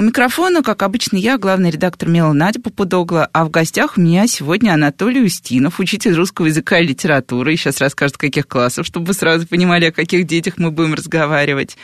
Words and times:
У 0.00 0.02
микрофона, 0.02 0.62
как 0.62 0.82
обычно, 0.82 1.18
я, 1.18 1.36
главный 1.36 1.70
редактор 1.70 2.08
Мела 2.08 2.32
Надя 2.32 2.58
Попудогла, 2.58 3.28
а 3.34 3.44
в 3.44 3.50
гостях 3.50 3.98
у 3.98 4.00
меня 4.00 4.26
сегодня 4.26 4.72
Анатолий 4.72 5.22
Устинов, 5.22 5.78
учитель 5.78 6.14
русского 6.14 6.46
языка 6.46 6.78
и 6.78 6.86
литературы. 6.86 7.52
И 7.52 7.58
сейчас 7.58 7.82
расскажет, 7.82 8.16
каких 8.16 8.48
классов, 8.48 8.86
чтобы 8.86 9.08
вы 9.08 9.12
сразу 9.12 9.46
понимали, 9.46 9.84
о 9.84 9.92
каких 9.92 10.26
детях 10.26 10.54
мы 10.56 10.70
будем 10.70 10.94
разговаривать. 10.94 11.76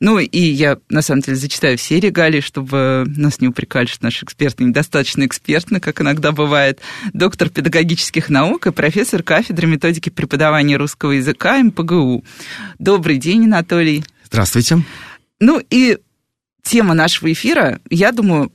Ну, 0.00 0.18
и 0.18 0.40
я, 0.40 0.78
на 0.88 1.02
самом 1.02 1.20
деле, 1.20 1.36
зачитаю 1.36 1.78
все 1.78 2.00
регалии, 2.00 2.40
чтобы 2.40 3.04
нас 3.06 3.40
не 3.40 3.46
упрекали, 3.46 3.86
что 3.86 4.02
наши 4.02 4.24
эксперты 4.24 4.64
недостаточно 4.64 5.24
экспертны, 5.24 5.78
как 5.78 6.00
иногда 6.00 6.32
бывает. 6.32 6.80
Доктор 7.12 7.48
педагогических 7.48 8.28
наук 8.28 8.66
и 8.66 8.72
профессор 8.72 9.22
кафедры 9.22 9.68
методики 9.68 10.08
преподавания 10.08 10.78
русского 10.78 11.12
языка 11.12 11.62
МПГУ. 11.62 12.24
Добрый 12.80 13.18
день, 13.18 13.44
Анатолий. 13.44 14.02
Здравствуйте. 14.24 14.82
Ну, 15.38 15.62
и 15.70 15.98
тема 16.62 16.94
нашего 16.94 17.32
эфира, 17.32 17.80
я 17.90 18.12
думаю, 18.12 18.52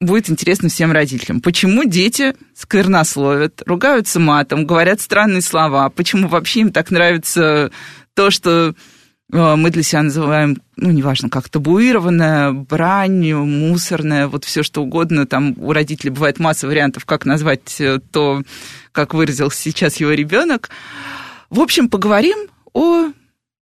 будет 0.00 0.30
интересно 0.30 0.68
всем 0.68 0.92
родителям. 0.92 1.40
Почему 1.40 1.84
дети 1.84 2.34
сквернословят, 2.54 3.62
ругаются 3.66 4.20
матом, 4.20 4.66
говорят 4.66 5.00
странные 5.00 5.42
слова? 5.42 5.88
Почему 5.90 6.28
вообще 6.28 6.60
им 6.60 6.72
так 6.72 6.90
нравится 6.90 7.70
то, 8.14 8.30
что 8.30 8.74
э, 9.32 9.56
мы 9.56 9.70
для 9.70 9.82
себя 9.82 10.02
называем, 10.02 10.62
ну, 10.76 10.90
неважно, 10.90 11.28
как 11.28 11.48
табуированная, 11.48 12.52
брань, 12.52 13.34
мусорная, 13.34 14.28
вот 14.28 14.44
все 14.44 14.62
что 14.62 14.82
угодно. 14.82 15.26
Там 15.26 15.54
у 15.58 15.72
родителей 15.72 16.10
бывает 16.10 16.38
масса 16.38 16.68
вариантов, 16.68 17.04
как 17.04 17.26
назвать 17.26 17.80
э, 17.80 17.98
то, 18.12 18.42
как 18.92 19.14
выразился 19.14 19.60
сейчас 19.60 19.96
его 19.96 20.12
ребенок. 20.12 20.70
В 21.50 21.60
общем, 21.60 21.88
поговорим 21.88 22.38
о 22.72 23.06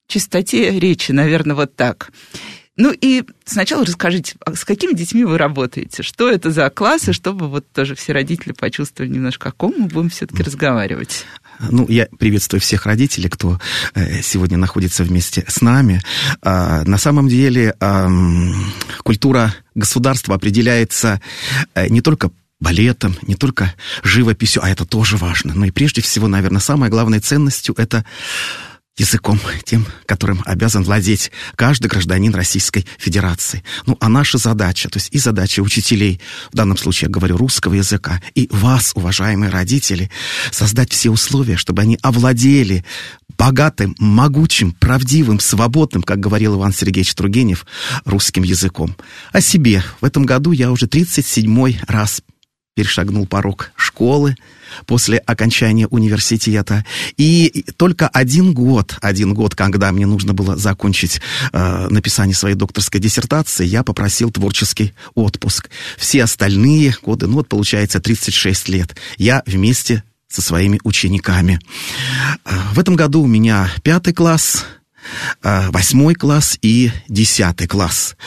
чистоте 0.07 0.77
речи, 0.79 1.11
наверное, 1.11 1.55
вот 1.55 1.75
так. 1.75 2.11
Ну 2.77 2.91
и 2.91 3.23
сначала 3.45 3.85
расскажите, 3.85 4.35
а 4.45 4.53
с 4.53 4.65
какими 4.65 4.93
детьми 4.93 5.23
вы 5.23 5.37
работаете? 5.37 6.03
Что 6.03 6.29
это 6.29 6.51
за 6.51 6.69
классы, 6.69 7.13
чтобы 7.13 7.47
вот 7.47 7.65
тоже 7.71 7.95
все 7.95 8.11
родители 8.11 8.51
почувствовали 8.51 9.11
немножко, 9.11 9.49
о 9.49 9.51
ком 9.53 9.73
мы 9.77 9.87
будем 9.87 10.09
все-таки 10.09 10.43
разговаривать? 10.43 11.25
Ну, 11.69 11.85
я 11.87 12.07
приветствую 12.19 12.59
всех 12.59 12.85
родителей, 12.85 13.29
кто 13.29 13.61
э, 13.93 14.21
сегодня 14.21 14.57
находится 14.57 15.05
вместе 15.05 15.45
с 15.47 15.61
нами. 15.61 16.01
А, 16.41 16.83
на 16.83 16.97
самом 16.97 17.29
деле 17.29 17.75
культура 19.03 19.55
государства 19.73 20.35
определяется 20.35 21.21
э, 21.75 21.87
не 21.87 22.01
только 22.01 22.31
балетом, 22.59 23.15
не 23.21 23.35
только 23.35 23.73
живописью, 24.03 24.63
а 24.63 24.69
это 24.69 24.85
тоже 24.85 25.17
важно. 25.17 25.53
Но 25.53 25.65
и 25.65 25.71
прежде 25.71 26.01
всего, 26.01 26.27
наверное, 26.27 26.59
самой 26.59 26.89
главной 26.89 27.19
ценностью 27.19 27.75
это 27.77 28.05
языком, 28.97 29.39
тем, 29.63 29.85
которым 30.05 30.41
обязан 30.45 30.83
владеть 30.83 31.31
каждый 31.55 31.87
гражданин 31.87 32.33
Российской 32.33 32.85
Федерации. 32.97 33.63
Ну, 33.85 33.97
а 33.99 34.07
наша 34.07 34.37
задача, 34.37 34.89
то 34.89 34.97
есть 34.97 35.09
и 35.11 35.19
задача 35.19 35.59
учителей, 35.59 36.21
в 36.51 36.55
данном 36.55 36.77
случае 36.77 37.07
я 37.07 37.11
говорю 37.11 37.37
русского 37.37 37.73
языка, 37.73 38.21
и 38.35 38.47
вас, 38.51 38.93
уважаемые 38.95 39.51
родители, 39.51 40.09
создать 40.51 40.91
все 40.91 41.09
условия, 41.09 41.57
чтобы 41.57 41.81
они 41.81 41.97
овладели 42.01 42.85
богатым, 43.37 43.95
могучим, 43.99 44.71
правдивым, 44.71 45.39
свободным, 45.39 46.01
как 46.01 46.19
говорил 46.19 46.55
Иван 46.55 46.71
Сергеевич 46.71 47.13
Тургенев, 47.15 47.65
русским 48.05 48.43
языком. 48.43 48.95
О 49.33 49.41
себе. 49.41 49.83
В 49.99 50.05
этом 50.05 50.25
году 50.25 50.51
я 50.51 50.71
уже 50.71 50.85
37-й 50.85 51.81
раз 51.87 52.21
перешагнул 52.75 53.25
порог 53.25 53.71
школы 53.77 54.35
после 54.85 55.17
окончания 55.17 55.87
университета. 55.87 56.85
И 57.15 57.65
только 57.77 58.09
один 58.09 58.53
год, 58.53 58.97
один 59.01 59.33
год, 59.33 59.55
когда 59.55 59.91
мне 59.93 60.05
нужно 60.05 60.33
было 60.33 60.57
закончить 60.57 61.21
э, 61.53 61.87
написание 61.89 62.35
своей 62.35 62.55
докторской 62.55 62.99
диссертации, 62.99 63.65
я 63.65 63.83
попросил 63.83 64.29
творческий 64.29 64.93
отпуск. 65.13 65.69
Все 65.97 66.23
остальные 66.23 66.95
годы, 67.01 67.27
ну 67.27 67.35
вот 67.35 67.47
получается 67.47 68.01
36 68.01 68.67
лет, 68.67 68.95
я 69.17 69.41
вместе 69.45 70.03
со 70.27 70.41
своими 70.41 70.81
учениками. 70.83 71.61
Э, 72.43 72.57
в 72.73 72.79
этом 72.79 72.97
году 72.97 73.21
у 73.21 73.27
меня 73.27 73.71
пятый 73.83 74.13
класс, 74.13 74.65
э, 75.43 75.69
восьмой 75.71 76.13
класс 76.15 76.59
и 76.61 76.91
десятый 77.07 77.67
класс. 77.67 78.17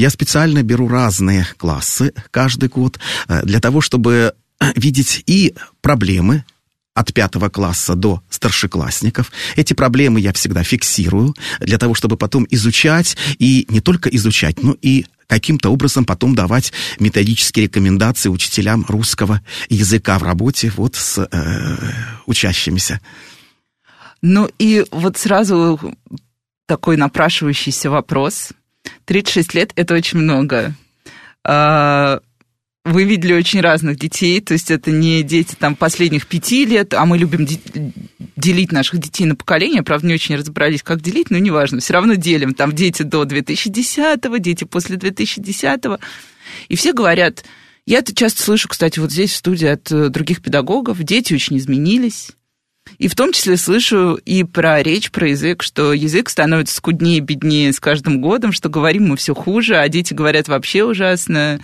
Я 0.00 0.08
специально 0.08 0.62
беру 0.62 0.88
разные 0.88 1.46
классы 1.58 2.14
каждый 2.30 2.70
год 2.70 2.98
э, 3.28 3.42
для 3.44 3.60
того, 3.60 3.82
чтобы 3.82 4.32
э, 4.58 4.72
видеть 4.74 5.22
и 5.26 5.54
проблемы, 5.82 6.44
от 6.94 7.12
пятого 7.12 7.50
класса 7.50 7.94
до 7.94 8.22
старшеклассников. 8.30 9.30
Эти 9.56 9.74
проблемы 9.74 10.20
я 10.20 10.32
всегда 10.32 10.62
фиксирую 10.62 11.34
для 11.60 11.76
того, 11.76 11.92
чтобы 11.92 12.16
потом 12.16 12.46
изучать 12.48 13.18
и 13.38 13.66
не 13.68 13.80
только 13.80 14.08
изучать, 14.08 14.62
но 14.62 14.74
и 14.80 15.04
каким-то 15.26 15.68
образом 15.68 16.06
потом 16.06 16.34
давать 16.34 16.72
методические 16.98 17.66
рекомендации 17.66 18.30
учителям 18.30 18.86
русского 18.88 19.42
языка 19.68 20.18
в 20.18 20.22
работе 20.22 20.72
вот 20.76 20.96
с 20.96 21.28
э, 21.30 21.76
учащимися. 22.24 23.00
Ну 24.22 24.48
и 24.58 24.86
вот 24.90 25.18
сразу 25.18 25.78
такой 26.66 26.96
напрашивающийся 26.96 27.90
вопрос. 27.90 28.52
36 29.10 29.54
лет– 29.54 29.72
это 29.74 29.94
очень 29.94 30.20
много. 30.20 30.72
А, 31.44 32.20
вы 32.84 33.02
видели 33.02 33.32
очень 33.32 33.60
разных 33.60 33.98
детей, 33.98 34.40
то 34.40 34.52
есть 34.52 34.70
это 34.70 34.92
не 34.92 35.24
дети 35.24 35.56
там 35.58 35.74
последних 35.74 36.28
пяти 36.28 36.64
лет, 36.64 36.94
а 36.94 37.04
мы 37.06 37.18
любим 37.18 37.44
делить 38.36 38.70
наших 38.70 39.00
детей 39.00 39.24
на 39.24 39.34
поколения, 39.34 39.82
правда, 39.82 40.06
не 40.06 40.14
очень 40.14 40.36
разобрались, 40.36 40.84
как 40.84 41.00
делить, 41.00 41.28
но 41.28 41.38
неважно, 41.38 41.80
все 41.80 41.94
равно 41.94 42.14
делим, 42.14 42.54
там 42.54 42.72
дети 42.72 43.02
до 43.02 43.24
2010-го, 43.24 44.36
дети 44.36 44.62
после 44.62 44.96
2010-го, 44.96 45.98
и 46.68 46.76
все 46.76 46.92
говорят, 46.92 47.44
я 47.86 47.98
это 47.98 48.14
часто 48.14 48.44
слышу, 48.44 48.68
кстати, 48.68 49.00
вот 49.00 49.10
здесь 49.10 49.32
в 49.32 49.36
студии 49.36 49.66
от 49.66 49.90
э, 49.90 50.08
других 50.08 50.40
педагогов, 50.40 51.02
дети 51.02 51.34
очень 51.34 51.58
изменились, 51.58 52.30
и 52.98 53.08
в 53.08 53.14
том 53.14 53.32
числе 53.32 53.56
слышу 53.56 54.20
и 54.24 54.44
про 54.44 54.82
речь, 54.82 55.10
про 55.10 55.28
язык, 55.28 55.62
что 55.62 55.92
язык 55.92 56.28
становится 56.28 56.76
скуднее, 56.76 57.20
беднее 57.20 57.72
с 57.72 57.80
каждым 57.80 58.20
годом, 58.20 58.52
что 58.52 58.68
говорим 58.68 59.08
мы 59.08 59.16
все 59.16 59.34
хуже, 59.34 59.76
а 59.76 59.88
дети 59.88 60.12
говорят 60.12 60.48
вообще 60.48 60.84
ужасно. 60.84 61.60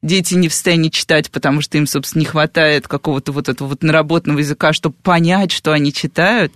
Дети 0.00 0.34
не 0.34 0.48
в 0.48 0.54
состоянии 0.54 0.90
читать, 0.90 1.30
потому 1.30 1.60
что 1.60 1.76
им, 1.76 1.86
собственно, 1.86 2.20
не 2.20 2.26
хватает 2.26 2.86
какого-то 2.86 3.32
вот 3.32 3.48
этого 3.48 3.68
вот 3.68 3.82
наработанного 3.82 4.38
языка, 4.38 4.72
чтобы 4.72 4.94
понять, 5.02 5.50
что 5.50 5.72
они 5.72 5.92
читают. 5.92 6.52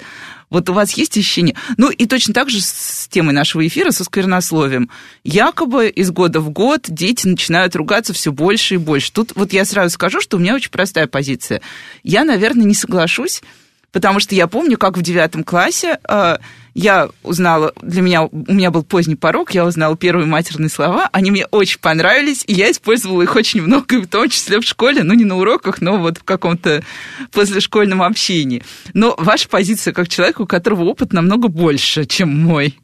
Вот 0.49 0.71
у 0.71 0.73
вас 0.73 0.93
есть 0.93 1.19
ощущение? 1.19 1.57
Ну, 1.77 1.91
и 1.91 2.07
точно 2.07 2.35
так 2.35 2.51
же 2.51 2.61
с 2.61 3.09
темой 3.11 3.35
нашего 3.35 3.67
эфира, 3.67 3.91
со 3.91 4.05
сквернословием. 4.05 4.91
Якобы 5.25 5.89
из 5.89 6.13
года 6.13 6.41
в 6.41 6.51
год 6.51 6.83
дети 6.87 7.27
начинают 7.27 7.75
ругаться 7.75 8.13
все 8.13 8.31
больше 8.31 8.75
и 8.75 8.79
больше. 8.79 9.11
Тут 9.13 9.33
вот 9.35 9.53
я 9.53 9.65
сразу 9.65 9.95
скажу, 9.95 10.21
что 10.21 10.37
у 10.37 10.41
меня 10.41 10.55
очень 10.55 10.71
простая 10.71 11.09
позиция. 11.09 11.63
Я, 12.05 12.25
наверное, 12.25 12.65
не 12.65 12.75
соглашусь 12.75 13.43
потому 13.93 14.19
что 14.19 14.35
я 14.35 14.47
помню, 14.47 14.79
как 14.79 14.97
в 14.97 15.03
девятом 15.03 15.45
классе 15.45 15.99
э, 16.09 16.39
я 16.75 17.11
узнала, 17.23 17.73
для 17.83 18.03
меня, 18.03 18.23
у 18.25 18.31
меня 18.33 18.71
был 18.71 18.83
поздний 18.83 19.17
порог, 19.17 19.53
я 19.53 19.65
узнала 19.65 19.97
первые 19.97 20.27
матерные 20.27 20.71
слова, 20.71 21.09
они 21.13 21.31
мне 21.31 21.47
очень 21.47 21.79
понравились, 21.79 22.45
и 22.47 22.55
я 22.55 22.71
использовала 22.71 23.23
их 23.23 23.37
очень 23.37 23.63
много, 23.63 24.01
в 24.01 24.07
том 24.07 24.29
числе 24.29 24.61
в 24.61 24.65
школе, 24.65 25.03
ну, 25.03 25.15
не 25.15 25.25
на 25.25 25.37
уроках, 25.37 25.81
но 25.81 25.99
вот 25.99 26.19
в 26.19 26.25
каком-то 26.25 26.83
послешкольном 27.31 28.03
общении. 28.03 28.65
Но 28.95 29.15
ваша 29.19 29.49
позиция 29.49 29.93
как 29.93 30.09
человека, 30.09 30.43
у 30.43 30.47
которого 30.47 30.85
опыт 30.85 31.13
намного 31.13 31.49
больше, 31.49 32.07
чем 32.07 32.35
мой. 32.35 32.79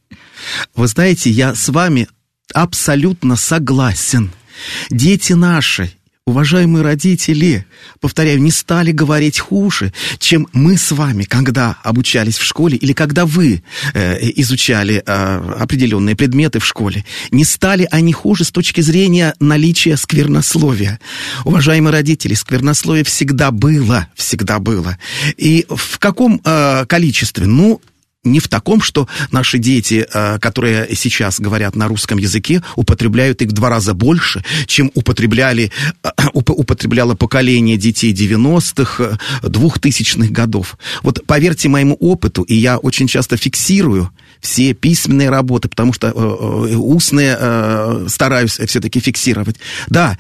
Вы 0.74 0.86
знаете, 0.86 1.30
я 1.30 1.54
с 1.54 1.68
вами 1.68 2.08
абсолютно 2.54 3.36
согласен. 3.36 4.30
Дети 4.90 5.32
наши, 5.32 5.92
уважаемые 6.28 6.82
родители, 6.82 7.66
повторяю, 8.00 8.40
не 8.40 8.50
стали 8.50 8.92
говорить 8.92 9.38
хуже, 9.38 9.92
чем 10.18 10.46
мы 10.52 10.76
с 10.76 10.92
вами, 10.92 11.24
когда 11.24 11.78
обучались 11.82 12.38
в 12.38 12.44
школе 12.44 12.76
или 12.76 12.92
когда 12.92 13.24
вы 13.24 13.62
э, 13.94 14.18
изучали 14.36 15.02
э, 15.04 15.52
определенные 15.58 16.16
предметы 16.16 16.58
в 16.58 16.66
школе. 16.66 17.04
Не 17.30 17.44
стали 17.44 17.88
они 17.90 18.12
хуже 18.12 18.44
с 18.44 18.50
точки 18.50 18.80
зрения 18.80 19.34
наличия 19.40 19.96
сквернословия. 19.96 21.00
Уважаемые 21.44 21.92
родители, 21.92 22.34
сквернословие 22.34 23.04
всегда 23.04 23.50
было, 23.50 24.06
всегда 24.14 24.58
было. 24.58 24.98
И 25.36 25.66
в 25.68 25.98
каком 25.98 26.40
э, 26.44 26.84
количестве? 26.86 27.46
Ну, 27.46 27.80
не 28.24 28.40
в 28.40 28.48
таком, 28.48 28.80
что 28.80 29.08
наши 29.30 29.58
дети, 29.58 30.06
э, 30.12 30.38
которые 30.40 30.94
сейчас 30.94 31.40
говорят 31.40 31.76
на 31.76 31.86
русском 31.86 32.18
языке, 32.18 32.62
употребляют 32.74 33.42
их 33.42 33.50
в 33.50 33.52
два 33.52 33.70
раза 33.70 33.94
больше, 33.94 34.44
чем 34.66 34.90
употребляли, 34.94 35.70
э, 36.02 36.08
употребляло 36.32 37.14
поколение 37.14 37.76
детей 37.76 38.12
90-х, 38.12 39.18
2000-х 39.42 40.26
э, 40.26 40.30
годов. 40.30 40.76
Вот 41.02 41.24
поверьте 41.26 41.68
моему 41.68 41.94
опыту, 41.94 42.42
и 42.42 42.54
я 42.54 42.78
очень 42.78 43.06
часто 43.06 43.36
фиксирую 43.36 44.10
все 44.40 44.74
письменные 44.74 45.30
работы, 45.30 45.68
потому 45.68 45.92
что 45.92 46.12
устные 46.12 48.08
стараюсь 48.08 48.52
все-таки 48.52 49.00
фиксировать. 49.00 49.56
Да, 49.88 50.16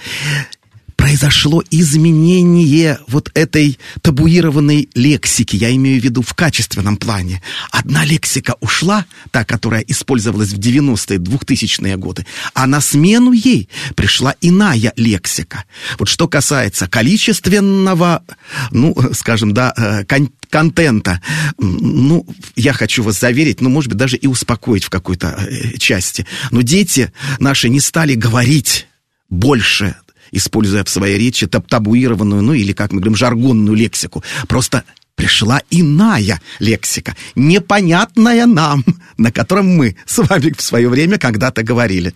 произошло 0.98 1.62
изменение 1.70 2.98
вот 3.06 3.30
этой 3.34 3.78
табуированной 4.02 4.88
лексики, 4.94 5.54
я 5.54 5.70
имею 5.76 6.00
в 6.00 6.04
виду 6.04 6.22
в 6.22 6.34
качественном 6.34 6.96
плане. 6.96 7.40
Одна 7.70 8.04
лексика 8.04 8.56
ушла, 8.60 9.06
та, 9.30 9.44
которая 9.44 9.82
использовалась 9.82 10.50
в 10.50 10.58
90-е, 10.58 11.18
2000-е 11.18 11.96
годы, 11.96 12.26
а 12.52 12.66
на 12.66 12.80
смену 12.80 13.30
ей 13.30 13.68
пришла 13.94 14.34
иная 14.40 14.92
лексика. 14.96 15.64
Вот 16.00 16.08
что 16.08 16.26
касается 16.26 16.88
количественного, 16.88 18.24
ну, 18.72 18.96
скажем, 19.14 19.54
да, 19.54 19.72
э, 19.76 20.04
кон 20.04 20.30
контента, 20.50 21.22
ну, 21.58 22.26
я 22.56 22.72
хочу 22.72 23.02
вас 23.02 23.20
заверить, 23.20 23.60
ну, 23.60 23.68
может 23.68 23.90
быть, 23.90 23.98
даже 23.98 24.16
и 24.16 24.26
успокоить 24.26 24.82
в 24.82 24.90
какой-то 24.90 25.28
э, 25.28 25.76
части. 25.78 26.26
Но 26.50 26.62
дети 26.62 27.12
наши 27.38 27.68
не 27.68 27.80
стали 27.80 28.14
говорить 28.14 28.88
больше 29.28 29.94
используя 30.32 30.84
в 30.84 30.88
своей 30.88 31.18
речи 31.18 31.46
таб 31.46 31.66
табуированную, 31.66 32.42
ну 32.42 32.52
или, 32.52 32.72
как 32.72 32.92
мы 32.92 33.00
говорим, 33.00 33.16
жаргонную 33.16 33.76
лексику. 33.76 34.22
Просто 34.46 34.84
пришла 35.14 35.60
иная 35.70 36.40
лексика, 36.60 37.16
непонятная 37.34 38.46
нам, 38.46 38.84
на 39.18 39.32
котором 39.32 39.66
мы 39.76 39.96
с 40.06 40.18
вами 40.18 40.54
в 40.56 40.62
свое 40.62 40.88
время 40.88 41.18
когда-то 41.18 41.62
говорили. 41.62 42.14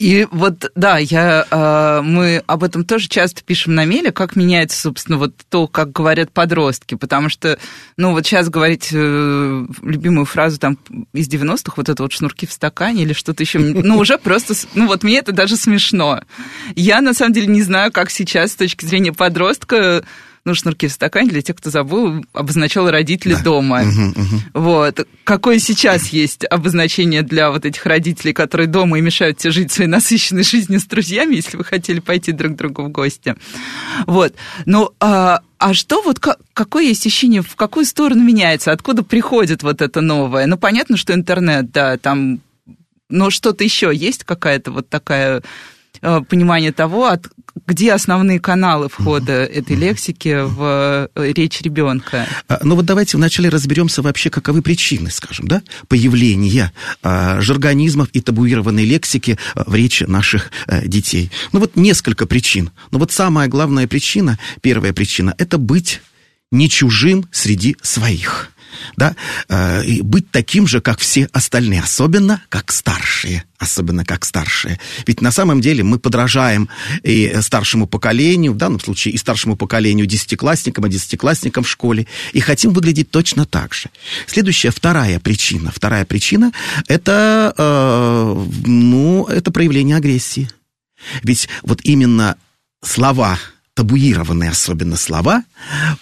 И 0.00 0.26
вот, 0.32 0.72
да, 0.74 0.98
я, 0.98 1.46
э, 1.48 2.00
мы 2.02 2.42
об 2.48 2.64
этом 2.64 2.84
тоже 2.84 3.08
часто 3.08 3.44
пишем 3.44 3.76
на 3.76 3.84
меле, 3.84 4.10
как 4.10 4.34
меняется, 4.34 4.80
собственно, 4.80 5.18
вот 5.18 5.34
то, 5.48 5.68
как 5.68 5.92
говорят 5.92 6.32
подростки, 6.32 6.96
потому 6.96 7.28
что, 7.28 7.60
ну, 7.96 8.10
вот 8.10 8.26
сейчас 8.26 8.48
говорить 8.48 8.88
э, 8.92 9.66
любимую 9.82 10.24
фразу 10.24 10.58
там 10.58 10.78
из 11.12 11.28
90-х, 11.28 11.74
вот 11.76 11.88
это 11.88 12.02
вот 12.02 12.10
шнурки 12.10 12.44
в 12.44 12.52
стакане 12.52 13.04
или 13.04 13.12
что-то 13.12 13.44
еще, 13.44 13.60
ну, 13.60 13.96
уже 13.96 14.18
просто, 14.18 14.54
ну, 14.74 14.88
вот 14.88 15.04
мне 15.04 15.18
это 15.18 15.30
даже 15.30 15.56
смешно. 15.56 16.22
Я, 16.74 17.00
на 17.00 17.14
самом 17.14 17.32
деле, 17.32 17.46
не 17.46 17.62
знаю, 17.62 17.92
как 17.92 18.10
сейчас 18.10 18.50
с 18.50 18.56
точки 18.56 18.84
зрения 18.84 19.12
подростка 19.12 20.04
ну, 20.44 20.54
шнурки 20.54 20.88
в 20.88 20.92
стакане, 20.92 21.30
для 21.30 21.42
тех, 21.42 21.56
кто 21.56 21.70
забыл, 21.70 22.24
обозначал 22.34 22.90
родители 22.90 23.34
да. 23.34 23.42
дома. 23.42 23.82
Угу, 23.82 24.10
угу. 24.10 24.40
Вот. 24.54 25.06
Какое 25.24 25.58
сейчас 25.58 26.08
есть 26.08 26.44
обозначение 26.44 27.22
для 27.22 27.50
вот 27.50 27.64
этих 27.64 27.84
родителей, 27.86 28.34
которые 28.34 28.66
дома 28.66 28.98
и 28.98 29.00
мешают 29.00 29.38
тебе 29.38 29.52
жить 29.52 29.72
своей 29.72 29.88
насыщенной 29.88 30.44
жизнью 30.44 30.80
с 30.80 30.84
друзьями, 30.84 31.36
если 31.36 31.56
вы 31.56 31.64
хотели 31.64 32.00
пойти 32.00 32.32
друг 32.32 32.52
к 32.52 32.56
другу 32.56 32.82
в 32.82 32.88
гости. 32.90 33.36
Вот. 34.06 34.34
Ну, 34.66 34.90
а, 35.00 35.40
а 35.58 35.72
что 35.72 36.02
вот, 36.02 36.18
какое 36.18 36.84
есть 36.84 37.06
ощущение, 37.06 37.40
в 37.40 37.56
какую 37.56 37.86
сторону 37.86 38.22
меняется, 38.22 38.70
откуда 38.70 39.02
приходит 39.02 39.62
вот 39.62 39.80
это 39.80 40.02
новое? 40.02 40.46
Ну, 40.46 40.58
понятно, 40.58 40.98
что 40.98 41.14
интернет, 41.14 41.70
да, 41.72 41.96
там 41.96 42.40
но 43.10 43.30
что-то 43.30 43.64
еще 43.64 43.92
есть 43.94 44.24
какая-то 44.24 44.72
вот 44.72 44.88
такая 44.88 45.42
понимание 46.28 46.72
того, 46.72 47.06
от, 47.06 47.28
где 47.66 47.92
основные 47.92 48.40
каналы 48.40 48.88
входа 48.88 49.44
этой 49.44 49.76
лексики 49.76 50.42
в 50.42 51.08
э, 51.14 51.32
речь 51.32 51.60
ребенка. 51.62 52.26
А, 52.48 52.60
ну 52.62 52.74
вот 52.74 52.84
давайте 52.84 53.16
вначале 53.16 53.48
разберемся 53.48 54.02
вообще, 54.02 54.28
каковы 54.28 54.60
причины, 54.60 55.10
скажем, 55.10 55.46
да, 55.46 55.62
появления 55.88 56.72
а, 57.02 57.40
жаргонизмов 57.40 58.08
и 58.12 58.20
табуированной 58.20 58.84
лексики 58.84 59.38
а, 59.54 59.64
в 59.66 59.74
речи 59.74 60.04
наших 60.04 60.50
детей. 60.84 61.30
Ну 61.52 61.60
вот 61.60 61.76
несколько 61.76 62.26
причин. 62.26 62.70
Но 62.90 62.98
вот 62.98 63.12
самая 63.12 63.48
главная 63.48 63.86
причина, 63.86 64.38
первая 64.60 64.92
причина, 64.92 65.34
это 65.38 65.58
быть 65.58 66.00
не 66.54 66.70
чужим 66.70 67.26
среди 67.32 67.76
своих 67.82 68.54
да, 68.96 69.16
э, 69.48 69.84
и 69.84 70.02
быть 70.02 70.30
таким 70.30 70.66
же, 70.66 70.80
как 70.80 70.98
все 70.98 71.28
остальные, 71.32 71.82
особенно 71.82 72.42
как 72.48 72.72
старшие, 72.72 73.44
особенно 73.58 74.04
как 74.04 74.24
старшие. 74.24 74.78
Ведь 75.06 75.20
на 75.20 75.30
самом 75.30 75.60
деле 75.60 75.82
мы 75.82 75.98
подражаем 75.98 76.68
и 77.02 77.34
старшему 77.40 77.86
поколению, 77.86 78.52
в 78.52 78.56
данном 78.56 78.80
случае 78.80 79.14
и 79.14 79.16
старшему 79.16 79.56
поколению 79.56 80.06
десятиклассникам, 80.06 80.86
и 80.86 80.90
десятиклассникам 80.90 81.64
в 81.64 81.68
школе, 81.68 82.06
и 82.32 82.40
хотим 82.40 82.72
выглядеть 82.72 83.10
точно 83.10 83.46
так 83.46 83.74
же. 83.74 83.90
Следующая, 84.26 84.70
вторая 84.70 85.18
причина, 85.20 85.72
вторая 85.74 86.04
причина, 86.04 86.52
это, 86.88 87.54
э, 87.56 88.46
ну, 88.66 89.24
это 89.26 89.50
проявление 89.50 89.96
агрессии. 89.96 90.48
Ведь 91.22 91.48
вот 91.62 91.80
именно 91.82 92.36
слова 92.82 93.38
табуированные 93.74 94.50
особенно 94.50 94.96
слова 94.96 95.44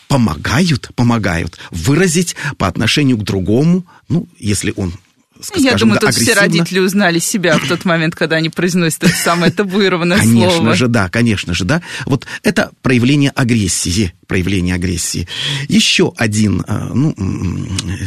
помогают, 0.08 0.90
помогают 0.94 1.58
выразить 1.70 2.36
по 2.58 2.68
отношению 2.68 3.16
к 3.16 3.24
другому, 3.24 3.84
ну, 4.08 4.28
если 4.38 4.72
он 4.76 4.92
скажем, 5.42 5.64
Я 5.64 5.76
думаю, 5.76 6.00
да, 6.00 6.06
тут 6.06 6.10
агрессивно. 6.10 6.32
все 6.32 6.40
родители 6.40 6.78
узнали 6.78 7.18
себя 7.18 7.58
в 7.58 7.66
тот 7.68 7.84
момент, 7.84 8.14
когда 8.14 8.36
они 8.36 8.48
произносят 8.48 9.04
это 9.04 9.14
самое 9.14 9.52
табуированное 9.52 10.18
конечно 10.18 10.40
слово. 10.40 10.50
Конечно 10.50 10.74
же, 10.74 10.88
да, 10.88 11.08
конечно 11.08 11.54
же, 11.54 11.64
да. 11.64 11.82
Вот 12.06 12.26
это 12.42 12.70
проявление 12.82 13.30
агрессии, 13.30 14.12
проявление 14.26 14.74
агрессии. 14.74 15.28
Еще 15.68 16.12
один, 16.16 16.64
э, 16.66 16.90
ну, 16.94 17.14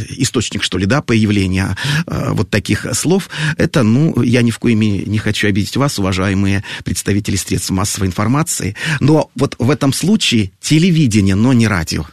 источник, 0.09 0.63
что 0.63 0.77
ли, 0.77 0.85
да, 0.85 1.01
появления 1.01 1.75
э, 2.07 2.29
вот 2.31 2.49
таких 2.49 2.85
слов, 2.93 3.29
это, 3.57 3.83
ну, 3.83 4.21
я 4.21 4.41
ни 4.41 4.51
в 4.51 4.59
коем 4.59 4.79
не 4.79 5.17
хочу 5.17 5.47
обидеть 5.47 5.77
вас, 5.77 5.99
уважаемые 5.99 6.63
представители 6.83 7.35
средств 7.35 7.69
массовой 7.69 8.07
информации, 8.07 8.75
но 8.99 9.29
вот 9.35 9.55
в 9.59 9.69
этом 9.69 9.93
случае 9.93 10.51
телевидение, 10.61 11.35
но 11.35 11.53
не 11.53 11.67
радио 11.67 12.05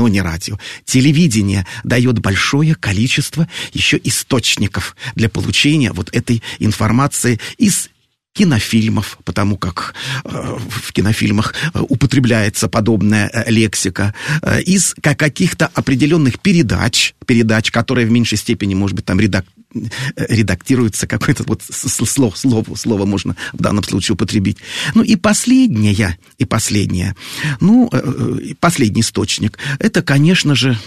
но 0.00 0.08
не 0.08 0.22
радио. 0.22 0.58
Телевидение 0.86 1.66
дает 1.84 2.20
большое 2.20 2.74
количество 2.74 3.46
еще 3.74 4.00
источников 4.02 4.96
для 5.14 5.28
получения 5.28 5.92
вот 5.92 6.08
этой 6.16 6.42
информации 6.58 7.38
из 7.58 7.90
кинофильмов, 8.32 9.18
потому 9.24 9.56
как 9.56 9.94
э, 10.24 10.58
в 10.68 10.92
кинофильмах 10.92 11.54
э, 11.74 11.80
употребляется 11.80 12.68
подобная 12.68 13.28
э, 13.28 13.50
лексика, 13.50 14.14
э, 14.42 14.62
из 14.62 14.94
каких-то 15.00 15.66
определенных 15.74 16.38
передач, 16.38 17.14
передач, 17.26 17.70
которые 17.70 18.06
в 18.06 18.10
меньшей 18.10 18.38
степени, 18.38 18.74
может 18.74 18.94
быть, 18.94 19.04
там 19.04 19.18
редак, 19.18 19.46
э, 19.74 19.80
редактируется 20.28 21.08
какое-то 21.08 21.42
вот 21.44 21.62
слово, 21.62 22.34
слово, 22.36 22.74
слово 22.76 23.04
можно 23.04 23.36
в 23.52 23.60
данном 23.60 23.82
случае 23.82 24.14
употребить. 24.14 24.58
Ну 24.94 25.02
и 25.02 25.16
последнее, 25.16 26.16
и 26.38 26.44
последнее, 26.44 27.16
ну, 27.60 27.88
э, 27.92 28.54
последний 28.60 29.00
источник, 29.00 29.58
это, 29.80 30.02
конечно 30.02 30.54
же, 30.54 30.78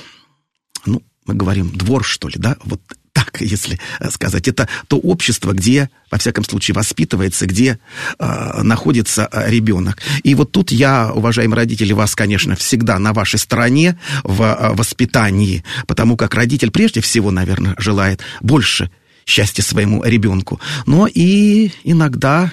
ну, 0.85 1.03
мы 1.25 1.33
говорим 1.33 1.69
двор, 1.71 2.05
что 2.05 2.29
ли, 2.29 2.35
да, 2.37 2.55
вот 2.63 2.81
так, 3.13 3.41
если 3.41 3.79
э, 3.99 4.09
сказать. 4.09 4.47
Это 4.47 4.67
то 4.87 4.97
общество, 4.97 5.53
где, 5.53 5.89
во 6.11 6.17
всяком 6.17 6.43
случае, 6.43 6.75
воспитывается, 6.75 7.45
где 7.45 7.79
э, 8.19 8.61
находится 8.63 9.29
э, 9.31 9.49
ребенок. 9.49 10.01
И 10.23 10.35
вот 10.35 10.51
тут 10.51 10.71
я, 10.71 11.11
уважаемые 11.13 11.57
родители, 11.57 11.93
вас, 11.93 12.15
конечно, 12.15 12.55
всегда 12.55 12.99
на 12.99 13.13
вашей 13.13 13.39
стороне 13.39 13.97
в 14.23 14.41
э, 14.41 14.73
воспитании, 14.73 15.63
потому 15.87 16.17
как 16.17 16.33
родитель 16.33 16.71
прежде 16.71 17.01
всего, 17.01 17.31
наверное, 17.31 17.75
желает 17.77 18.21
больше 18.41 18.89
счастья 19.25 19.63
своему 19.63 20.03
ребенку. 20.03 20.59
Но 20.85 21.07
и 21.07 21.71
иногда 21.83 22.51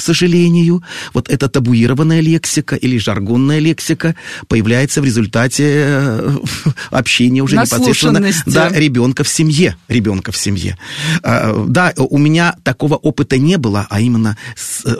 к 0.00 0.02
сожалению, 0.02 0.82
вот 1.12 1.28
эта 1.28 1.50
табуированная 1.50 2.22
лексика 2.22 2.74
или 2.74 2.96
жаргонная 2.96 3.58
лексика 3.58 4.16
появляется 4.48 5.02
в 5.02 5.04
результате 5.04 5.64
э, 5.66 6.36
общения 6.90 7.42
уже 7.42 7.56
непосредственно 7.56 8.32
да, 8.46 8.70
ребенка 8.70 9.24
в 9.24 9.28
семье. 9.28 9.76
Ребенка 9.88 10.32
в 10.32 10.38
семье. 10.38 10.78
А, 11.22 11.66
да, 11.68 11.92
у 11.98 12.16
меня 12.16 12.56
такого 12.62 12.94
опыта 12.94 13.36
не 13.36 13.58
было, 13.58 13.86
а 13.90 14.00
именно 14.00 14.38
э, 14.86 14.94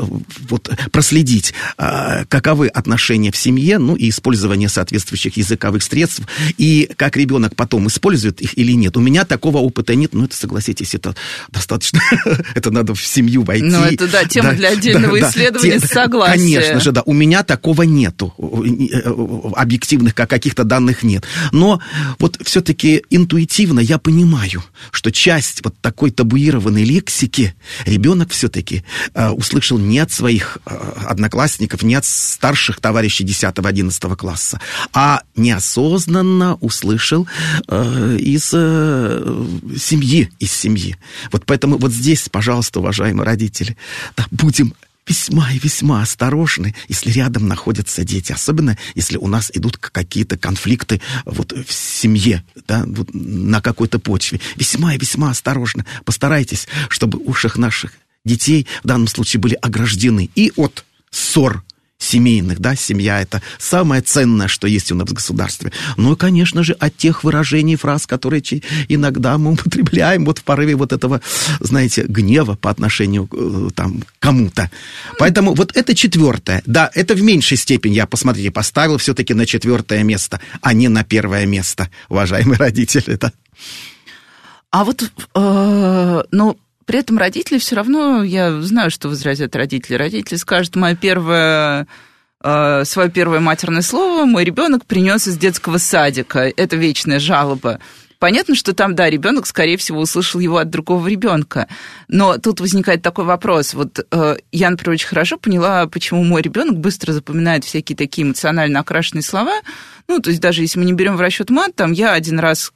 вот, 0.51 0.71
проследить, 0.93 1.55
а, 1.79 2.27
каковы 2.27 2.69
отношения 2.69 3.33
в 3.33 3.39
семье, 3.39 3.79
ну 3.79 3.97
и 3.97 4.11
использование 4.11 4.69
соответствующих 4.69 5.39
языковых 5.39 5.83
средств, 5.83 6.21
и 6.59 6.91
как 6.97 7.17
ребенок 7.17 7.57
потом 7.57 7.87
использует 7.87 8.43
их 8.43 8.59
или 8.59 8.73
нет. 8.73 8.99
У 8.99 9.01
меня 9.01 9.25
такого 9.25 9.57
опыта 9.57 9.95
нет, 9.95 10.13
ну 10.13 10.27
это, 10.27 10.37
согласитесь, 10.37 10.95
это 10.95 11.17
достаточно, 11.49 12.03
это 12.55 12.71
надо 12.71 12.95
в 12.95 13.03
семью 13.03 13.45
войти. 13.45 13.65
Ну 13.65 13.83
это, 13.83 14.07
да, 14.07 14.27
тема 14.27 14.51
да, 14.51 14.57
для 14.57 14.77
отдельного 14.91 15.21
да, 15.21 15.31
исследования 15.31 15.79
да, 15.79 15.87
согласия. 15.87 16.39
Конечно 16.39 16.81
же, 16.81 16.93
да. 16.93 17.03
У 17.07 17.13
меня 17.13 17.43
такого 17.43 17.83
нету. 17.83 18.35
Э, 18.39 19.51
объективных 19.57 20.15
каких-то 20.15 20.65
данных 20.65 21.03
нет. 21.03 21.25
Но 21.53 21.81
вот 22.19 22.39
все-таки 22.45 23.03
интуитивно 23.11 23.81
я 23.81 23.99
понимаю, 23.99 24.63
что 24.91 25.11
часть 25.11 25.65
вот 25.65 25.75
такой 25.81 26.11
табуированной 26.11 26.85
лексики 26.85 27.55
ребенок 27.85 28.31
все-таки 28.31 28.85
э, 29.15 29.31
услышал 29.31 29.79
не 29.79 29.99
от 29.99 30.13
своих 30.13 30.59
э, 30.67 30.77
одноклассников, 31.07 31.83
не 31.83 31.95
от 31.95 32.05
старших 32.05 32.81
товарищей 32.81 33.25
10-11 33.25 34.17
класса, 34.17 34.61
а 34.93 35.23
неосознанно 35.37 36.57
услышал 36.57 37.27
э, 37.69 38.17
из 38.19 38.51
э, 38.53 39.47
семьи, 39.79 40.31
из 40.39 40.53
семьи. 40.53 40.97
Вот 41.33 41.45
поэтому 41.47 41.79
вот 41.79 41.93
здесь, 41.93 42.29
пожалуйста, 42.29 42.81
уважаемые 42.81 43.27
родители, 43.27 43.77
да, 44.17 44.27
будем 44.31 44.75
весьма 45.11 45.51
и 45.51 45.59
весьма 45.59 46.03
осторожны, 46.03 46.73
если 46.87 47.11
рядом 47.11 47.49
находятся 47.49 48.05
дети, 48.05 48.31
особенно 48.31 48.79
если 48.95 49.17
у 49.17 49.27
нас 49.27 49.51
идут 49.53 49.77
какие-то 49.77 50.39
конфликты 50.39 51.01
вот 51.25 51.53
в 51.53 51.73
семье, 51.73 52.45
да, 52.69 52.85
вот 52.87 53.13
на 53.13 53.61
какой-то 53.61 53.99
почве. 53.99 54.41
Весьма 54.55 54.95
и 54.95 54.99
весьма 54.99 55.31
осторожно. 55.31 55.85
Постарайтесь, 56.05 56.69
чтобы 56.89 57.19
ушах 57.19 57.59
наших 57.59 57.95
детей 58.25 58.69
в 58.85 58.87
данном 58.87 59.09
случае 59.09 59.41
были 59.41 59.55
ограждены 59.55 60.31
и 60.37 60.53
от 60.55 60.85
ссор 61.11 61.65
семейных, 62.01 62.59
да, 62.59 62.75
семья 62.75 63.21
это 63.21 63.43
самое 63.59 64.03
ценное, 64.03 64.49
что 64.49 64.67
есть 64.67 64.91
у 64.91 64.95
нас 64.97 65.09
в 65.09 65.13
государстве. 65.13 65.71
Ну 65.97 66.15
и, 66.15 66.17
конечно 66.17 66.65
же, 66.65 66.73
от 66.73 66.97
тех 66.97 67.23
выражений, 67.23 67.77
фраз, 67.77 68.07
которые 68.07 68.41
иногда 68.89 69.39
мы 69.39 69.53
употребляем 69.53 70.25
вот 70.25 70.39
в 70.39 70.43
порыве 70.43 70.75
вот 70.75 70.93
этого, 70.93 71.21
знаете, 71.61 72.05
гнева 72.09 72.57
по 72.57 72.71
отношению 72.71 73.29
э, 73.33 73.69
там, 73.75 74.03
кому-то. 74.19 74.71
Поэтому 75.19 75.55
вот 75.55 75.77
это 75.77 75.95
четвертое. 75.95 76.63
Да, 76.67 76.91
это 76.95 77.15
в 77.15 77.23
меньшей 77.23 77.59
степени, 77.59 77.95
я, 77.95 78.07
посмотрите, 78.07 78.51
поставил 78.51 78.97
все-таки 78.97 79.35
на 79.35 79.45
четвертое 79.45 80.03
место, 80.03 80.41
а 80.63 80.73
не 80.73 80.89
на 80.89 81.05
первое 81.05 81.47
место, 81.47 81.91
уважаемые 82.09 82.57
родители, 82.59 83.17
да. 83.17 83.33
А 84.71 84.85
вот, 84.85 85.03
э, 85.35 86.23
ну, 86.31 86.59
при 86.91 86.99
этом 86.99 87.19
родители 87.19 87.59
все 87.59 87.77
равно, 87.77 88.25
я 88.25 88.61
знаю, 88.63 88.91
что 88.91 89.07
возразят 89.07 89.55
родители. 89.55 89.95
Родители 89.95 90.35
скажут, 90.35 90.75
мое 90.75 90.97
первое 90.97 91.87
э, 92.43 92.85
свое 92.85 93.09
первое 93.09 93.39
матерное 93.39 93.83
слово 93.83 94.25
мой 94.25 94.43
ребенок 94.43 94.87
принес 94.87 95.29
из 95.29 95.39
детского 95.39 95.79
садика. 95.79 96.53
Это 96.57 96.75
вечная 96.75 97.21
жалоба. 97.21 97.79
Понятно, 98.19 98.57
что 98.57 98.75
там, 98.75 98.97
да, 98.97 99.09
ребенок, 99.09 99.47
скорее 99.47 99.77
всего, 99.77 100.01
услышал 100.01 100.41
его 100.41 100.57
от 100.57 100.69
другого 100.71 101.07
ребенка. 101.07 101.69
Но 102.09 102.39
тут 102.39 102.59
возникает 102.59 103.03
такой 103.03 103.25
вопрос. 103.25 103.73
Вот 103.73 104.05
э, 104.11 104.37
я, 104.51 104.69
например, 104.69 104.95
очень 104.95 105.07
хорошо 105.07 105.39
поняла, 105.39 105.87
почему 105.87 106.25
мой 106.25 106.43
ребенок 106.43 106.77
быстро 106.77 107.13
запоминает 107.13 107.65
всякие 107.65 107.95
такие 107.95 108.27
эмоционально 108.27 108.81
окрашенные 108.81 109.23
слова. 109.23 109.61
Ну, 110.09 110.19
то 110.19 110.31
есть 110.31 110.43
даже 110.43 110.63
если 110.63 110.81
мы 110.81 110.87
не 110.87 110.93
берем 110.93 111.17
в 111.17 111.21
расчет 111.21 111.51
мат, 111.51 111.77
там 111.77 111.93
я 111.93 112.15
один 112.15 112.41
раз 112.41 112.73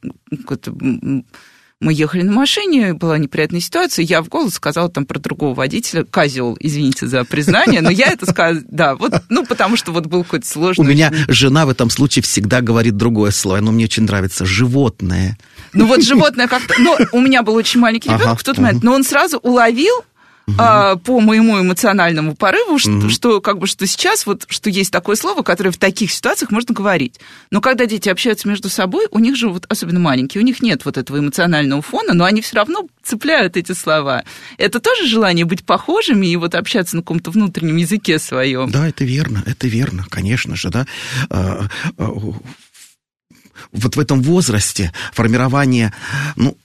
мы 1.84 1.92
ехали 1.92 2.22
на 2.22 2.32
машине, 2.32 2.94
была 2.94 3.18
неприятная 3.18 3.60
ситуация, 3.60 4.04
я 4.04 4.22
в 4.22 4.28
голос 4.28 4.54
сказала 4.54 4.88
там 4.88 5.04
про 5.04 5.18
другого 5.18 5.54
водителя, 5.54 6.04
козел, 6.04 6.56
извините 6.58 7.06
за 7.06 7.24
признание, 7.24 7.82
но 7.82 7.90
я 7.90 8.06
это 8.06 8.26
сказала, 8.26 8.62
да, 8.68 8.96
вот, 8.96 9.12
ну, 9.28 9.44
потому 9.44 9.76
что 9.76 9.92
вот 9.92 10.06
был 10.06 10.24
какой-то 10.24 10.46
сложный... 10.46 10.84
У 10.84 10.88
меня 10.88 11.12
жена 11.28 11.66
в 11.66 11.68
этом 11.68 11.90
случае 11.90 12.22
всегда 12.22 12.62
говорит 12.62 12.96
другое 12.96 13.30
слово, 13.30 13.58
оно 13.58 13.70
мне 13.70 13.84
очень 13.84 14.04
нравится, 14.04 14.46
животное. 14.46 15.38
Ну 15.74 15.86
вот 15.86 16.02
животное 16.02 16.48
как-то... 16.48 16.74
Ну, 16.78 16.96
у 17.12 17.20
меня 17.20 17.42
был 17.42 17.54
очень 17.54 17.80
маленький 17.80 18.08
ребенок 18.08 18.26
ага, 18.26 18.36
в 18.36 18.42
тот 18.42 18.58
момент, 18.58 18.82
но 18.82 18.94
он 18.94 19.04
сразу 19.04 19.38
уловил, 19.38 20.04
угу. 20.46 20.56
а, 20.58 20.96
по 20.96 21.20
моему 21.20 21.60
эмоциональному 21.60 22.34
порыву, 22.34 22.78
что, 22.78 22.90
угу. 22.90 23.08
что 23.08 23.40
как 23.40 23.58
бы 23.58 23.66
что 23.66 23.86
сейчас 23.86 24.26
вот 24.26 24.46
что 24.48 24.70
есть 24.70 24.90
такое 24.90 25.16
слово, 25.16 25.42
которое 25.42 25.70
в 25.70 25.76
таких 25.76 26.10
ситуациях 26.10 26.50
можно 26.50 26.74
говорить. 26.74 27.20
Но 27.50 27.60
когда 27.60 27.86
дети 27.86 28.08
общаются 28.08 28.48
между 28.48 28.68
собой, 28.68 29.06
у 29.10 29.18
них 29.18 29.36
же 29.36 29.48
вот 29.48 29.66
особенно 29.68 30.00
маленькие, 30.00 30.42
у 30.42 30.44
них 30.44 30.62
нет 30.62 30.84
вот 30.84 30.96
этого 30.96 31.18
эмоционального 31.18 31.82
фона, 31.82 32.14
но 32.14 32.24
они 32.24 32.40
все 32.40 32.56
равно 32.56 32.86
цепляют 33.02 33.56
эти 33.56 33.72
слова. 33.72 34.24
Это 34.58 34.80
тоже 34.80 35.06
желание 35.06 35.44
быть 35.44 35.64
похожими 35.64 36.26
и 36.26 36.36
вот 36.36 36.54
общаться 36.54 36.96
на 36.96 37.02
каком-то 37.02 37.30
внутреннем 37.30 37.76
языке 37.76 38.18
своем. 38.18 38.70
Да, 38.70 38.88
это 38.88 39.04
верно, 39.04 39.42
это 39.46 39.68
верно, 39.68 40.06
конечно 40.08 40.56
же, 40.56 40.70
да 40.70 40.86
а, 41.30 41.68
а, 41.98 42.10
вот 43.72 43.96
в 43.96 44.00
этом 44.00 44.22
возрасте 44.22 44.92
формирование, 45.12 45.92
ну, 46.36 46.56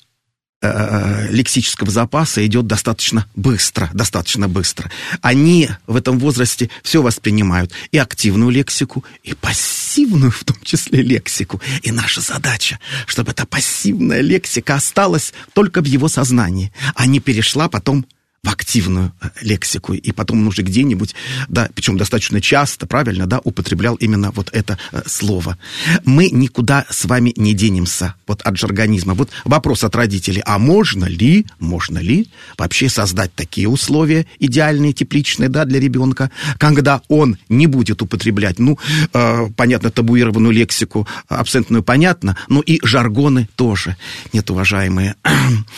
Э, 0.61 1.27
лексического 1.29 1.89
запаса 1.89 2.45
идет 2.45 2.67
достаточно 2.67 3.25
быстро, 3.33 3.89
достаточно 3.93 4.49
быстро. 4.49 4.91
Они 5.21 5.69
в 5.87 5.95
этом 5.95 6.19
возрасте 6.19 6.69
все 6.83 7.01
воспринимают, 7.01 7.71
и 7.93 7.97
активную 7.97 8.51
лексику, 8.51 9.05
и 9.23 9.33
пассивную 9.33 10.31
в 10.31 10.43
том 10.43 10.57
числе 10.61 11.01
лексику. 11.01 11.61
И 11.81 11.93
наша 11.93 12.19
задача, 12.19 12.77
чтобы 13.07 13.31
эта 13.31 13.45
пассивная 13.45 14.19
лексика 14.19 14.75
осталась 14.75 15.33
только 15.53 15.81
в 15.81 15.85
его 15.85 16.09
сознании, 16.09 16.73
а 16.93 17.05
не 17.05 17.21
перешла 17.21 17.69
потом 17.69 18.05
в 18.43 18.49
активную 18.49 19.11
э, 19.21 19.29
лексику, 19.41 19.93
и 19.93 20.11
потом 20.11 20.41
он 20.41 20.47
уже 20.47 20.61
где-нибудь, 20.61 21.13
да, 21.49 21.69
причем 21.73 21.97
достаточно 21.97 22.39
часто, 22.39 22.85
правильно, 22.87 23.27
да, 23.27 23.39
употреблял 23.43 23.95
именно 23.95 24.31
вот 24.31 24.49
это 24.53 24.77
э, 24.91 25.01
слово. 25.05 25.57
Мы 26.05 26.29
никуда 26.29 26.85
с 26.89 27.05
вами 27.05 27.33
не 27.35 27.53
денемся 27.53 28.15
вот 28.27 28.41
от 28.41 28.57
жаргонизма. 28.57 29.13
Вот 29.13 29.29
вопрос 29.43 29.83
от 29.83 29.95
родителей, 29.95 30.41
а 30.45 30.57
можно 30.57 31.05
ли, 31.05 31.45
можно 31.59 31.99
ли 31.99 32.27
вообще 32.57 32.87
создать 32.87 33.33
такие 33.35 33.67
условия 33.67 34.25
идеальные, 34.39 34.93
тепличные, 34.93 35.49
да, 35.49 35.65
для 35.65 35.79
ребенка, 35.79 36.31
когда 36.57 37.01
он 37.09 37.37
не 37.49 37.67
будет 37.67 38.01
употреблять, 38.01 38.57
ну, 38.57 38.79
э, 39.13 39.47
понятно, 39.57 39.91
табуированную 39.91 40.53
лексику, 40.53 41.07
абсентную 41.27 41.83
понятно, 41.83 42.37
но 42.47 42.61
и 42.61 42.79
жаргоны 42.85 43.49
тоже. 43.55 43.97
Нет, 44.31 44.49
уважаемые. 44.49 45.15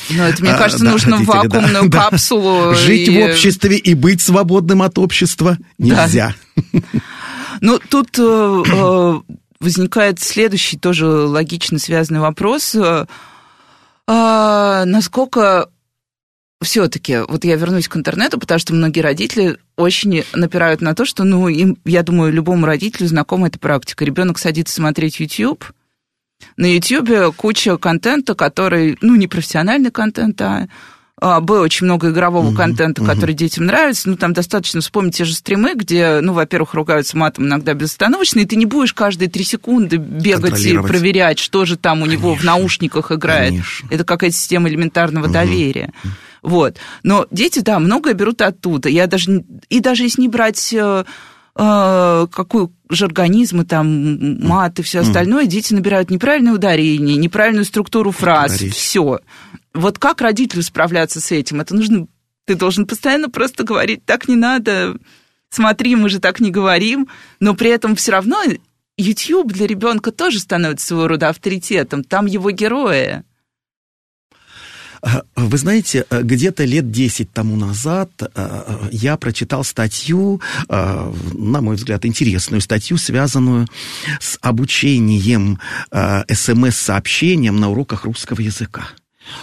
Ну, 0.10 0.24
это, 0.24 0.44
мне 0.44 0.54
кажется, 0.54 0.84
да, 0.84 0.92
нужно 0.92 1.18
родители, 1.18 1.32
вакуумную 1.32 1.90
да, 1.90 2.10
капсулу 2.10 2.51
Жить 2.76 3.08
и... 3.10 3.12
в 3.12 3.26
обществе 3.26 3.78
и 3.78 3.94
быть 3.94 4.22
свободным 4.22 4.82
от 4.82 4.98
общества 4.98 5.58
нельзя. 5.78 6.36
Да. 6.72 6.80
Ну, 7.62 7.80
тут 7.90 8.18
э, 8.18 8.24
э, 8.24 9.20
возникает 9.60 10.20
следующий 10.20 10.78
тоже 10.78 11.06
логично 11.06 11.78
связанный 11.78 12.20
вопрос. 12.20 12.74
Э, 12.74 13.06
э, 14.08 14.84
насколько 14.86 15.70
все-таки, 16.64 17.20
вот 17.28 17.44
я 17.44 17.56
вернусь 17.56 17.88
к 17.88 17.98
интернету, 17.98 18.40
потому 18.40 18.60
что 18.60 18.74
многие 18.74 19.02
родители 19.02 19.58
очень 19.78 20.24
напирают 20.34 20.82
на 20.82 20.96
то, 20.96 21.06
что, 21.06 21.24
ну, 21.24 21.48
им, 21.48 21.78
я 21.86 22.04
думаю, 22.04 22.32
любому 22.32 22.66
родителю 22.66 23.08
знакома 23.08 23.48
эта 23.48 23.60
практика. 23.60 24.06
Ребенок 24.06 24.38
садится 24.38 24.76
смотреть 24.76 25.20
YouTube, 25.20 25.66
на 26.58 26.66
YouTube 26.66 27.36
куча 27.36 27.78
контента, 27.78 28.36
который, 28.36 28.98
ну, 29.02 29.16
не 29.16 29.28
профессиональный 29.28 29.92
контент, 29.92 30.42
а 30.42 30.68
а, 31.22 31.40
было 31.40 31.62
очень 31.62 31.86
много 31.86 32.10
игрового 32.10 32.50
uh-huh, 32.50 32.56
контента, 32.56 33.06
который 33.06 33.36
детям 33.36 33.68
нравится. 33.68 34.10
Ну, 34.10 34.18
там 34.18 34.34
достаточно 34.34 34.82
вспомнить 34.82 35.16
те 35.16 35.24
же 35.24 35.36
стримы, 35.36 35.76
где, 35.76 36.20
ну, 36.20 36.34
во-первых, 36.34 36.74
ругаются 36.74 37.16
матом 37.16 37.46
иногда 37.46 37.76
безостановочно, 37.76 38.40
и 38.40 38.46
ты 38.46 38.56
не 38.56 38.66
будешь 38.66 38.94
каждые 38.94 39.30
три 39.30 39.44
секунды 39.44 39.98
бегать 39.98 40.60
и 40.66 40.76
проверять, 40.76 41.38
что 41.38 41.66
же 41.66 41.78
там 41.78 42.00
у 42.00 42.06
Конечно. 42.06 42.22
него 42.24 42.36
в 42.36 42.44
наушниках 42.44 43.12
играет. 43.12 43.52
Конечно. 43.52 43.88
Это 43.92 44.04
какая-то 44.04 44.36
система 44.36 44.68
элементарного 44.68 45.28
uh-huh. 45.28 45.32
доверия. 45.32 45.94
Вот. 46.42 46.78
Но 47.04 47.28
дети, 47.30 47.60
да, 47.60 47.78
многое 47.78 48.16
берут 48.16 48.42
оттуда. 48.42 48.90
Я 48.90 49.06
даже, 49.06 49.44
и 49.70 49.80
даже 49.80 50.04
если 50.04 50.22
не 50.22 50.28
брать 50.28 50.76
э, 51.56 51.62
э, 51.64 52.28
какую 52.32 52.74
жаргонизмы, 52.90 53.66
там, 53.66 54.40
мат 54.46 54.80
и 54.80 54.84
все 54.84 55.00
остальное, 55.00 55.46
дети 55.46 55.74
набирают 55.74 56.10
неправильное 56.10 56.54
ударение, 56.54 57.16
неправильную 57.16 57.66
структуру 57.66 58.12
фраз, 58.12 58.60
все. 58.60 59.20
Вот 59.74 60.00
как 60.00 60.22
родителю 60.22 60.64
справляться 60.64 61.22
с 61.22 61.32
этим? 61.32 61.62
Это 61.62 61.76
нужно... 61.76 62.08
Ты 62.46 62.56
должен 62.56 62.86
постоянно 62.86 63.30
просто 63.30 63.64
говорить, 63.64 64.04
так 64.06 64.28
не 64.28 64.36
надо, 64.36 64.98
смотри, 65.50 65.96
мы 65.96 66.10
же 66.10 66.20
так 66.20 66.40
не 66.40 66.52
говорим, 66.52 67.08
но 67.40 67.54
при 67.54 67.70
этом 67.70 67.96
все 67.96 68.12
равно 68.14 68.42
YouTube 68.98 69.52
для 69.54 69.68
ребенка 69.68 70.12
тоже 70.12 70.40
становится 70.40 70.88
своего 70.88 71.08
рода 71.08 71.30
авторитетом, 71.30 72.04
там 72.04 72.26
его 72.26 72.52
герои. 72.52 73.24
А, 75.02 75.24
вы 75.36 75.58
знаете, 75.58 76.06
где-то 76.10 76.64
лет 76.64 76.92
10 76.92 77.32
тому 77.32 77.56
назад 77.56 78.12
а, 78.36 78.88
я 78.92 79.18
прочитал 79.18 79.64
статью, 79.64 80.42
на 80.70 81.62
мой 81.62 81.76
взгляд, 81.76 82.06
интересную 82.06 82.62
статью, 82.62 82.98
связанную 82.98 83.68
с 84.20 84.38
обучением 84.42 85.60
смс-сообщением 85.92 87.58
на 87.58 87.70
уроках 87.70 88.06
русского 88.06 88.42
языка. 88.42 88.90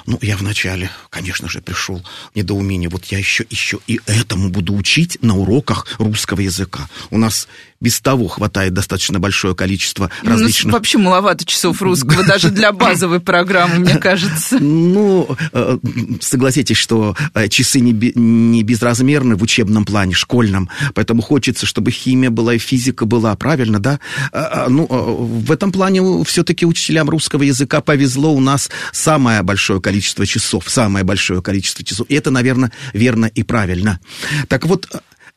Ну, 0.06 0.18
я 0.22 0.36
вначале, 0.36 0.90
конечно 1.10 1.48
же, 1.48 1.60
пришел 1.60 2.02
в 2.32 2.36
недоумение. 2.36 2.88
Вот 2.88 3.06
я 3.06 3.18
еще, 3.18 3.44
еще 3.50 3.78
и 3.86 4.00
этому 4.06 4.50
буду 4.50 4.74
учить 4.74 5.18
на 5.22 5.36
уроках 5.36 5.86
русского 5.98 6.40
языка. 6.40 6.88
У 7.10 7.18
нас 7.18 7.48
без 7.80 8.00
того 8.00 8.26
хватает 8.26 8.74
достаточно 8.74 9.20
большое 9.20 9.54
количество 9.54 10.10
ну, 10.22 10.30
различных... 10.30 10.66
Ну, 10.66 10.72
вообще 10.72 10.98
маловато 10.98 11.44
часов 11.44 11.80
русского, 11.80 12.24
даже 12.24 12.50
для 12.50 12.72
базовой 12.72 13.20
программы, 13.20 13.76
мне 13.76 13.96
кажется. 14.00 14.58
Ну, 14.58 15.28
э, 15.52 15.78
согласитесь, 16.20 16.76
что 16.76 17.14
э, 17.34 17.48
часы 17.48 17.80
не 17.80 18.62
безразмерны 18.62 19.36
в 19.36 19.42
учебном 19.42 19.84
плане, 19.84 20.14
школьном, 20.14 20.68
поэтому 20.94 21.22
хочется, 21.22 21.66
чтобы 21.66 21.92
химия 21.92 22.30
была 22.30 22.54
и 22.54 22.58
физика 22.58 23.06
была, 23.06 23.36
правильно, 23.36 23.78
да? 23.78 24.00
А, 24.32 24.64
а, 24.64 24.68
ну, 24.68 24.86
э, 24.90 25.44
в 25.46 25.52
этом 25.52 25.70
плане 25.70 26.24
все-таки 26.24 26.66
учителям 26.66 27.08
русского 27.08 27.42
языка 27.42 27.80
повезло, 27.80 28.32
у 28.32 28.40
нас 28.40 28.70
самое 28.92 29.42
большое 29.42 29.67
количество 29.80 30.26
часов, 30.26 30.68
самое 30.68 31.04
большое 31.04 31.42
количество 31.42 31.84
часов. 31.84 32.06
И 32.08 32.14
это, 32.14 32.30
наверное, 32.30 32.72
верно 32.92 33.26
и 33.26 33.42
правильно. 33.42 34.00
Так 34.48 34.66
вот, 34.66 34.88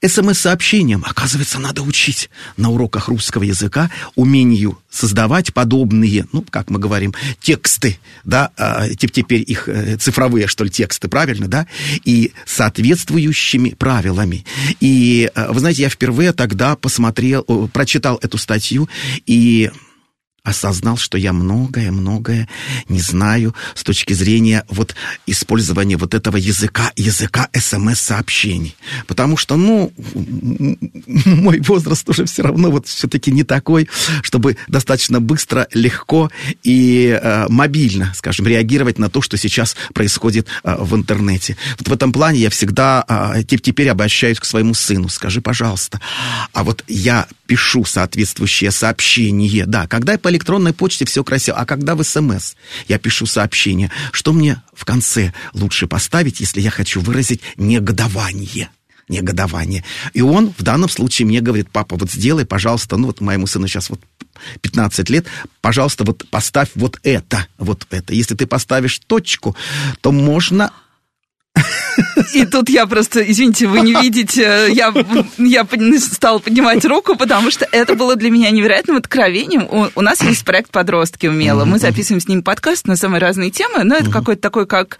СМС-сообщениям, 0.04 1.04
оказывается, 1.06 1.60
надо 1.60 1.84
учить 1.84 2.30
на 2.58 2.72
уроках 2.72 3.08
русского 3.08 3.44
языка 3.44 3.92
умению 4.16 4.80
создавать 4.90 5.54
подобные, 5.54 6.26
ну, 6.32 6.44
как 6.50 6.70
мы 6.72 6.80
говорим, 6.80 7.14
тексты, 7.40 8.00
да, 8.24 8.52
а, 8.58 8.90
теперь 8.90 9.44
их 9.48 9.70
э, 9.70 9.98
цифровые, 9.98 10.48
что 10.48 10.64
ли, 10.64 10.72
тексты, 10.72 11.08
правильно, 11.08 11.48
да, 11.48 11.68
и 12.04 12.34
соответствующими 12.46 13.70
правилами. 13.72 14.44
И, 14.80 15.30
э, 15.34 15.52
вы 15.52 15.60
знаете, 15.60 15.84
я 15.84 15.90
впервые 15.90 16.34
тогда 16.34 16.76
посмотрел, 16.76 17.44
прочитал 17.72 18.18
эту 18.24 18.40
статью, 18.40 18.90
и 19.28 19.70
осознал, 20.44 20.98
что 20.98 21.18
я 21.20 21.34
многое-многое 21.34 22.50
не 22.90 23.00
знаю 23.00 23.56
с 23.76 23.84
точки 23.84 24.14
зрения 24.14 24.66
вот 24.70 24.96
использования 25.28 25.98
вот 25.98 26.16
этого 26.16 26.38
языка, 26.38 26.92
языка 26.96 27.48
СМС-сообщений. 27.54 28.76
Потому 29.06 29.38
что, 29.38 29.56
ну, 29.56 29.94
мой 31.26 31.60
возраст 31.62 32.10
уже 32.10 32.26
все 32.26 32.42
равно 32.42 32.72
вот 32.72 32.88
все-таки 32.88 33.32
не 33.32 33.44
такой, 33.44 33.88
чтобы 34.24 34.58
достаточно 34.68 35.20
быстро, 35.20 35.68
легко 35.74 36.32
и 36.64 37.20
э, 37.22 37.46
мобильно, 37.48 38.12
скажем, 38.16 38.48
реагировать 38.48 38.98
на 38.98 39.10
то, 39.10 39.22
что 39.22 39.38
сейчас 39.38 39.76
происходит 39.94 40.48
э, 40.64 40.76
в 40.80 40.96
интернете. 40.96 41.56
Вот 41.78 41.88
в 41.88 41.94
этом 41.94 42.12
плане 42.12 42.40
я 42.40 42.50
всегда 42.50 43.06
э, 43.36 43.44
теперь 43.44 43.90
обращаюсь 43.90 44.40
к 44.40 44.46
своему 44.46 44.74
сыну. 44.74 45.08
Скажи, 45.08 45.40
пожалуйста, 45.40 46.02
а 46.52 46.64
вот 46.64 46.84
я 46.88 47.28
пишу 47.46 47.86
соответствующее 47.86 48.72
сообщение, 48.72 49.66
да, 49.66 49.86
когда 49.86 50.14
я 50.14 50.18
электронной 50.32 50.74
почте 50.74 51.06
все 51.06 51.24
красиво, 51.24 51.58
а 51.58 51.66
когда 51.66 51.96
в 51.96 52.04
СМС 52.04 52.56
я 52.88 52.98
пишу 52.98 53.26
сообщение, 53.26 53.92
что 54.12 54.34
мне 54.34 54.62
в 54.74 54.86
конце 54.86 55.34
лучше 55.54 55.88
поставить, 55.88 56.40
если 56.40 56.62
я 56.62 56.72
хочу 56.72 57.02
выразить 57.02 57.42
негодование? 57.58 58.70
негодование. 59.08 59.84
И 60.14 60.22
он 60.22 60.54
в 60.58 60.64
данном 60.64 60.88
случае 60.88 61.28
мне 61.28 61.42
говорит, 61.42 61.70
папа, 61.70 61.98
вот 61.98 62.10
сделай, 62.10 62.46
пожалуйста, 62.46 62.96
ну 62.96 63.08
вот 63.08 63.20
моему 63.20 63.46
сыну 63.46 63.68
сейчас 63.68 63.90
вот 63.90 64.00
15 64.62 65.10
лет, 65.10 65.28
пожалуйста, 65.60 66.06
вот 66.06 66.28
поставь 66.30 66.70
вот 66.76 66.98
это, 67.04 67.46
вот 67.58 67.86
это. 67.92 68.14
Если 68.14 68.36
ты 68.36 68.48
поставишь 68.48 69.00
точку, 69.00 69.56
то 70.00 70.14
можно 70.14 70.72
и 72.34 72.46
тут 72.46 72.70
я 72.70 72.86
просто, 72.86 73.22
извините, 73.22 73.68
вы 73.68 73.82
не 73.82 73.94
видите, 73.94 74.68
я, 74.70 74.94
я 75.38 75.68
стала 76.00 76.40
поднимать 76.40 76.86
руку, 76.86 77.16
потому 77.16 77.52
что 77.52 77.68
это 77.72 77.96
было 77.96 78.16
для 78.16 78.30
меня 78.30 78.50
невероятным 78.52 78.98
откровением. 78.98 79.64
У, 79.64 79.88
у 79.96 80.02
нас 80.02 80.22
есть 80.22 80.46
проект 80.46 80.72
«Подростки 80.72 81.28
умело». 81.28 81.66
Мы 81.66 81.80
записываем 81.80 82.22
с 82.22 82.28
ним 82.28 82.44
подкаст 82.44 82.88
на 82.88 82.96
самые 82.96 83.20
разные 83.20 83.52
темы, 83.52 83.84
но 83.84 83.96
это 83.96 84.10
какой-то 84.10 84.42
такой, 84.42 84.66
как 84.66 85.00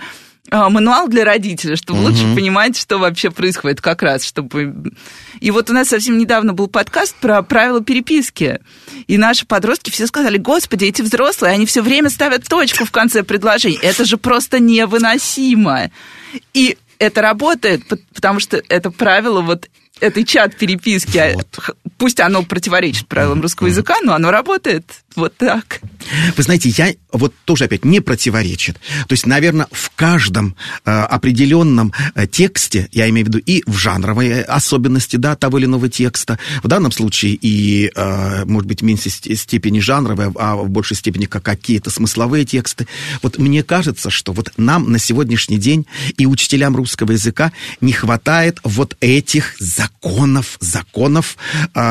мануал 0.50 1.08
для 1.08 1.24
родителей, 1.24 1.76
чтобы 1.76 2.00
угу. 2.00 2.10
лучше 2.10 2.24
понимать, 2.36 2.78
что 2.78 2.98
вообще 2.98 3.32
происходит 3.32 3.82
как 3.82 4.02
раз, 4.02 4.26
чтобы... 4.26 4.92
И 5.40 5.52
вот 5.52 5.70
у 5.70 5.74
нас 5.74 5.90
совсем 5.90 6.18
недавно 6.18 6.54
был 6.54 6.68
подкаст 6.68 7.16
про 7.16 7.42
правила 7.42 7.84
переписки, 7.84 8.60
и 9.08 9.18
наши 9.18 9.46
подростки 9.46 9.90
все 9.92 10.08
сказали, 10.08 10.38
господи, 10.38 10.86
эти 10.86 11.02
взрослые, 11.02 11.54
они 11.54 11.66
все 11.66 11.82
время 11.82 12.10
ставят 12.10 12.48
точку 12.48 12.86
в 12.86 12.92
конце 12.92 13.24
предложений, 13.24 13.80
это 13.82 14.04
же 14.06 14.18
просто 14.18 14.60
невыносимо. 14.60 15.92
И 16.54 16.78
это 17.00 17.22
работает, 17.22 17.84
потому 18.14 18.40
что 18.40 18.62
это 18.68 18.92
правило 18.92 19.42
вот 19.42 19.70
этой 20.00 20.24
чат 20.24 20.58
переписки, 20.58 21.18
а 21.18 21.34
вот. 21.34 21.76
Пусть 22.02 22.20
оно 22.20 22.42
противоречит 22.42 23.08
правилам 23.08 23.42
русского 23.42 23.68
языка, 23.68 23.98
но 24.04 24.16
оно 24.16 24.32
работает 24.32 25.04
вот 25.16 25.38
так. 25.38 25.82
Вы 26.36 26.44
знаете, 26.44 26.70
я 26.70 26.94
вот 27.12 27.34
тоже 27.46 27.66
опять 27.66 27.86
не 27.86 28.00
противоречит. 28.00 28.80
То 29.08 29.14
есть, 29.14 29.28
наверное, 29.28 29.68
в 29.72 29.92
каждом 29.96 30.56
э, 30.84 30.90
определенном 30.92 31.94
э, 32.16 32.26
тексте, 32.26 32.88
я 32.92 33.08
имею 33.10 33.26
в 33.26 33.30
виду 33.30 33.40
и 33.40 33.62
в 33.68 33.78
жанровой 33.78 34.30
э, 34.30 34.42
особенности, 34.42 35.18
да, 35.18 35.36
того 35.36 35.60
или 35.60 35.66
иного 35.66 35.90
текста, 35.90 36.40
в 36.64 36.68
данном 36.68 36.92
случае 36.92 37.34
и, 37.34 37.92
э, 37.94 38.46
может 38.46 38.68
быть, 38.68 38.82
в 38.82 38.86
меньшей 38.86 39.12
степени 39.12 39.80
жанровые, 39.80 40.32
а 40.40 40.56
в 40.56 40.70
большей 40.70 40.98
степени 40.98 41.26
как 41.26 41.44
какие-то 41.44 41.92
смысловые 41.92 42.46
тексты. 42.46 42.88
Вот 43.22 43.38
мне 43.38 43.62
кажется, 43.64 44.10
что 44.10 44.34
вот 44.34 44.52
нам 44.58 44.92
на 44.92 44.98
сегодняшний 44.98 45.58
день 45.58 45.86
и 46.18 46.26
учителям 46.26 46.76
русского 46.76 47.12
языка 47.12 47.52
не 47.80 47.94
хватает 47.94 48.60
вот 48.64 48.96
этих 49.02 49.56
законов, 49.60 50.58
законов, 50.62 51.38
э, 51.76 51.91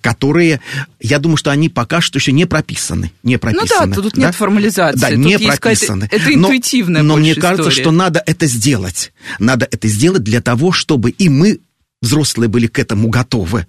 которые, 0.00 0.60
я 1.00 1.18
думаю, 1.18 1.36
что 1.36 1.50
они 1.50 1.68
пока 1.68 2.00
что 2.00 2.18
еще 2.18 2.32
не 2.32 2.44
прописаны, 2.44 3.12
не 3.22 3.38
прописаны. 3.38 3.86
Ну 3.86 3.94
да, 3.94 4.02
тут 4.02 4.14
да? 4.14 4.26
нет 4.26 4.34
формализации. 4.34 4.98
Да, 4.98 5.08
тут 5.08 5.18
не 5.18 5.38
прописаны. 5.38 6.08
Это 6.10 6.34
интуитивная 6.34 7.02
Но, 7.02 7.14
но 7.14 7.20
мне 7.20 7.34
кажется, 7.34 7.70
что 7.70 7.90
надо 7.90 8.22
это 8.24 8.46
сделать. 8.46 9.12
Надо 9.38 9.68
это 9.70 9.88
сделать 9.88 10.22
для 10.22 10.40
того, 10.40 10.72
чтобы 10.72 11.10
и 11.10 11.28
мы, 11.28 11.60
взрослые, 12.02 12.48
были 12.48 12.66
к 12.66 12.78
этому 12.78 13.08
готовы. 13.08 13.66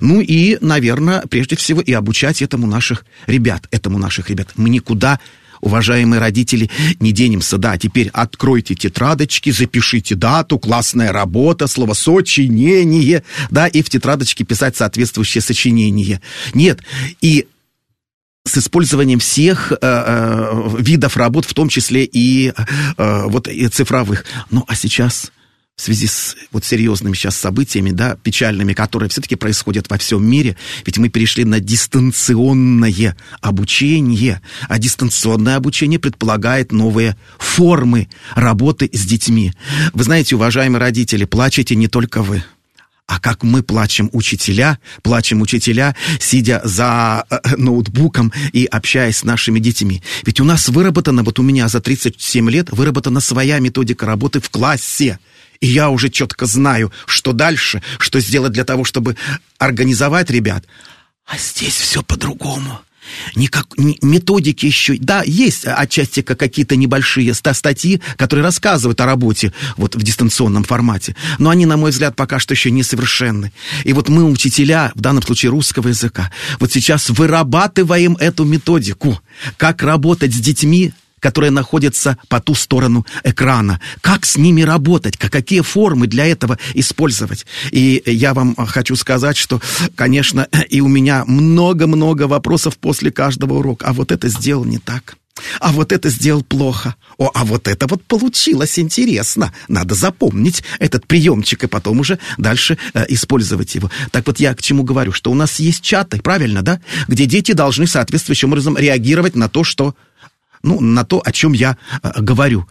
Ну 0.00 0.20
и, 0.20 0.58
наверное, 0.60 1.22
прежде 1.28 1.56
всего 1.56 1.80
и 1.80 1.92
обучать 1.92 2.42
этому 2.42 2.66
наших 2.66 3.04
ребят, 3.26 3.66
этому 3.70 3.98
наших 3.98 4.30
ребят. 4.30 4.48
Мы 4.56 4.68
никуда 4.68 5.20
уважаемые 5.60 6.20
родители, 6.20 6.70
не 7.00 7.12
денемся, 7.12 7.58
да, 7.58 7.76
теперь 7.78 8.10
откройте 8.12 8.74
тетрадочки, 8.74 9.50
запишите 9.50 10.14
дату, 10.14 10.58
классная 10.58 11.12
работа, 11.12 11.66
слово 11.66 11.94
да, 13.50 13.66
и 13.66 13.82
в 13.82 13.90
тетрадочке 13.90 14.44
писать 14.44 14.76
соответствующее 14.76 15.42
сочинение. 15.42 16.20
Нет, 16.54 16.80
и 17.20 17.46
с 18.46 18.58
использованием 18.58 19.18
всех 19.18 19.72
э, 19.72 19.76
э, 19.80 20.76
видов 20.78 21.16
работ, 21.16 21.44
в 21.44 21.54
том 21.54 21.68
числе 21.68 22.04
и 22.04 22.52
э, 22.96 23.24
вот 23.26 23.48
и 23.48 23.68
цифровых. 23.68 24.24
Ну 24.50 24.64
а 24.66 24.74
сейчас 24.74 25.30
в 25.80 25.82
связи 25.82 26.06
с 26.08 26.36
вот 26.52 26.62
серьезными 26.62 27.14
сейчас 27.14 27.36
событиями, 27.36 27.90
да, 27.90 28.16
печальными, 28.22 28.74
которые 28.74 29.08
все-таки 29.08 29.34
происходят 29.34 29.88
во 29.88 29.96
всем 29.96 30.22
мире, 30.22 30.58
ведь 30.84 30.98
мы 30.98 31.08
перешли 31.08 31.44
на 31.44 31.58
дистанционное 31.58 33.16
обучение, 33.40 34.42
а 34.68 34.78
дистанционное 34.78 35.56
обучение 35.56 35.98
предполагает 35.98 36.70
новые 36.70 37.16
формы 37.38 38.08
работы 38.34 38.90
с 38.92 39.06
детьми. 39.06 39.54
Вы 39.94 40.04
знаете, 40.04 40.36
уважаемые 40.36 40.80
родители, 40.80 41.24
плачете 41.24 41.74
не 41.76 41.88
только 41.88 42.22
вы 42.22 42.44
а 43.06 43.18
как 43.18 43.42
мы 43.42 43.64
плачем 43.64 44.08
учителя, 44.12 44.78
плачем 45.02 45.40
учителя, 45.40 45.96
сидя 46.20 46.60
за 46.62 47.24
э, 47.28 47.56
ноутбуком 47.56 48.32
и 48.52 48.66
общаясь 48.66 49.16
с 49.16 49.24
нашими 49.24 49.58
детьми. 49.58 50.00
Ведь 50.22 50.38
у 50.38 50.44
нас 50.44 50.68
выработана, 50.68 51.24
вот 51.24 51.40
у 51.40 51.42
меня 51.42 51.66
за 51.66 51.80
37 51.80 52.48
лет, 52.48 52.70
выработана 52.70 53.18
своя 53.18 53.58
методика 53.58 54.06
работы 54.06 54.40
в 54.40 54.48
классе. 54.48 55.18
И 55.60 55.66
я 55.66 55.90
уже 55.90 56.08
четко 56.08 56.46
знаю, 56.46 56.92
что 57.06 57.32
дальше, 57.32 57.82
что 57.98 58.20
сделать 58.20 58.52
для 58.52 58.64
того, 58.64 58.84
чтобы 58.84 59.16
организовать 59.58 60.30
ребят. 60.30 60.64
А 61.26 61.36
здесь 61.38 61.74
все 61.74 62.02
по-другому 62.02 62.80
никак, 63.34 63.66
ни, 63.76 63.98
методики 64.02 64.66
еще, 64.66 64.96
да, 64.98 65.22
есть 65.24 65.64
отчасти 65.64 66.22
какие-то 66.22 66.76
небольшие 66.76 67.34
статьи, 67.34 68.00
которые 68.16 68.44
рассказывают 68.44 69.00
о 69.00 69.06
работе 69.06 69.52
вот 69.76 69.94
в 69.94 70.02
дистанционном 70.02 70.64
формате, 70.64 71.16
но 71.38 71.50
они, 71.50 71.66
на 71.66 71.76
мой 71.76 71.90
взгляд, 71.90 72.16
пока 72.16 72.38
что 72.38 72.54
еще 72.54 72.70
несовершенны. 72.70 73.52
И 73.84 73.92
вот 73.92 74.08
мы, 74.08 74.24
учителя, 74.24 74.92
в 74.94 75.00
данном 75.00 75.22
случае 75.22 75.50
русского 75.50 75.88
языка, 75.88 76.30
вот 76.58 76.72
сейчас 76.72 77.10
вырабатываем 77.10 78.16
эту 78.16 78.44
методику, 78.44 79.20
как 79.56 79.82
работать 79.82 80.32
с 80.32 80.38
детьми 80.38 80.92
которые 81.20 81.50
находятся 81.50 82.18
по 82.28 82.40
ту 82.40 82.54
сторону 82.54 83.06
экрана. 83.22 83.80
Как 84.00 84.26
с 84.26 84.36
ними 84.36 84.62
работать? 84.62 85.16
Какие 85.16 85.60
формы 85.60 86.06
для 86.06 86.26
этого 86.26 86.58
использовать? 86.74 87.46
И 87.70 88.02
я 88.06 88.34
вам 88.34 88.56
хочу 88.56 88.96
сказать, 88.96 89.36
что, 89.36 89.60
конечно, 89.94 90.48
и 90.68 90.80
у 90.80 90.88
меня 90.88 91.24
много-много 91.26 92.24
вопросов 92.24 92.78
после 92.78 93.10
каждого 93.12 93.54
урока. 93.54 93.86
А 93.86 93.92
вот 93.92 94.12
это 94.12 94.28
сделал 94.28 94.64
не 94.64 94.78
так. 94.78 95.16
А 95.58 95.72
вот 95.72 95.92
это 95.92 96.08
сделал 96.10 96.42
плохо. 96.42 96.94
О, 97.18 97.30
а 97.34 97.44
вот 97.44 97.68
это 97.68 97.86
вот 97.86 98.02
получилось 98.04 98.78
интересно. 98.78 99.52
Надо 99.68 99.94
запомнить 99.94 100.62
этот 100.78 101.06
приемчик 101.06 101.64
и 101.64 101.66
потом 101.66 102.00
уже 102.00 102.18
дальше 102.38 102.78
э, 102.94 103.06
использовать 103.08 103.74
его. 103.74 103.90
Так 104.10 104.26
вот 104.26 104.40
я 104.40 104.54
к 104.54 104.62
чему 104.62 104.82
говорю, 104.82 105.12
что 105.12 105.30
у 105.30 105.34
нас 105.34 105.58
есть 105.60 105.82
чаты, 105.82 106.20
правильно, 106.20 106.62
да? 106.62 106.80
Где 107.08 107.26
дети 107.26 107.52
должны 107.52 107.86
соответствующим 107.86 108.50
образом 108.50 108.76
реагировать 108.76 109.34
на 109.34 109.48
то, 109.48 109.64
что 109.64 109.94
ну, 110.62 110.80
на 110.80 111.04
то, 111.04 111.22
о 111.24 111.32
чем 111.32 111.52
я 111.52 111.76
э, 112.02 112.20
говорю. 112.20 112.66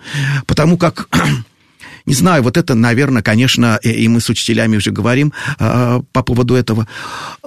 Потому 0.45 0.77
как 0.77 1.09
не 2.05 2.13
знаю, 2.13 2.43
вот 2.43 2.57
это, 2.57 2.75
наверное, 2.75 3.21
конечно, 3.21 3.79
и 3.83 4.07
мы 4.07 4.19
с 4.19 4.29
учителями 4.29 4.77
уже 4.77 4.91
говорим 4.91 5.33
э, 5.59 6.01
по 6.11 6.23
поводу 6.23 6.55
этого. 6.55 6.87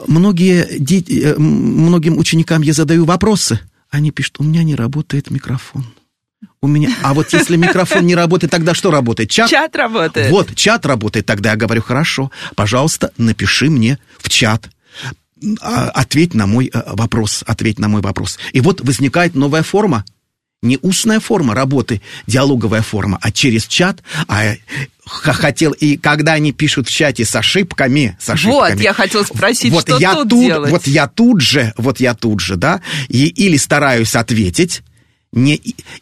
Многие 0.07 0.79
дети, 0.79 1.23
э, 1.25 1.39
многим 1.39 2.19
ученикам 2.19 2.63
я 2.63 2.73
задаю 2.73 3.05
вопросы, 3.05 3.61
они 3.91 4.11
пишут, 4.11 4.37
у 4.39 4.45
меня 4.45 4.63
не 4.63 4.75
работает 4.75 5.31
микрофон. 5.31 5.85
У 6.61 6.69
меня. 6.69 6.95
А 7.03 7.13
вот 7.13 7.33
если 7.33 7.57
микрофон 7.57 8.07
не 8.07 8.15
работает, 8.15 8.53
тогда 8.53 8.73
что 8.73 8.93
работает? 8.93 9.31
Чат? 9.31 9.51
Чат 9.51 9.75
работает. 9.75 10.31
Вот, 10.31 10.55
чат 10.55 10.87
работает. 10.87 11.27
Тогда 11.27 11.51
я 11.51 11.57
говорю, 11.57 11.83
хорошо, 11.83 12.31
пожалуйста, 12.55 13.13
напиши 13.19 13.69
мне 13.69 13.99
в 14.19 14.29
чат. 14.29 14.71
А, 15.61 15.91
ответь 15.91 16.35
на 16.35 16.47
мой 16.47 16.71
э, 16.73 16.83
вопрос, 16.87 17.43
ответь 17.47 17.81
на 17.81 17.89
мой 17.89 18.01
вопрос. 18.01 18.39
И 18.53 18.61
вот 18.61 18.81
возникает 18.81 19.35
новая 19.35 19.65
форма 19.65 20.05
не 20.63 20.79
устная 20.81 21.21
форма 21.21 21.55
работы, 21.55 22.01
диалоговая 22.27 22.83
форма, 22.83 23.19
а 23.21 23.33
через 23.33 23.67
чат, 23.67 24.03
а 24.29 24.55
хотел, 25.05 25.73
и 25.73 25.97
когда 25.97 26.35
они 26.35 26.53
пишут 26.53 26.89
в 26.89 26.93
чате 26.93 27.25
с 27.25 27.35
ошибками, 27.35 28.17
с 28.21 28.31
ошибками. 28.31 28.75
Вот, 28.75 28.81
я 28.81 28.95
хотел 28.95 29.25
спросить, 29.25 29.73
вот 29.73 29.83
что 29.83 29.99
я 29.99 30.15
тут, 30.15 30.31
тут 30.31 30.41
делать? 30.41 30.71
Вот 30.71 30.87
я 30.87 31.09
тут 31.09 31.41
же, 31.41 31.75
вот 31.77 31.99
я 31.99 32.15
тут 32.15 32.41
же, 32.41 32.57
да, 32.57 32.81
и, 33.09 33.27
или 33.27 33.57
стараюсь 33.57 34.15
ответить, 34.15 34.83
не, 35.33 35.61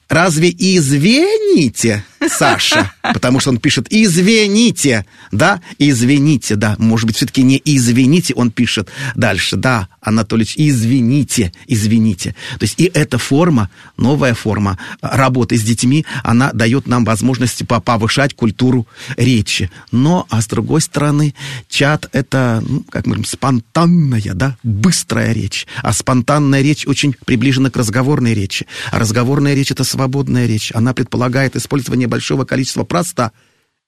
разве 0.08 0.50
извините, 0.50 2.04
Саша? 2.28 2.92
Потому 3.02 3.40
что 3.40 3.50
он 3.50 3.58
пишет 3.58 3.86
«извините», 3.90 5.06
да? 5.32 5.60
«Извините», 5.78 6.56
да. 6.56 6.76
Может 6.78 7.06
быть, 7.06 7.16
все-таки 7.16 7.42
не 7.42 7.60
«извините», 7.64 8.34
он 8.34 8.50
пишет 8.50 8.88
дальше. 9.14 9.56
Да, 9.56 9.88
Анатольевич, 10.00 10.54
извините, 10.56 11.52
извините. 11.66 12.34
То 12.58 12.64
есть 12.64 12.74
и 12.78 12.90
эта 12.92 13.18
форма, 13.18 13.70
новая 13.96 14.34
форма 14.34 14.78
работы 15.00 15.56
с 15.56 15.62
детьми, 15.62 16.04
она 16.22 16.52
дает 16.52 16.86
нам 16.86 17.04
возможность 17.04 17.66
повышать 17.66 18.34
культуру 18.34 18.86
речи. 19.16 19.70
Но, 19.92 20.26
а 20.30 20.40
с 20.40 20.46
другой 20.46 20.80
стороны, 20.80 21.34
чат— 21.68 22.08
это, 22.12 22.62
ну, 22.66 22.84
как 22.88 23.06
мы 23.06 23.14
говорим, 23.14 23.24
спонтанная, 23.24 24.32
да, 24.34 24.56
быстрая 24.62 25.32
речь. 25.32 25.66
А 25.82 25.92
спонтанная 25.92 26.62
речь 26.62 26.86
очень 26.86 27.14
приближена 27.24 27.70
к 27.70 27.76
разговорной 27.76 28.34
речи. 28.34 28.66
А 28.90 28.98
разговорная 28.98 29.54
речь— 29.54 29.70
это 29.72 29.84
свободная 29.84 30.46
речь. 30.46 30.72
Она 30.74 30.92
предполагает 30.94 31.56
использование 31.56 32.08
большого 32.10 32.44
количества 32.44 32.84
проста 32.84 33.32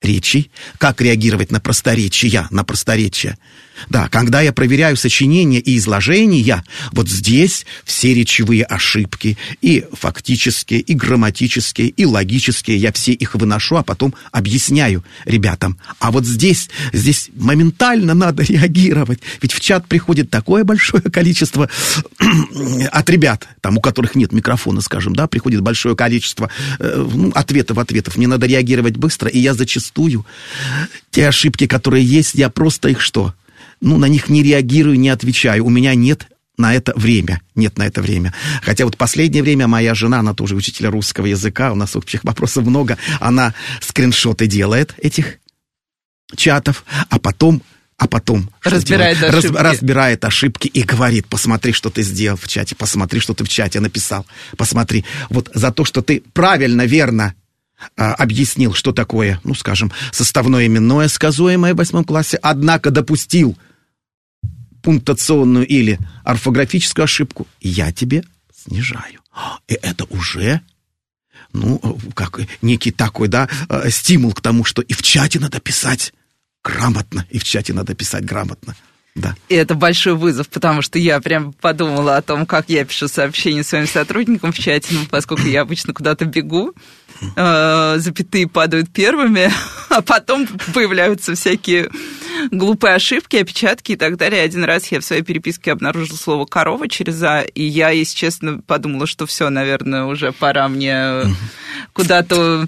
речи, 0.01 0.51
как 0.79 1.01
реагировать 1.01 1.51
на 1.51 1.59
просторечия, 1.59 2.47
на 2.49 2.63
просторечие. 2.63 3.37
Да, 3.89 4.07
когда 4.09 4.41
я 4.41 4.53
проверяю 4.53 4.95
сочинения 4.97 5.59
и 5.59 5.77
изложения, 5.77 6.63
вот 6.91 7.09
здесь 7.09 7.65
все 7.83 8.13
речевые 8.13 8.63
ошибки, 8.63 9.37
и 9.61 9.85
фактические, 9.91 10.79
и 10.79 10.93
грамматические, 10.93 11.89
и 11.89 12.05
логические, 12.05 12.77
я 12.77 12.91
все 12.91 13.13
их 13.13 13.35
выношу, 13.35 13.77
а 13.77 13.83
потом 13.83 14.13
объясняю 14.31 15.03
ребятам. 15.25 15.77
А 15.99 16.11
вот 16.11 16.25
здесь, 16.25 16.69
здесь 16.91 17.29
моментально 17.35 18.13
надо 18.13 18.43
реагировать, 18.47 19.19
ведь 19.41 19.53
в 19.53 19.59
чат 19.59 19.87
приходит 19.87 20.29
такое 20.29 20.63
большое 20.63 21.03
количество 21.03 21.69
от 22.91 23.09
ребят, 23.09 23.47
там, 23.61 23.77
у 23.77 23.81
которых 23.81 24.15
нет 24.15 24.31
микрофона, 24.31 24.81
скажем, 24.81 25.15
да, 25.15 25.27
приходит 25.27 25.61
большое 25.61 25.95
количество 25.95 26.49
э, 26.79 27.07
ну, 27.13 27.31
ответов, 27.33 27.77
ответов. 27.77 28.17
Мне 28.17 28.27
надо 28.27 28.45
реагировать 28.45 28.97
быстро, 28.97 29.29
и 29.29 29.39
я 29.39 29.53
зачастую 29.53 30.25
те 31.11 31.27
ошибки, 31.27 31.67
которые 31.67 32.03
есть, 32.03 32.35
я 32.35 32.49
просто 32.49 32.89
их 32.89 33.01
что? 33.01 33.33
Ну, 33.83 33.97
на 33.97 34.07
них 34.07 34.29
не 34.29 34.41
реагирую, 34.41 34.99
не 34.99 35.09
отвечаю. 35.09 35.65
У 35.65 35.69
меня 35.69 35.93
нет 35.93 36.27
на 36.57 36.73
это 36.73 36.93
время. 36.95 37.41
Нет 37.53 37.77
на 37.77 37.85
это 37.85 38.01
время. 38.01 38.33
Хотя 38.61 38.85
вот 38.85 38.97
последнее 38.97 39.43
время 39.43 39.67
моя 39.67 39.93
жена, 39.93 40.19
она 40.19 40.33
тоже 40.33 40.55
учитель 40.55 40.87
русского 40.87 41.25
языка, 41.25 41.71
у 41.71 41.75
нас 41.75 41.95
общих 41.95 42.23
вопросов 42.23 42.65
много, 42.65 42.97
она 43.19 43.53
скриншоты 43.81 44.47
делает 44.47 44.93
этих 44.97 45.39
чатов, 46.35 46.85
а 47.09 47.19
потом 47.19 47.61
а 47.97 48.07
потом 48.07 48.49
разбирает 48.63 49.21
ошибки. 49.21 49.55
Раз, 49.55 49.73
разбирает 49.73 50.25
ошибки 50.25 50.67
и 50.67 50.81
говорит, 50.81 51.27
посмотри, 51.27 51.73
что 51.73 51.89
ты 51.89 52.01
сделал 52.01 52.37
в 52.37 52.47
чате, 52.47 52.75
посмотри, 52.75 53.19
что 53.19 53.33
ты 53.33 53.43
в 53.43 53.49
чате 53.49 53.79
написал, 53.79 54.25
посмотри. 54.57 55.05
Вот 55.29 55.51
за 55.53 55.71
то, 55.71 55.85
что 55.85 56.01
ты 56.01 56.23
правильно, 56.33 56.85
верно 56.85 57.35
а, 57.95 58.13
объяснил, 58.15 58.73
что 58.73 58.91
такое, 58.93 59.39
ну, 59.43 59.53
скажем, 59.53 59.91
составное 60.11 60.65
именное, 60.65 61.07
сказуемое 61.07 61.73
в 61.73 61.77
восьмом 61.77 62.03
классе, 62.03 62.39
однако 62.41 62.91
допустил 62.91 63.57
пунктационную 64.83 65.65
или 65.65 65.97
орфографическую 66.23 67.05
ошибку, 67.05 67.47
я 67.61 67.91
тебе 67.91 68.23
снижаю. 68.55 69.21
И 69.67 69.73
это 69.73 70.05
уже 70.05 70.61
ну, 71.53 71.79
как 72.15 72.39
некий 72.61 72.91
такой, 72.91 73.27
да, 73.27 73.47
э, 73.69 73.89
стимул 73.89 74.33
к 74.33 74.41
тому, 74.41 74.63
что 74.63 74.81
и 74.81 74.93
в 74.93 75.03
чате 75.03 75.39
надо 75.39 75.59
писать 75.59 76.13
грамотно, 76.63 77.27
и 77.29 77.37
в 77.37 77.43
чате 77.43 77.73
надо 77.73 77.93
писать 77.93 78.25
грамотно. 78.25 78.75
Да. 79.15 79.35
И 79.47 79.53
это 79.53 79.75
большой 79.75 80.15
вызов, 80.15 80.49
потому 80.49 80.81
что 80.81 80.97
я 80.97 81.21
прям 81.21 81.53
подумала 81.53 82.17
о 82.17 82.23
том, 82.23 82.47
как 82.47 82.69
я 82.69 82.83
пишу 82.83 83.07
сообщения 83.07 83.63
своим 83.63 83.87
сотрудникам 83.87 84.51
в 84.51 84.57
чате, 84.57 84.87
ну, 84.91 85.05
поскольку 85.07 85.47
я 85.47 85.61
обычно 85.61 85.93
куда-то 85.93 86.25
бегу, 86.25 86.73
э, 87.35 87.95
запятые 87.97 88.47
падают 88.47 88.91
первыми, 88.91 89.51
а 89.89 90.01
потом 90.01 90.47
появляются 90.73 91.35
всякие 91.35 91.89
глупые 92.51 92.95
ошибки, 92.95 93.37
опечатки 93.37 93.93
и 93.93 93.95
так 93.95 94.17
далее. 94.17 94.43
Один 94.43 94.63
раз 94.63 94.87
я 94.87 94.99
в 94.99 95.05
своей 95.05 95.21
переписке 95.21 95.71
обнаружила 95.71 96.17
слово 96.17 96.45
«корова» 96.45 96.87
через 96.87 97.21
«а», 97.23 97.41
и 97.41 97.63
я, 97.63 97.89
если 97.89 98.15
честно, 98.15 98.59
подумала, 98.59 99.07
что 99.07 99.25
все, 99.25 99.49
наверное, 99.49 100.05
уже 100.05 100.31
пора 100.31 100.67
мне 100.67 101.23
куда-то 101.93 102.67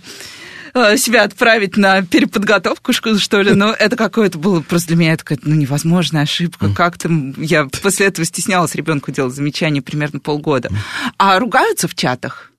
э, 0.73 0.97
себя 0.97 1.23
отправить 1.23 1.77
на 1.77 2.01
переподготовку, 2.03 2.93
что 2.93 3.41
ли, 3.41 3.53
но 3.53 3.71
это 3.71 3.95
какое-то 3.95 4.37
было 4.37 4.61
просто 4.61 4.89
для 4.89 4.97
меня 4.97 5.13
это 5.13 5.23
какая-то 5.23 5.49
ну, 5.49 5.55
невозможная 5.55 6.23
ошибка. 6.23 6.73
Как 6.73 6.97
там 6.97 7.33
я 7.41 7.65
после 7.65 8.07
этого 8.07 8.25
стеснялась 8.25 8.75
ребенку 8.75 9.11
делать 9.11 9.33
замечания 9.33 9.81
примерно 9.81 10.19
полгода. 10.19 10.69
А 11.17 11.39
ругаются 11.39 11.87
в 11.87 11.95
чатах? 11.95 12.51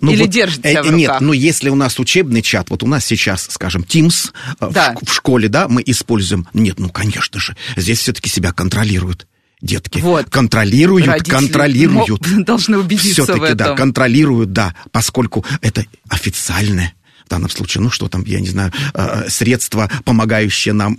Ну, 0.00 0.12
Или 0.12 0.22
вот, 0.22 0.30
держит 0.30 0.58
себя 0.58 0.80
э, 0.80 0.82
в 0.82 0.86
руках? 0.86 0.96
Нет, 0.96 1.20
ну 1.20 1.32
если 1.32 1.68
у 1.68 1.74
нас 1.74 1.98
учебный 1.98 2.42
чат, 2.42 2.70
вот 2.70 2.82
у 2.82 2.86
нас 2.86 3.04
сейчас, 3.04 3.46
скажем, 3.50 3.82
Teams 3.82 4.32
э, 4.60 4.70
да. 4.70 4.94
в, 5.00 5.06
в 5.06 5.12
школе, 5.12 5.48
да, 5.48 5.68
мы 5.68 5.82
используем. 5.84 6.46
Нет, 6.52 6.78
ну 6.78 6.90
конечно 6.90 7.40
же, 7.40 7.56
здесь 7.76 8.00
все-таки 8.00 8.28
себя 8.28 8.52
контролируют 8.52 9.26
детки. 9.60 9.98
Вот. 9.98 10.30
Контролируют, 10.30 11.06
Родители 11.06 11.30
контролируют. 11.32 12.22
Должны 12.44 12.78
убедиться 12.78 13.22
Все-таки, 13.24 13.40
в 13.40 13.42
этом. 13.44 13.56
да, 13.56 13.74
контролируют, 13.74 14.52
да, 14.52 14.74
поскольку 14.92 15.44
это 15.62 15.84
официальное 16.08 16.94
в 17.24 17.30
данном 17.30 17.50
случае, 17.50 17.82
ну 17.82 17.90
что 17.90 18.08
там, 18.08 18.24
я 18.24 18.40
не 18.40 18.48
знаю, 18.48 18.72
э, 18.94 19.28
средства, 19.28 19.90
помогающие 20.04 20.72
нам 20.72 20.96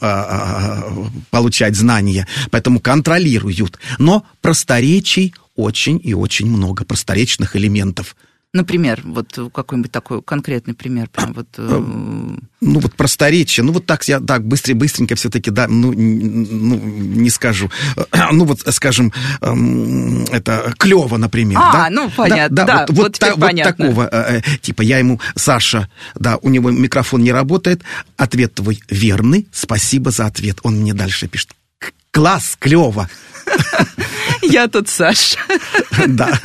получать 1.32 1.76
знания. 1.76 2.28
Поэтому 2.52 2.80
контролируют. 2.80 3.80
Но 3.98 4.24
просторечий 4.42 5.34
очень 5.56 6.00
и 6.04 6.14
очень 6.14 6.46
много, 6.48 6.86
просторечных 6.86 7.56
элементов– 7.56 8.16
Например, 8.52 9.00
вот 9.04 9.38
какой-нибудь 9.54 9.92
такой 9.92 10.24
конкретный 10.24 10.74
пример, 10.74 11.08
прям 11.10 11.34
вот... 11.34 11.48
Э, 11.58 11.80
ну, 12.62 12.80
вот 12.80 12.96
просторечие, 12.96 13.64
ну, 13.64 13.74
вот 13.74 13.86
так 13.86 14.04
я, 14.08 14.20
так, 14.20 14.44
быстро, 14.44 14.74
быстренько 14.74 15.14
все-таки, 15.14 15.52
да, 15.52 15.68
ну, 15.68 15.94
ну, 15.94 16.76
не 16.76 17.30
скажу. 17.30 17.70
Ну, 18.32 18.46
вот, 18.46 18.62
скажем, 18.74 19.14
эм, 19.42 20.24
это 20.32 20.74
клево, 20.78 21.18
например. 21.18 21.60
А, 21.62 21.74
да? 21.74 21.90
ну, 21.92 22.10
понятно, 22.10 22.56
да. 22.56 22.66
да, 22.66 22.80
вот, 22.82 22.90
вот, 22.90 22.98
вот, 22.98 23.20
та, 23.20 23.36
вот 23.36 23.56
такого 23.64 24.10
э, 24.12 24.40
э, 24.40 24.58
типа. 24.62 24.82
Я 24.82 24.98
ему, 24.98 25.20
Саша, 25.36 25.88
да, 26.16 26.38
у 26.38 26.50
него 26.50 26.72
микрофон 26.72 27.22
не 27.22 27.32
работает, 27.32 27.84
ответ 28.18 28.56
твой 28.56 28.82
верный, 28.90 29.48
спасибо 29.52 30.10
за 30.10 30.26
ответ. 30.26 30.60
Он 30.64 30.78
мне 30.78 30.94
дальше 30.94 31.28
пишет, 31.28 31.52
класс, 32.12 32.56
клево. 32.60 33.10
Я 34.42 34.68
тут 34.68 34.90
Саша. 34.90 35.38
Да. 36.08 36.40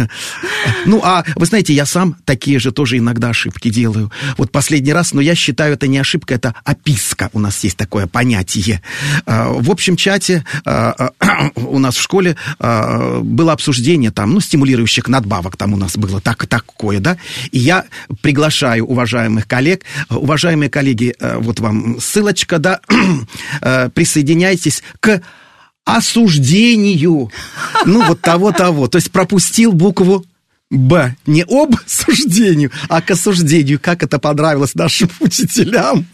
Ну, 0.87 1.01
а 1.03 1.25
вы 1.37 1.47
знаете, 1.47 1.73
я 1.73 1.87
сам 1.87 2.17
такие 2.25 2.59
же 2.59 2.73
тоже 2.73 2.99
иногда 2.99 3.31
ошибки 3.31 3.71
делаю. 3.71 4.11
Вот 4.37 4.51
последний 4.51 4.93
раз, 4.93 5.13
но 5.13 5.21
я 5.21 5.35
считаю, 5.35 5.75
это 5.75 5.87
не 5.87 5.99
ошибка, 5.99 6.35
это 6.35 6.55
описка. 6.65 7.31
У 7.33 7.39
нас 7.39 7.63
есть 7.65 7.77
такое 7.77 8.07
понятие. 8.07 8.83
А, 9.27 9.51
в 9.51 9.71
общем 9.71 9.97
чате 9.97 10.45
а, 10.65 11.11
а, 11.19 11.51
у 11.57 11.79
нас 11.79 11.97
в 11.97 12.03
школе 12.03 12.37
было 12.59 13.53
обсуждение 13.53 14.11
там, 14.11 14.35
ну, 14.35 14.41
стимулирующих 14.41 15.09
надбавок 15.09 15.57
там 15.57 15.73
у 15.75 15.77
нас 15.77 15.97
было 15.97 16.21
так, 16.21 16.47
такое, 16.47 17.01
да. 17.01 17.17
И 17.51 17.59
я 17.59 17.85
приглашаю 18.23 18.87
уважаемых 18.87 19.47
коллег, 19.47 19.83
уважаемые 20.11 20.71
коллеги, 20.71 21.15
вот 21.21 21.61
вам 21.61 22.01
ссылочка, 22.01 22.59
да, 22.59 22.81
присоединяйтесь 23.95 24.83
к 25.01 25.21
осуждению. 25.85 27.31
Ну, 27.85 28.05
вот 28.05 28.21
того-того. 28.21 28.89
То 28.89 28.97
есть 28.97 29.11
пропустил 29.11 29.73
букву 29.73 30.25
Б. 30.71 31.15
Не 31.27 31.45
об 31.49 31.77
суждению, 31.87 32.71
а 32.89 33.01
к 33.01 33.11
осуждению. 33.11 33.79
Как 33.81 34.03
это 34.03 34.19
понравилось 34.19 34.75
нашим 34.75 35.09
учителям. 35.21 36.07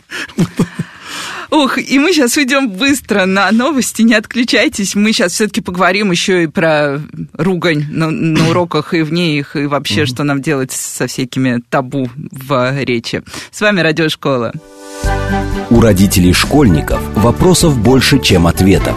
Ух, 1.50 1.78
и 1.78 1.98
мы 1.98 2.12
сейчас 2.12 2.36
уйдем 2.36 2.70
быстро 2.70 3.24
на 3.24 3.50
новости, 3.50 4.02
не 4.02 4.14
отключайтесь. 4.14 4.94
Мы 4.94 5.12
сейчас 5.12 5.32
все-таки 5.32 5.60
поговорим 5.60 6.12
еще 6.12 6.44
и 6.44 6.46
про 6.46 7.00
ругань 7.32 7.86
на, 7.90 8.10
на 8.10 8.50
уроках 8.50 8.94
и 8.94 9.02
вне 9.02 9.36
их, 9.36 9.56
и 9.56 9.66
вообще, 9.66 10.06
что 10.06 10.22
нам 10.22 10.42
делать 10.42 10.70
со 10.70 11.08
всякими 11.08 11.60
табу 11.68 12.08
в 12.14 12.84
речи. 12.84 13.22
С 13.50 13.60
вами 13.60 13.80
Радиошкола. 13.80 14.52
У 15.70 15.80
родителей 15.80 16.32
школьников 16.32 17.00
вопросов 17.16 17.76
больше, 17.78 18.20
чем 18.20 18.46
ответов. 18.46 18.96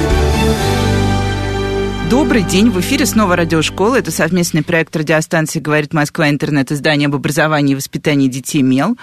Добрый 2.11 2.43
день, 2.43 2.69
в 2.69 2.77
эфире 2.81 3.05
снова 3.05 3.37
радиошкола. 3.37 3.95
Это 3.95 4.11
совместный 4.11 4.63
проект 4.63 4.93
радиостанции 4.93 5.61
«Говорит 5.61 5.93
Москва. 5.93 6.29
Интернет. 6.29 6.69
Издание 6.69 7.07
об 7.07 7.15
образовании 7.15 7.71
и 7.71 7.75
воспитании 7.75 8.27
детей 8.27 8.61
МЕЛ». 8.63 8.97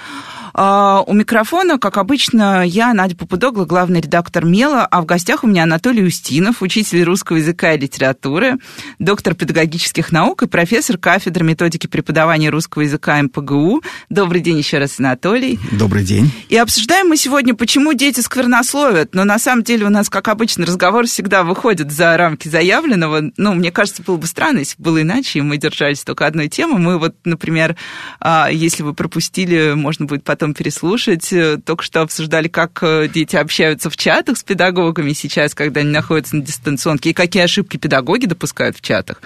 А, 0.61 1.05
у 1.07 1.13
микрофона, 1.15 1.79
как 1.79 1.99
обычно, 1.99 2.67
я, 2.67 2.93
Надя 2.93 3.15
Попудогла, 3.17 3.65
главный 3.65 4.01
редактор 4.01 4.45
МЕЛа, 4.45 4.87
а 4.87 5.01
в 5.03 5.07
гостях 5.07 5.45
у 5.45 5.47
меня 5.47 5.63
Анатолий 5.63 6.05
Устинов, 6.05 6.63
учитель 6.63 7.05
русского 7.05 7.37
языка 7.37 7.75
и 7.75 7.79
литературы, 7.79 8.57
доктор 8.99 9.37
педагогических 9.37 10.11
наук 10.11 10.43
и 10.43 10.49
профессор 10.49 10.99
кафедры 10.99 11.45
методики 11.45 11.87
преподавания 11.87 12.51
русского 12.51 12.83
языка 12.83 13.23
МПГУ. 13.23 13.83
Добрый 14.11 14.41
день 14.41 14.59
еще 14.59 14.79
раз, 14.79 14.99
Анатолий. 14.99 15.61
Добрый 15.71 16.03
день. 16.03 16.33
И 16.49 16.57
обсуждаем 16.57 17.07
мы 17.07 17.17
сегодня, 17.17 17.55
почему 17.55 17.93
дети 17.93 18.19
сквернословят. 18.19 19.15
Но 19.15 19.23
на 19.23 19.39
самом 19.39 19.63
деле 19.63 19.87
у 19.87 19.91
нас, 19.91 20.09
как 20.09 20.27
обычно, 20.27 20.67
разговор 20.67 21.07
всегда 21.07 21.45
выходит 21.45 21.93
за 21.93 22.17
рамки 22.17 22.49
заявленного. 22.49 22.98
Ну, 23.37 23.55
мне 23.55 23.71
кажется, 23.71 24.03
было 24.03 24.17
бы 24.17 24.27
странно, 24.27 24.59
если 24.59 24.77
бы 24.77 24.85
было 24.85 25.03
иначе, 25.03 25.39
и 25.39 25.43
мы 25.43 25.57
держались 25.57 26.05
только 26.05 26.27
одной 26.27 26.49
темы. 26.49 26.79
Мы 26.79 26.99
вот, 26.99 27.15
например, 27.25 27.77
а, 28.21 28.49
если 28.51 28.83
вы 28.83 28.95
пропустили, 28.95 29.75
можно 29.75 30.07
будет 30.07 30.25
потом 30.25 30.55
переслушать. 30.55 31.33
Э, 31.33 31.59
только 31.65 31.85
что 31.85 32.03
обсуждали, 32.03 32.49
как 32.49 32.79
э, 32.83 33.09
дети 33.13 33.37
общаются 33.37 33.91
в 33.91 33.97
чатах 33.97 34.39
с 34.39 34.43
педагогами 34.43 35.13
сейчас, 35.13 35.55
когда 35.55 35.81
они 35.81 35.91
находятся 35.91 36.37
на 36.37 36.43
дистанционке, 36.43 37.11
и 37.11 37.13
какие 37.13 37.43
ошибки 37.43 37.77
педагоги 37.77 38.27
допускают 38.27 38.77
в 38.77 38.81
чатах. 38.81 39.21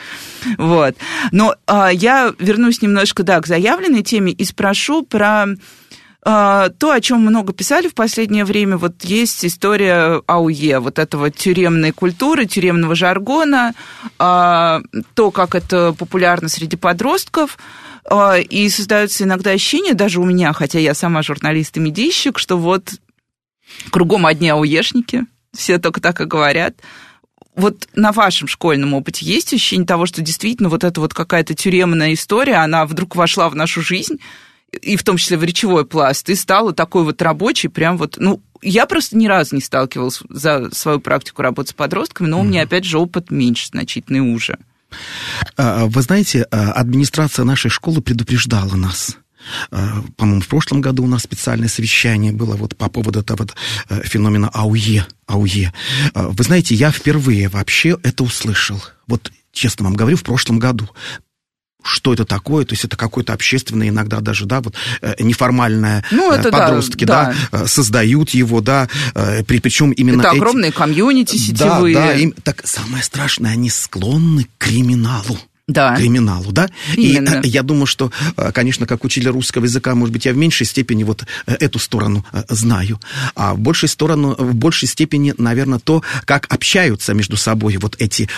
Вот. 0.59 0.97
Но 1.31 1.55
а, 1.67 1.91
я 1.91 2.33
вернусь 2.39 2.83
немножко, 2.83 3.23
да, 3.23 3.41
к 3.41 3.47
заявленной 3.47 4.03
теме 4.03 4.33
и 4.33 4.45
спрошу 4.45 5.03
про 5.03 5.47
то, 6.25 6.93
о 6.93 7.01
чем 7.01 7.21
много 7.21 7.53
писали 7.53 7.89
в 7.89 7.95
последнее 7.95 8.45
время, 8.45 8.77
вот 8.77 9.03
есть 9.03 9.45
история 9.45 10.23
АУЕ, 10.27 10.79
вот 10.79 11.01
этого 11.01 11.33
тюремной 11.33 11.91
культуры, 11.91 12.47
тюремного 12.47 12.95
жаргона, 12.95 13.75
а, 14.21 14.83
то, 15.15 15.33
как 15.33 15.57
это 15.57 15.93
популярно 15.93 16.49
среди 16.49 16.77
подростков. 16.77 17.59
А, 18.05 18.39
и 18.39 18.69
создается 18.69 19.25
иногда 19.25 19.51
ощущение, 19.51 19.95
даже 19.95 20.21
у 20.21 20.25
меня, 20.25 20.53
хотя 20.53 20.79
я 20.79 20.95
сама 20.95 21.23
журналист 21.23 21.77
и 21.77 21.81
медийщик, 21.81 22.39
что 22.39 22.57
вот 22.57 22.93
кругом 23.91 24.25
одни 24.25 24.49
ауешники, 24.49 25.27
все 25.53 25.79
только 25.79 26.01
так 26.01 26.21
и 26.21 26.25
говорят. 26.25 26.77
Вот 27.57 27.89
на 27.95 28.13
вашем 28.13 28.49
школьном 28.49 28.95
опыте 28.95 29.27
есть 29.27 29.53
ощущение 29.53 29.87
того, 29.87 30.07
что 30.07 30.23
действительно 30.23 30.69
вот 30.69 30.85
эта 30.85 31.01
вот 31.01 31.15
какая-то 31.15 31.55
тюремная 31.55 32.15
история, 32.15 32.57
она 32.57 32.87
вдруг 32.87 33.17
вошла 33.17 33.49
в 33.51 33.57
нашу 33.57 33.83
жизнь, 33.83 34.21
и 34.81 34.97
в 34.97 35.03
том 35.03 35.17
числе 35.17 35.37
в 35.37 35.45
речевой 35.45 35.85
пласт, 35.85 36.29
и 36.31 36.35
стала 36.35 36.73
такой 36.73 37.05
вот 37.05 37.21
рабочей, 37.21 37.69
прям 37.69 37.99
вот, 37.99 38.17
ну, 38.19 38.41
я 38.63 38.87
просто 38.87 39.17
ни 39.17 39.27
разу 39.27 39.55
не 39.55 39.61
сталкивалась 39.61 40.21
за 40.29 40.71
свою 40.73 41.01
практику 41.01 41.43
работы 41.43 41.71
с 41.71 41.73
подростками, 41.73 42.29
но 42.29 42.41
у 42.41 42.45
меня, 42.45 42.63
опять 42.63 42.85
же, 42.85 42.99
опыт 42.99 43.31
меньше 43.31 43.69
значительный 43.69 44.21
уже. 44.21 44.59
А, 45.57 45.87
вы 45.87 46.03
знаете, 46.03 46.47
а, 46.51 46.73
администрация 46.73 47.45
нашей 47.45 47.71
школы 47.71 48.01
предупреждала 48.01 48.75
нас. 48.75 49.17
А, 49.71 50.03
по-моему, 50.17 50.41
в 50.41 50.49
прошлом 50.49 50.81
году 50.81 51.05
у 51.05 51.09
нас 51.09 51.23
специальное 51.23 51.69
совещание 51.69 52.33
было 52.33 52.55
вот 52.55 52.77
по 52.77 52.89
поводу 52.89 53.21
этого 53.21 53.39
вот 53.39 53.57
э, 53.89 54.03
феномена 54.05 54.49
АУЕ. 54.49 55.07
АУЕ. 55.27 55.73
Вы 56.15 56.45
знаете, 56.45 56.75
я 56.75 56.93
впервые 56.93 57.49
вообще 57.49 57.99
это 58.03 58.23
услышал. 58.23 58.81
Вот 59.09 59.33
честно 59.53 59.87
вам 59.87 59.95
говорю, 59.95 60.17
в 60.17 60.23
прошлом 60.23 60.59
году 60.59 60.89
что 61.83 62.13
это 62.13 62.25
такое, 62.25 62.65
то 62.65 62.73
есть 62.73 62.85
это 62.85 62.97
какое-то 62.97 63.33
общественное, 63.33 63.89
иногда 63.89 64.21
даже, 64.21 64.47
да, 64.47 64.61
вот 64.61 64.75
э, 65.01 65.15
неформальное 65.21 66.05
ну, 66.11 66.33
это 66.33 66.51
подростки, 66.51 67.05
да, 67.05 67.35
да, 67.51 67.67
создают 67.67 68.31
его, 68.31 68.61
да, 68.61 68.89
при, 69.47 69.59
причем 69.61 69.91
именно 69.93 70.21
Это 70.21 70.31
эти... 70.31 70.37
огромные 70.37 70.73
комьюнити 70.73 71.37
сетевые. 71.37 71.95
Да, 71.95 72.07
да, 72.07 72.15
им, 72.15 72.33
так 72.33 72.67
самое 72.67 73.03
страшное, 73.03 73.53
они 73.53 73.71
склонны 73.71 74.45
к 74.45 74.65
криминалу 74.65 75.39
да. 75.73 75.97
криминалу, 75.97 76.53
да? 76.53 76.69
Именно. 76.97 77.41
И 77.43 77.49
я 77.49 77.63
думаю, 77.63 77.87
что, 77.87 78.13
э, 78.37 78.53
конечно, 78.53 78.87
как 78.87 79.05
учитель 79.05 79.29
русского 79.29 79.65
языка, 79.65 79.95
может 79.95 80.13
быть, 80.13 80.27
я 80.27 80.33
в 80.33 80.37
меньшей 80.37 80.67
степени 80.67 81.05
вот 81.05 81.25
э, 81.47 81.55
эту 81.61 81.79
сторону 81.79 82.25
э, 82.33 82.45
знаю, 82.49 83.01
а 83.35 83.55
в 83.55 83.59
большей 83.59 83.89
сторону, 83.89 84.35
в 84.39 84.55
большей 84.55 84.89
степени, 84.89 85.35
наверное, 85.39 85.79
то, 85.79 86.03
как 86.25 86.53
общаются 86.53 87.15
между 87.15 87.37
собой 87.37 87.77
вот 87.77 87.97
эти 87.99 88.29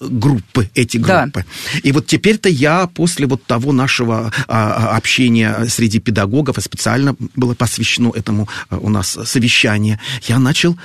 группы, 0.00 0.70
эти 0.74 0.96
группы. 0.98 1.44
Да. 1.44 1.80
И 1.82 1.92
вот 1.92 2.06
теперь-то 2.06 2.48
я 2.48 2.86
после 2.86 3.26
вот 3.26 3.44
того 3.44 3.72
нашего 3.72 4.32
а, 4.48 4.96
общения 4.96 5.66
среди 5.68 5.98
педагогов, 5.98 6.58
и 6.58 6.60
специально 6.60 7.16
было 7.34 7.54
посвящено 7.54 8.12
этому 8.14 8.48
у 8.70 8.88
нас 8.88 9.18
совещание, 9.24 10.00
я 10.28 10.38
начал, 10.38 10.76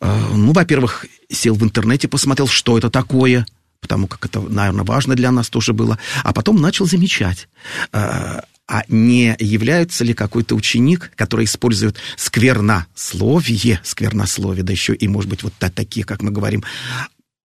ну, 0.00 0.52
во-первых, 0.52 1.06
сел 1.30 1.54
в 1.54 1.62
интернете, 1.62 2.08
посмотрел, 2.08 2.48
что 2.48 2.78
это 2.78 2.90
такое– 2.90 3.46
потому 3.80 4.06
как 4.06 4.24
это, 4.26 4.40
наверное, 4.40 4.84
важно 4.84 5.14
для 5.14 5.30
нас 5.30 5.48
тоже 5.48 5.72
было. 5.72 5.98
А 6.22 6.32
потом 6.32 6.60
начал 6.60 6.86
замечать, 6.86 7.48
э, 7.92 8.40
а 8.70 8.84
не 8.86 9.34
является 9.40 10.04
ли 10.04 10.14
какой-то 10.14 10.54
ученик, 10.54 11.10
который 11.16 11.44
использует 11.44 11.96
сквернословие, 12.16 13.80
сквернословие, 13.82 14.62
да 14.62 14.72
еще 14.72 14.94
и, 14.94 15.08
может 15.08 15.28
быть, 15.28 15.42
вот 15.42 15.54
такие, 15.54 16.06
как 16.06 16.22
мы 16.22 16.30
говорим, 16.30 16.62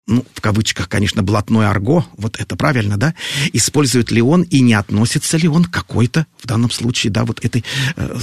ну, 0.08 0.24
в 0.34 0.42
кавычках, 0.42 0.88
конечно, 0.88 1.24
блатной 1.24 1.68
арго, 1.68 2.06
вот 2.18 2.40
это 2.40 2.56
правильно, 2.56 2.98
да, 2.98 3.16
использует 3.54 4.12
ли 4.12 4.22
он 4.22 4.44
и 4.44 4.60
не 4.60 4.76
относится 4.76 5.38
ли 5.38 5.48
он 5.48 5.66
к 5.66 5.72
какой-то, 5.72 6.28
в 6.42 6.48
данном 6.48 6.70
случае, 6.70 7.12
да, 7.12 7.26
вот 7.26 7.44
этой, 7.44 7.64
э, 7.96 8.18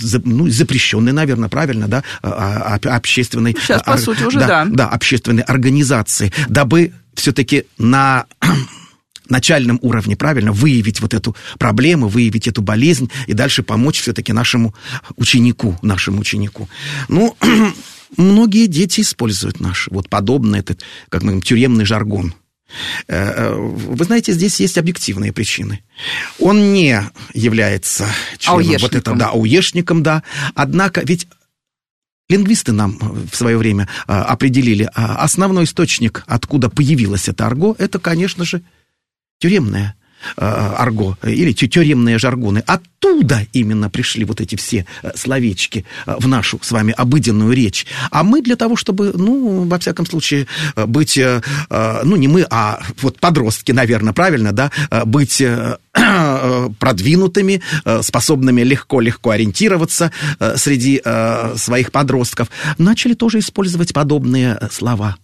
за, 0.00 0.22
ну, 0.24 0.48
запрещенной, 0.48 1.12
наверное, 1.12 1.50
правильно, 1.50 1.88
да, 1.88 2.02
а, 2.22 2.78
а, 2.82 2.96
общественной... 2.96 3.52
Сейчас, 3.60 3.82
по 3.82 3.92
ор, 3.92 3.98
сути, 3.98 4.22
уже, 4.22 4.38
да. 4.38 4.46
Да, 4.46 4.64
да 4.64 4.88
общественной 4.88 5.42
организации, 5.42 6.32
дабы 6.48 6.92
все-таки 7.14 7.64
на 7.76 8.24
начальном 9.28 9.78
уровне, 9.82 10.16
правильно, 10.16 10.52
выявить 10.52 11.00
вот 11.00 11.12
эту 11.12 11.36
проблему, 11.58 12.08
выявить 12.08 12.48
эту 12.48 12.62
болезнь 12.62 13.10
и 13.26 13.34
дальше 13.34 13.62
помочь 13.62 14.00
все-таки 14.00 14.32
нашему 14.32 14.74
ученику, 15.16 15.78
нашему 15.82 16.20
ученику. 16.20 16.70
Ну, 17.08 17.36
многие 18.16 18.66
дети 18.66 19.00
используют 19.00 19.60
наш 19.60 19.88
вот 19.90 20.08
подобный 20.08 20.60
этот, 20.60 20.82
как 21.08 21.22
мы 21.22 21.28
говорим, 21.28 21.42
тюремный 21.42 21.84
жаргон. 21.84 22.34
Э, 23.06 23.14
э, 23.16 23.54
вы 23.54 24.04
знаете, 24.04 24.32
здесь 24.32 24.60
есть 24.60 24.78
объективные 24.78 25.32
причины. 25.32 25.82
Он 26.38 26.72
не 26.72 27.02
является 27.34 28.06
членом 28.38 28.78
вот 28.80 28.94
это, 28.94 29.14
да, 29.14 29.30
ауешником, 29.30 30.02
да. 30.02 30.22
Однако 30.54 31.02
ведь 31.04 31.26
Лингвисты 32.28 32.72
нам 32.72 32.98
в 33.30 33.36
свое 33.36 33.58
время 33.58 33.88
определили, 34.06 34.88
а, 34.94 35.16
основной 35.16 35.64
источник, 35.64 36.24
откуда 36.26 36.70
появилось 36.70 37.28
это 37.28 37.46
арго, 37.46 37.76
это, 37.78 37.98
конечно 37.98 38.46
же, 38.46 38.62
тюремное 39.38 39.96
а, 39.98 40.01
арго 40.36 41.16
или 41.22 41.52
тюремные 41.52 42.18
жаргоны. 42.18 42.62
Оттуда 42.66 43.46
именно 43.52 43.90
пришли 43.90 44.24
вот 44.24 44.40
эти 44.40 44.56
все 44.56 44.86
словечки 45.14 45.84
в 46.06 46.28
нашу 46.28 46.58
с 46.62 46.70
вами 46.70 46.94
обыденную 46.96 47.52
речь. 47.52 47.86
А 48.10 48.22
мы 48.22 48.42
для 48.42 48.56
того, 48.56 48.76
чтобы, 48.76 49.12
ну, 49.14 49.64
во 49.64 49.78
всяком 49.78 50.06
случае, 50.06 50.46
быть, 50.76 51.18
ну, 51.70 52.16
не 52.16 52.28
мы, 52.28 52.46
а 52.50 52.80
вот 53.00 53.18
подростки, 53.18 53.72
наверное, 53.72 54.12
правильно, 54.12 54.52
да, 54.52 54.70
быть 55.04 55.42
продвинутыми, 55.92 57.60
способными 58.00 58.62
легко-легко 58.62 59.30
ориентироваться 59.30 60.10
среди 60.56 61.02
своих 61.56 61.92
подростков, 61.92 62.48
начали 62.78 63.14
тоже 63.14 63.40
использовать 63.40 63.92
подобные 63.92 64.58
слова. 64.70 65.16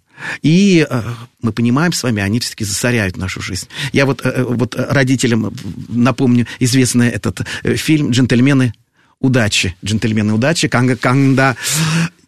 И 0.43 0.87
э, 0.89 1.03
мы 1.43 1.53
понимаем 1.53 1.93
с 1.93 2.03
вами, 2.03 2.23
они 2.23 2.41
все-таки 2.41 2.65
засоряют 2.65 3.17
нашу 3.17 3.41
жизнь. 3.41 3.69
Я 3.93 4.07
вот, 4.07 4.25
э, 4.25 4.45
вот 4.45 4.75
родителям 4.77 5.55
напомню 5.89 6.47
известный 6.59 7.09
этот 7.09 7.41
э, 7.63 7.77
фильм 7.77 8.11
«Джентльмены 8.11 8.73
удачи». 9.21 9.77
«Джентльмены 9.85 10.33
удачи», 10.35 10.69
когда 10.69 11.57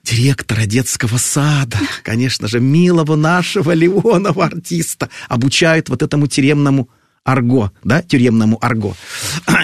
директора 0.02 0.66
детского 0.66 1.18
сада, 1.18 1.78
конечно 2.02 2.48
же, 2.48 2.60
милого 2.60 3.16
нашего 3.16 3.72
Леонова 3.72 4.46
артиста, 4.46 5.08
обучают 5.28 5.88
вот 5.88 6.02
этому 6.02 6.26
тюремному 6.26 6.88
арго, 7.24 7.70
да, 7.84 8.02
тюремному 8.02 8.58
арго. 8.60 8.96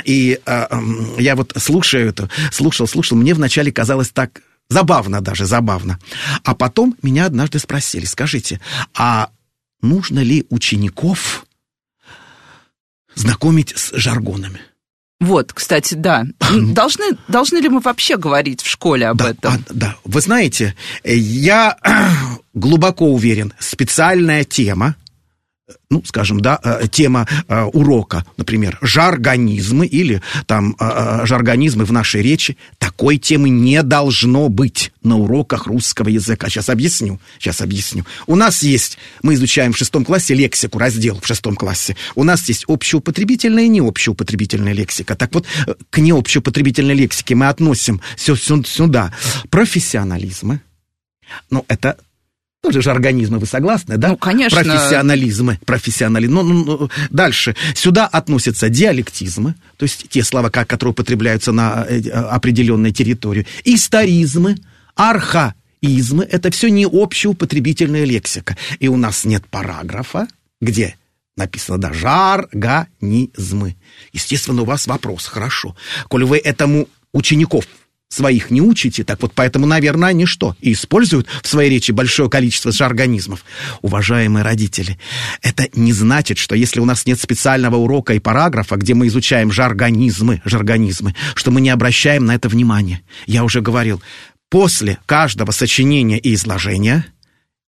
И 0.05 0.39
э, 0.45 0.67
я 1.19 1.37
вот 1.37 1.53
слушаю 1.57 2.09
это, 2.09 2.31
слушал, 2.53 2.87
слушал, 2.87 3.17
мне 3.17 3.35
вначале 3.35 3.73
казалось 3.73 4.11
так 4.11 4.43
Забавно 4.69 5.21
даже, 5.21 5.47
забавно. 5.47 5.99
А 6.45 6.55
потом 6.55 6.97
меня 7.03 7.27
однажды 7.27 7.59
спросили, 7.59 8.05
скажите, 8.05 8.61
а 8.95 9.31
нужно 9.81 10.21
ли 10.21 10.47
учеников 10.51 11.47
знакомить 13.15 13.73
с 13.77 13.93
жаргонами? 13.93 14.61
Вот, 15.21 15.53
кстати, 15.53 15.95
да. 15.95 16.27
Должны, 16.53 17.17
должны 17.29 17.59
ли 17.59 17.69
мы 17.69 17.81
вообще 17.81 18.17
говорить 18.17 18.63
в 18.63 18.69
школе 18.69 19.07
об 19.09 19.19
да, 19.19 19.31
этом? 19.31 19.55
А, 19.55 19.59
да, 19.71 19.97
вы 20.05 20.21
знаете, 20.21 20.75
я 21.05 21.77
глубоко 22.55 23.07
уверен, 23.07 23.55
специальная 23.59 24.45
тема, 24.45 24.97
ну, 25.91 26.03
скажем, 26.05 26.41
да, 26.41 26.61
э, 26.63 26.87
тема 26.89 27.27
э, 27.49 27.63
урока, 27.65 28.25
например, 28.37 28.79
жаргонизмы 28.83 29.87
или 29.87 30.23
там 30.47 30.77
э, 30.79 31.27
жаргонизмы 31.27 31.85
в 31.85 31.93
нашей 31.93 32.23
речи, 32.23 32.57
такой 32.79 33.19
темы 33.19 33.49
не 33.49 33.83
должно 33.83 34.49
быть 34.49 34.93
на 35.03 35.17
уроках 35.17 35.67
русского 35.67 36.09
языка. 36.09 36.49
Сейчас 36.49 36.69
объясню, 36.69 37.21
сейчас 37.41 37.61
объясню. 37.61 38.05
У 38.27 38.37
нас 38.37 38.63
есть, 38.63 38.99
мы 39.23 39.35
изучаем 39.35 39.73
в 39.73 39.77
шестом 39.77 40.05
классе 40.05 40.35
лексику, 40.35 40.79
раздел 40.79 41.19
в 41.21 41.27
шестом 41.27 41.57
классе. 41.57 41.97
У 42.15 42.23
нас 42.23 42.49
есть 42.49 42.65
общеупотребительная 42.69 43.65
и 43.65 43.69
необщеупотребительная 43.69 44.73
лексика. 44.73 45.17
Так 45.17 45.35
вот, 45.35 45.47
к 45.91 45.99
необщеупотребительной 45.99 46.95
лексике 46.95 47.35
мы 47.35 47.49
относим 47.49 48.01
сюда 48.17 49.13
профессионализмы, 49.51 50.61
ну, 51.51 51.65
это 51.69 51.97
тоже 52.67 52.83
же 52.83 52.91
организмы, 52.91 53.39
вы 53.39 53.47
согласны, 53.47 53.97
да? 53.97 54.09
Ну, 54.09 54.17
конечно. 54.17 54.61
Профессионализмы, 54.61 55.61
профессионализм. 55.65 56.35
Ну, 56.35 56.43
ну, 56.43 56.65
ну, 56.65 56.91
дальше. 57.11 57.55
Сюда 57.75 58.07
относятся 58.07 58.69
диалектизмы, 58.69 59.55
то 59.77 59.85
есть 59.85 60.09
те 60.09 60.25
слова, 60.25 60.51
которые 60.51 60.91
употребляются 60.91 61.53
на 61.53 61.87
э, 61.89 62.11
определенной 62.11 62.91
территории, 62.91 63.47
историзмы, 63.65 64.57
архаизмы. 64.97 66.25
Это 66.25 66.51
все 66.51 66.69
не 66.69 66.87
общеупотребительная 66.87 68.05
лексика. 68.05 68.57
И 68.81 68.89
у 68.89 68.97
нас 68.97 69.25
нет 69.25 69.47
параграфа, 69.49 70.27
где 70.61 70.97
написано, 71.37 71.79
да, 71.79 71.93
жаргонизмы. 71.93 73.77
Естественно, 74.13 74.63
у 74.63 74.65
вас 74.65 74.89
вопрос, 74.89 75.27
хорошо. 75.27 75.77
Коль 76.09 76.25
вы 76.25 76.39
этому 76.39 76.89
учеников 77.13 77.67
своих 78.09 78.51
не 78.51 78.61
учите, 78.61 79.05
так 79.05 79.21
вот 79.23 79.33
поэтому, 79.35 79.67
наверное, 79.67 80.11
они 80.11 80.27
что? 80.27 80.57
И 80.61 80.73
используют 80.73 81.27
в 81.43 81.49
своей 81.49 81.71
речи 81.71 81.91
большое 81.91 82.31
количество 82.31 82.73
жаргонизмов. 82.73 83.45
Уважаемые 83.83 84.45
родители, 84.45 84.99
это 85.43 85.69
не 85.75 85.93
значит, 85.93 86.39
что 86.39 86.55
если 86.55 86.81
у 86.81 86.85
нас 86.85 87.07
нет 87.07 87.21
специального 87.21 87.77
урока 87.77 88.15
и 88.15 88.19
параграфа, 88.19 88.77
где 88.77 88.95
мы 88.95 89.09
изучаем 89.09 89.51
жаргонизмы, 89.51 90.41
жаргонизмы, 90.45 91.15
что 91.35 91.51
мы 91.51 91.61
не 91.61 91.71
обращаем 91.71 92.25
на 92.25 92.35
это 92.35 92.49
внимания. 92.49 93.03
Я 93.27 93.45
уже 93.45 93.61
говорил, 93.61 94.03
после 94.51 94.99
каждого 95.07 95.51
сочинения 95.51 96.19
и 96.19 96.35
изложения– 96.35 97.07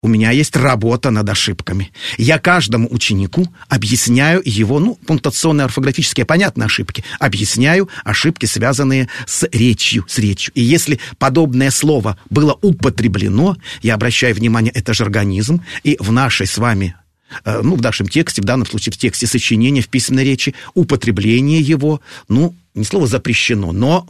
у 0.04 0.10
меня 0.10 0.32
есть 0.32 0.56
работа 0.56 1.10
над 1.10 1.28
ошибками. 1.30 1.92
Я 2.18 2.38
каждому 2.38 2.88
ученику 2.92 3.48
объясняю 3.70 4.42
его, 4.44 4.78
ну, 4.80 4.96
пунктуационные, 5.08 5.66
орфографические, 5.66 6.26
понятные 6.26 6.66
ошибки, 6.66 7.06
объясняю 7.20 7.90
ошибки, 8.04 8.46
связанные 8.46 9.08
с 9.26 9.48
речью, 9.54 10.06
с 10.08 10.20
речью. 10.20 10.52
И 10.56 10.62
если 10.62 11.00
подобное 11.18 11.72
слово 11.72 12.20
было 12.30 12.58
употреблено, 12.62 13.56
я 13.82 13.96
обращаю 13.96 14.36
внимание, 14.36 14.74
это 14.74 14.94
же 14.94 15.04
организм, 15.04 15.62
и 15.84 15.96
в 16.00 16.12
нашей 16.12 16.48
с 16.48 16.58
вами 16.58 16.96
э, 17.46 17.62
ну, 17.64 17.76
в 17.76 17.82
нашем 17.82 18.10
тексте, 18.10 18.42
в 18.42 18.46
данном 18.46 18.68
случае 18.68 18.92
в 18.92 18.98
тексте 18.98 19.26
сочинения, 19.26 19.82
в 19.82 19.88
письменной 19.88 20.26
речи, 20.26 20.54
употребление 20.74 21.62
его, 21.62 22.02
ну, 22.28 22.54
не 22.76 22.84
слово 22.84 23.08
запрещено, 23.08 23.72
но 23.72 24.06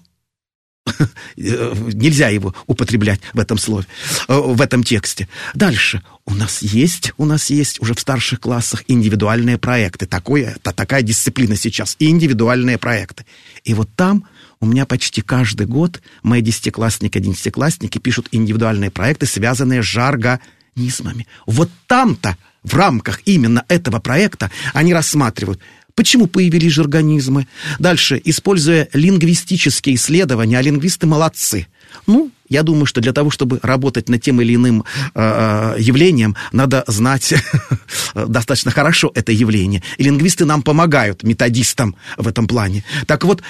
Нельзя 1.38 2.30
его 2.30 2.54
употреблять 2.68 3.22
в 3.34 3.40
этом 3.40 3.58
слове, 3.58 3.86
э, 4.28 4.38
в 4.38 4.60
этом 4.62 4.84
тексте. 4.84 5.28
Дальше. 5.54 6.02
У 6.26 6.34
нас 6.34 6.62
есть, 6.62 7.14
у 7.18 7.26
нас 7.26 7.50
есть 7.50 7.82
уже 7.82 7.94
в 7.94 8.00
старших 8.00 8.40
классах 8.42 8.84
индивидуальные 8.88 9.58
проекты. 9.58 10.06
Такое, 10.06 10.56
это 10.56 10.72
такая 10.72 11.02
дисциплина 11.02 11.56
сейчас. 11.56 11.96
Индивидуальные 12.00 12.78
проекты. 12.78 13.26
И 13.64 13.74
вот 13.74 13.90
там 13.96 14.26
у 14.60 14.66
меня 14.66 14.86
почти 14.86 15.22
каждый 15.22 15.68
год 15.68 16.02
мои 16.22 16.42
десятиклассники, 16.42 17.18
одиннадцатиклассники 17.18 17.98
пишут 17.98 18.28
индивидуальные 18.32 18.92
проекты, 18.92 19.26
связанные 19.26 19.84
с 19.84 19.86
жаргонизмами. 19.86 21.28
Вот 21.46 21.70
там-то, 21.88 22.38
в 22.64 22.74
рамках 22.76 23.20
именно 23.26 23.66
этого 23.68 24.00
проекта, 24.00 24.50
они 24.74 24.94
рассматривают 24.94 25.60
Почему 25.96 26.28
появились 26.28 26.72
же 26.72 26.82
организмы? 26.82 27.48
Дальше, 27.80 28.20
используя 28.24 28.90
лингвистические 28.94 29.96
исследования, 29.96 30.58
а 30.58 30.62
лингвисты 30.62 31.06
молодцы. 31.06 31.68
Ну, 32.08 32.32
я 32.50 32.64
думаю, 32.64 32.86
что 32.86 33.00
для 33.00 33.14
того, 33.14 33.30
чтобы 33.30 33.60
работать 33.62 34.10
над 34.10 34.22
тем 34.22 34.42
или 34.42 34.56
иным 34.56 34.84
э, 35.14 35.76
явлением, 35.78 36.36
надо 36.52 36.84
знать 36.88 37.34
достаточно 38.16 38.72
хорошо 38.72 39.12
это 39.14 39.32
явление. 39.32 39.84
И 39.98 40.04
лингвисты 40.04 40.46
нам 40.46 40.64
помогают, 40.64 41.24
методистам 41.24 41.96
в 42.18 42.28
этом 42.28 42.48
плане. 42.48 42.84
Так 43.06 43.24
вот, 43.24 43.44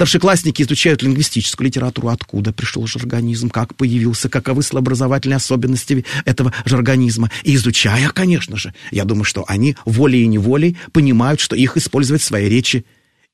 Старшеклассники 0.00 0.62
изучают 0.62 1.02
лингвистическую 1.02 1.66
литературу, 1.66 2.08
откуда 2.08 2.52
пришел 2.52 2.86
жаргонизм, 2.86 3.50
как 3.50 3.74
появился, 3.74 4.28
каковы 4.28 4.62
слабообразовательные 4.62 5.36
особенности 5.36 6.06
этого 6.24 6.54
жаргонизма. 6.64 7.30
И 7.42 7.54
изучая, 7.56 8.08
конечно 8.08 8.56
же, 8.56 8.72
я 8.92 9.04
думаю, 9.04 9.24
что 9.24 9.44
они 9.46 9.76
волей 9.84 10.22
и 10.22 10.26
неволей 10.26 10.78
понимают, 10.92 11.40
что 11.40 11.54
их 11.54 11.76
использовать 11.76 12.22
в 12.22 12.24
своей 12.24 12.48
речи 12.48 12.86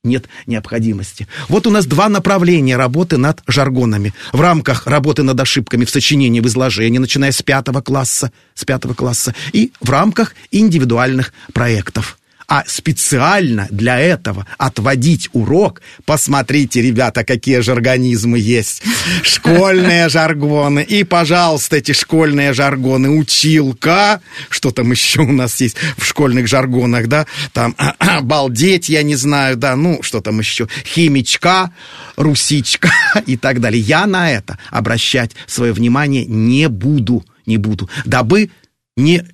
нет 0.02 0.26
необходимости. 0.46 1.28
Вот 1.48 1.66
у 1.66 1.70
нас 1.70 1.86
два 1.86 2.08
направления 2.08 2.76
работы 2.76 3.16
над 3.16 3.42
жаргонами. 3.46 4.14
В 4.32 4.40
рамках 4.40 4.86
работы 4.86 5.22
над 5.22 5.38
ошибками 5.38 5.84
в 5.84 5.90
сочинении, 5.90 6.40
в 6.40 6.46
изложении, 6.46 6.98
начиная 6.98 7.32
с 7.32 7.42
пятого 7.42 7.80
класса, 7.80 8.32
с 8.54 8.64
пятого 8.64 8.94
класса, 8.94 9.34
и 9.52 9.72
в 9.80 9.90
рамках 9.90 10.34
индивидуальных 10.50 11.32
проектов 11.52 12.18
а 12.48 12.64
специально 12.66 13.66
для 13.70 13.98
этого 13.98 14.46
отводить 14.58 15.28
урок. 15.32 15.82
Посмотрите, 16.04 16.80
ребята, 16.80 17.24
какие 17.24 17.60
же 17.60 17.72
организмы 17.72 18.38
есть. 18.38 18.82
Школьные 19.22 20.08
жаргоны. 20.08 20.80
И, 20.80 21.02
пожалуйста, 21.04 21.76
эти 21.76 21.92
школьные 21.92 22.52
жаргоны. 22.52 23.10
Училка. 23.10 24.20
Что 24.48 24.70
там 24.70 24.92
еще 24.92 25.22
у 25.22 25.32
нас 25.32 25.60
есть 25.60 25.76
в 25.96 26.04
школьных 26.04 26.46
жаргонах, 26.46 27.08
да? 27.08 27.26
Там 27.52 27.74
балдеть, 28.22 28.88
я 28.88 29.02
не 29.02 29.16
знаю, 29.16 29.56
да, 29.56 29.74
ну, 29.74 30.02
что 30.02 30.20
там 30.20 30.38
еще? 30.38 30.68
Химичка, 30.84 31.72
русичка 32.16 32.92
и 33.26 33.36
так 33.36 33.60
далее. 33.60 33.80
Я 33.80 34.06
на 34.06 34.30
это 34.30 34.58
обращать 34.70 35.32
свое 35.46 35.72
внимание 35.72 36.24
не 36.26 36.68
буду, 36.68 37.24
не 37.44 37.56
буду, 37.56 37.90
дабы 38.04 38.50
не 38.96 39.24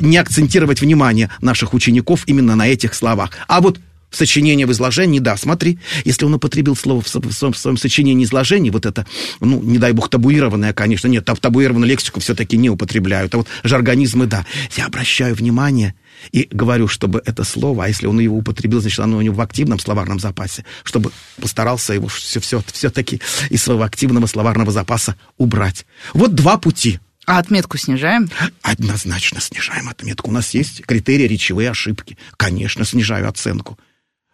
не 0.00 0.16
акцентировать 0.16 0.80
внимание 0.80 1.30
наших 1.40 1.74
учеников 1.74 2.24
именно 2.26 2.56
на 2.56 2.68
этих 2.68 2.94
словах. 2.94 3.30
А 3.48 3.60
вот 3.60 3.78
в 4.14 4.16
сочинении 4.16 4.64
в 4.64 4.70
изложении, 4.70 5.18
да, 5.18 5.36
смотри, 5.36 5.78
если 6.04 6.24
он 6.24 6.34
употребил 6.34 6.76
слово 6.76 7.02
в 7.02 7.08
своем, 7.08 7.52
в 7.52 7.58
своем 7.58 7.76
сочинении 7.76 8.24
изложении, 8.24 8.70
вот 8.70 8.86
это, 8.86 9.06
ну, 9.40 9.60
не 9.60 9.78
дай 9.78 9.92
бог, 9.92 10.08
табуированное, 10.08 10.72
конечно, 10.72 11.08
нет, 11.08 11.24
таб 11.24 11.40
табуированную 11.40 11.88
лексику 11.88 12.20
все-таки 12.20 12.56
не 12.56 12.70
употребляют, 12.70 13.34
а 13.34 13.38
вот 13.38 13.48
жаргонизмы, 13.64 14.26
да. 14.26 14.46
Я 14.76 14.86
обращаю 14.86 15.34
внимание 15.34 15.94
и 16.30 16.48
говорю, 16.50 16.86
чтобы 16.86 17.22
это 17.26 17.42
слово, 17.42 17.86
а 17.86 17.88
если 17.88 18.06
он 18.06 18.20
его 18.20 18.38
употребил, 18.38 18.80
значит, 18.80 19.00
оно 19.00 19.18
у 19.18 19.20
него 19.20 19.34
в 19.34 19.40
активном 19.40 19.80
словарном 19.80 20.20
запасе, 20.20 20.64
чтобы 20.84 21.10
постарался 21.40 21.92
его 21.92 22.06
все, 22.06 22.38
все, 22.38 22.62
все-таки 22.72 23.20
из 23.50 23.62
своего 23.62 23.82
активного 23.82 24.26
словарного 24.26 24.70
запаса 24.70 25.16
убрать. 25.38 25.86
Вот 26.14 26.34
два 26.34 26.56
пути– 26.56 27.00
а 27.26 27.38
отметку 27.38 27.78
снижаем? 27.78 28.30
Однозначно 28.62 29.40
снижаем 29.40 29.88
отметку. 29.88 30.30
У 30.30 30.32
нас 30.32 30.54
есть 30.54 30.84
критерии 30.84 31.26
речевые 31.26 31.70
ошибки. 31.70 32.18
Конечно, 32.36 32.84
снижаю 32.84 33.28
оценку. 33.28 33.78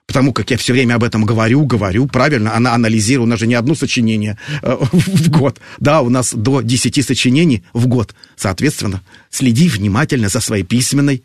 Потому 0.07 0.33
как 0.33 0.51
я 0.51 0.57
все 0.57 0.73
время 0.73 0.95
об 0.95 1.05
этом 1.05 1.25
говорю, 1.25 1.65
говорю, 1.65 2.09
правильно, 2.09 2.57
она 2.57 2.75
анализирует, 2.75 3.27
у 3.27 3.31
нас 3.31 3.39
же 3.39 3.47
не 3.47 3.55
одно 3.55 3.77
сочинение 3.77 4.39
э, 4.61 4.77
в 4.93 5.31
год. 5.31 5.61
Да, 5.79 6.01
у 6.01 6.09
нас 6.09 6.35
до 6.35 6.63
10 6.63 7.07
сочинений 7.07 7.63
в 7.73 7.87
год. 7.87 8.17
Соответственно, 8.35 9.03
следи 9.31 9.69
внимательно 9.69 10.29
за 10.29 10.41
своей 10.41 10.65
письменной 10.65 11.23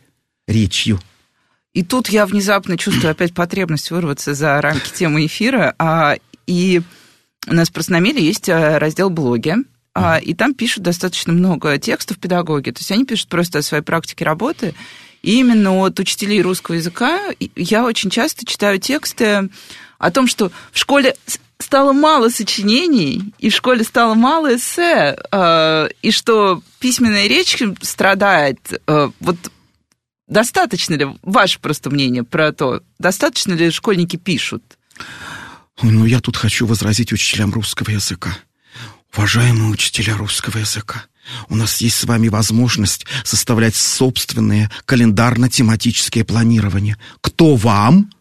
речью. 0.48 1.00
И 1.74 1.82
тут 1.82 2.10
я 2.10 2.28
внезапно 2.28 2.78
чувствую 2.78 3.10
опять 3.10 3.34
потребность 3.34 3.90
вырваться 3.90 4.36
за 4.36 4.62
рамки 4.62 4.94
темы 4.94 5.26
эфира. 5.26 5.74
А, 5.80 6.18
и 6.46 6.84
у 7.48 7.54
нас 7.54 7.72
на 7.88 8.00
Меле 8.00 8.24
есть 8.24 8.50
э, 8.50 8.78
раздел 8.78 9.10
блоги, 9.10 9.56
а, 9.96 10.18
и 10.18 10.34
там 10.34 10.54
пишут 10.54 10.84
достаточно 10.84 11.32
много 11.32 11.78
текстов 11.80 12.20
педагоги. 12.20 12.72
То 12.72 12.80
есть 12.80 12.92
они 12.92 13.06
пишут 13.06 13.30
просто 13.30 13.60
о 13.60 13.62
своей 13.62 13.82
практике 13.82 14.26
работы. 14.26 14.76
И 15.24 15.40
именно 15.40 15.72
от 15.80 15.98
учителей 16.00 16.42
русского 16.42 16.76
языка 16.76 17.22
я 17.56 17.86
очень 17.86 18.10
часто 18.10 18.46
читаю 18.46 18.78
тексты 18.78 19.50
о 19.98 20.12
том, 20.12 20.28
что 20.28 20.52
в 20.72 20.78
школе 20.78 21.16
стало 21.58 21.94
мало 21.94 22.30
сочинений, 22.30 23.34
и 23.40 23.50
в 23.50 23.56
школе 23.56 23.86
стало 23.86 24.14
мало 24.14 24.58
эссе, 24.58 25.18
а, 25.32 25.88
и 26.02 26.12
что 26.12 26.62
письменная 26.80 27.28
речь 27.28 27.64
страдает. 27.82 28.60
А, 28.88 29.12
вот 29.22 29.38
достаточно 30.28 30.96
ли, 30.96 31.08
ваше 31.24 31.60
просто 31.60 31.90
мнение 31.90 32.24
про 32.24 32.52
то, 32.52 32.82
достаточно 33.00 33.54
ли 33.54 33.72
школьники 33.72 34.18
пишут? 34.18 34.62
Ну, 35.82 36.06
я 36.06 36.20
тут 36.20 36.36
хочу 36.36 36.66
возразить 36.66 37.14
учителям 37.14 37.54
русского 37.54 37.92
языка 37.92 38.38
Уважаемые 39.16 39.70
учителя 39.70 40.18
русского 40.18 40.58
языка, 40.58 41.06
у 41.48 41.56
нас 41.56 41.80
есть 41.80 41.96
с 41.96 42.04
вами 42.04 42.28
возможность 42.28 43.06
составлять 43.24 43.76
собственные 43.76 44.70
календарно-тематические 44.86 46.26
планирования. 46.26 46.98
Кто 47.22 47.56
вам, 47.56 48.12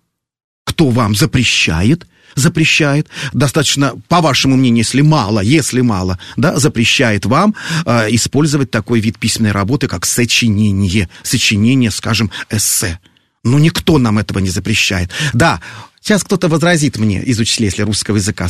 кто 0.65 0.91
вам 0.91 1.17
запрещает, 1.17 2.07
запрещает, 2.37 3.09
достаточно, 3.33 3.95
по 4.09 4.21
вашему 4.21 4.57
мнению, 4.57 4.79
если 4.79 5.01
мало, 5.01 5.41
если 5.41 5.81
мало, 5.81 6.21
да, 6.37 6.61
запрещает 6.61 7.27
вам 7.27 7.57
э, 7.85 8.07
использовать 8.11 8.71
такой 8.71 9.01
вид 9.01 9.19
письменной 9.19 9.53
работы, 9.53 9.89
как 9.89 10.07
сочинение, 10.07 11.09
сочинение, 11.25 11.91
скажем, 11.91 12.31
эссе. 12.51 13.01
Но 13.43 13.59
никто 13.59 13.99
нам 13.99 14.19
этого 14.19 14.39
не 14.39 14.49
запрещает. 14.49 15.11
Да, 15.33 15.61
Сейчас 16.05 16.23
кто-то 16.23 16.49
возразит 16.49 16.99
мне 16.99 17.23
из 17.23 17.41
учителей, 17.41 17.69
если 17.69 17.81
русского 17.81 18.17
языка. 18.17 18.47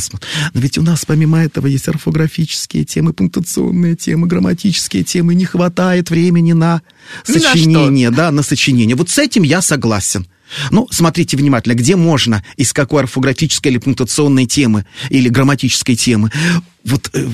Но 0.53 0.59
ведь 0.59 0.77
у 0.77 0.81
нас 0.81 1.05
помимо 1.05 1.41
этого 1.41 1.67
есть 1.67 1.87
орфографические 1.87 2.83
темы, 2.83 3.13
пунктуационные 3.13 3.95
темы, 3.95 4.27
грамматические 4.27 5.03
темы. 5.03 5.35
Не 5.35 5.45
хватает 5.45 6.09
времени 6.09 6.51
на 6.51 6.81
сочинение, 7.23 8.09
на 8.09 8.17
да, 8.17 8.31
на 8.31 8.43
сочинение. 8.43 8.97
Вот 8.97 9.09
с 9.09 9.17
этим 9.17 9.43
я 9.43 9.61
согласен. 9.61 10.27
Ну, 10.71 10.87
смотрите 10.91 11.37
внимательно, 11.37 11.73
где 11.73 11.95
можно, 11.95 12.43
из 12.57 12.73
какой 12.73 13.03
орфографической 13.03 13.71
или 13.71 13.77
пунктуационной 13.77 14.45
темы, 14.45 14.85
или 15.09 15.29
грамматической 15.29 15.95
темы, 15.95 16.31
вот 16.85 17.09
э, 17.13 17.27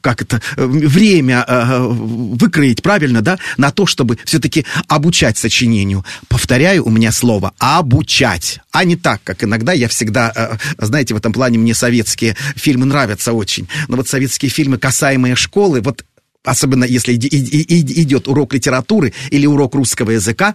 как 0.00 0.22
это, 0.22 0.42
э, 0.56 0.66
время 0.66 1.44
э, 1.46 1.78
выкроить 1.78 2.82
правильно, 2.82 3.22
да, 3.22 3.38
на 3.56 3.70
то, 3.70 3.86
чтобы 3.86 4.18
все-таки 4.24 4.66
обучать 4.88 5.38
сочинению. 5.38 6.04
Повторяю, 6.28 6.84
у 6.84 6.90
меня 6.90 7.12
слово 7.12 7.52
«обучать», 7.58 8.60
а 8.72 8.84
не 8.84 8.96
так, 8.96 9.22
как 9.22 9.44
иногда 9.44 9.72
я 9.72 9.88
всегда, 9.88 10.58
знаете, 10.78 11.14
в 11.14 11.16
этом 11.16 11.32
плане 11.32 11.58
мне 11.58 11.74
советские 11.74 12.36
фильмы 12.56 12.86
нравятся 12.86 13.32
очень, 13.32 13.68
но 13.86 13.96
вот 13.96 14.08
советские 14.08 14.50
фильмы, 14.50 14.78
касаемые 14.78 15.36
школы, 15.36 15.80
вот 15.80 16.04
особенно 16.44 16.84
если 16.84 17.14
идет 17.14 18.28
урок 18.28 18.54
литературы 18.54 19.12
или 19.30 19.46
урок 19.46 19.74
русского 19.74 20.12
языка, 20.12 20.54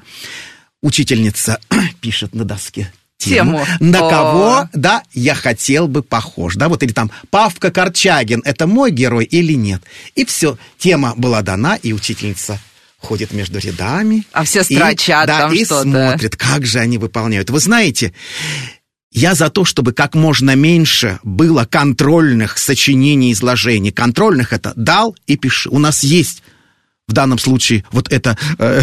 Учительница 0.84 1.60
пишет 2.02 2.36
на 2.36 2.44
доске 2.44 2.92
тему, 3.18 3.66
тему. 3.66 3.66
на 3.80 4.00
кого, 4.00 4.70
да, 4.74 5.02
я 5.14 5.34
хотел 5.34 5.88
бы 5.88 6.04
похож, 6.04 6.56
да, 6.56 6.68
вот 6.68 6.84
или 6.84 6.92
там 6.92 7.10
Павка 7.30 7.72
Корчагин, 7.72 8.42
это 8.44 8.68
мой 8.68 8.92
герой 8.92 9.24
или 9.24 9.54
нет. 9.54 9.82
И 10.16 10.26
все, 10.26 10.58
тема 10.78 11.14
была 11.16 11.42
дана, 11.42 11.78
и 11.78 11.94
учительница 11.94 12.60
ходит 12.98 13.32
между 13.32 13.60
рядами. 13.60 14.26
А 14.34 14.44
все 14.44 14.64
строчат 14.64 15.24
и, 15.24 15.28
да, 15.28 15.40
там 15.40 15.54
и 15.54 15.64
что-то. 15.64 15.84
смотрит, 15.84 16.36
как 16.36 16.66
же 16.66 16.80
они 16.80 16.98
выполняют. 16.98 17.50
Вы 17.50 17.60
знаете, 17.60 18.14
я 19.12 19.36
за 19.36 19.50
то, 19.50 19.64
чтобы 19.64 19.94
как 19.94 20.16
можно 20.16 20.54
меньше 20.56 21.20
было 21.24 21.66
контрольных 21.66 22.58
сочинений, 22.58 23.32
изложений. 23.32 23.92
Контрольных 23.92 24.52
это 24.52 24.74
дал 24.76 25.16
и 25.28 25.38
пиши. 25.38 25.70
У 25.70 25.80
нас 25.80 26.04
есть 26.04 26.44
в 27.08 27.14
данном 27.14 27.38
случае 27.38 27.84
вот 27.92 28.12
это 28.12 28.38
э, 28.58 28.82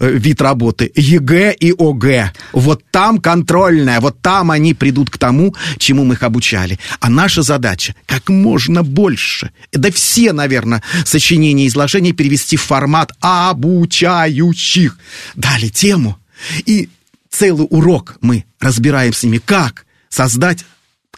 вид 0.00 0.40
работы, 0.40 0.90
ЕГЭ 0.94 1.52
и 1.58 1.72
ОГЭ. 1.76 2.32
Вот 2.52 2.84
там 2.90 3.18
контрольная, 3.18 4.00
вот 4.00 4.20
там 4.20 4.50
они 4.50 4.72
придут 4.72 5.10
к 5.10 5.18
тому, 5.18 5.54
чему 5.78 6.04
мы 6.04 6.14
их 6.14 6.22
обучали. 6.22 6.78
А 7.00 7.10
наша 7.10 7.42
задача 7.42 7.94
как 8.06 8.28
можно 8.28 8.82
больше, 8.82 9.50
да 9.72 9.90
все, 9.90 10.32
наверное, 10.32 10.82
сочинения 11.04 11.64
и 11.64 11.68
изложения 11.68 12.12
перевести 12.12 12.56
в 12.56 12.62
формат 12.62 13.12
обучающих. 13.20 14.96
Дали 15.34 15.68
тему, 15.68 16.18
и 16.66 16.88
целый 17.30 17.66
урок 17.68 18.16
мы 18.20 18.44
разбираем 18.60 19.12
с 19.12 19.24
ними, 19.24 19.38
как 19.38 19.86
создать 20.08 20.64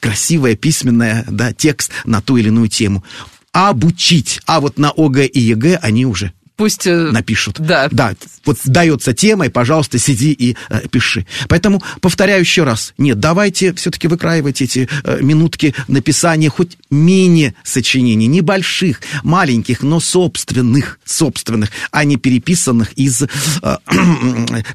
красивое 0.00 0.56
письменное 0.56 1.24
да, 1.28 1.52
текст 1.52 1.92
на 2.04 2.20
ту 2.20 2.36
или 2.36 2.48
иную 2.48 2.68
тему 2.68 3.04
обучить. 3.52 4.40
А 4.46 4.60
вот 4.60 4.78
на 4.78 4.90
ОГЭ 4.90 5.26
и 5.26 5.40
ЕГЭ 5.40 5.76
они 5.76 6.06
уже 6.06 6.32
пусть 6.56 6.86
э, 6.86 6.94
напишут. 6.94 7.60
Да. 7.60 7.88
Да, 7.90 8.14
вот 8.44 8.58
дается 8.64 9.12
тема, 9.12 9.46
и, 9.46 9.48
пожалуйста, 9.48 9.98
сиди 9.98 10.32
и 10.32 10.56
э, 10.68 10.88
пиши. 10.88 11.26
Поэтому 11.48 11.82
повторяю 12.00 12.40
еще 12.40 12.64
раз, 12.64 12.94
нет, 12.98 13.18
давайте 13.18 13.74
все-таки 13.74 14.08
выкраивать 14.08 14.62
эти 14.62 14.88
э, 15.04 15.18
минутки 15.20 15.74
написания 15.88 16.48
хоть 16.48 16.76
мини-сочинений, 16.90 18.26
небольших, 18.26 19.00
маленьких, 19.22 19.82
но 19.82 20.00
собственных, 20.00 20.98
собственных, 21.04 21.70
а 21.90 22.04
не 22.04 22.16
переписанных 22.16 22.92
из 22.94 23.22
э, 23.22 23.26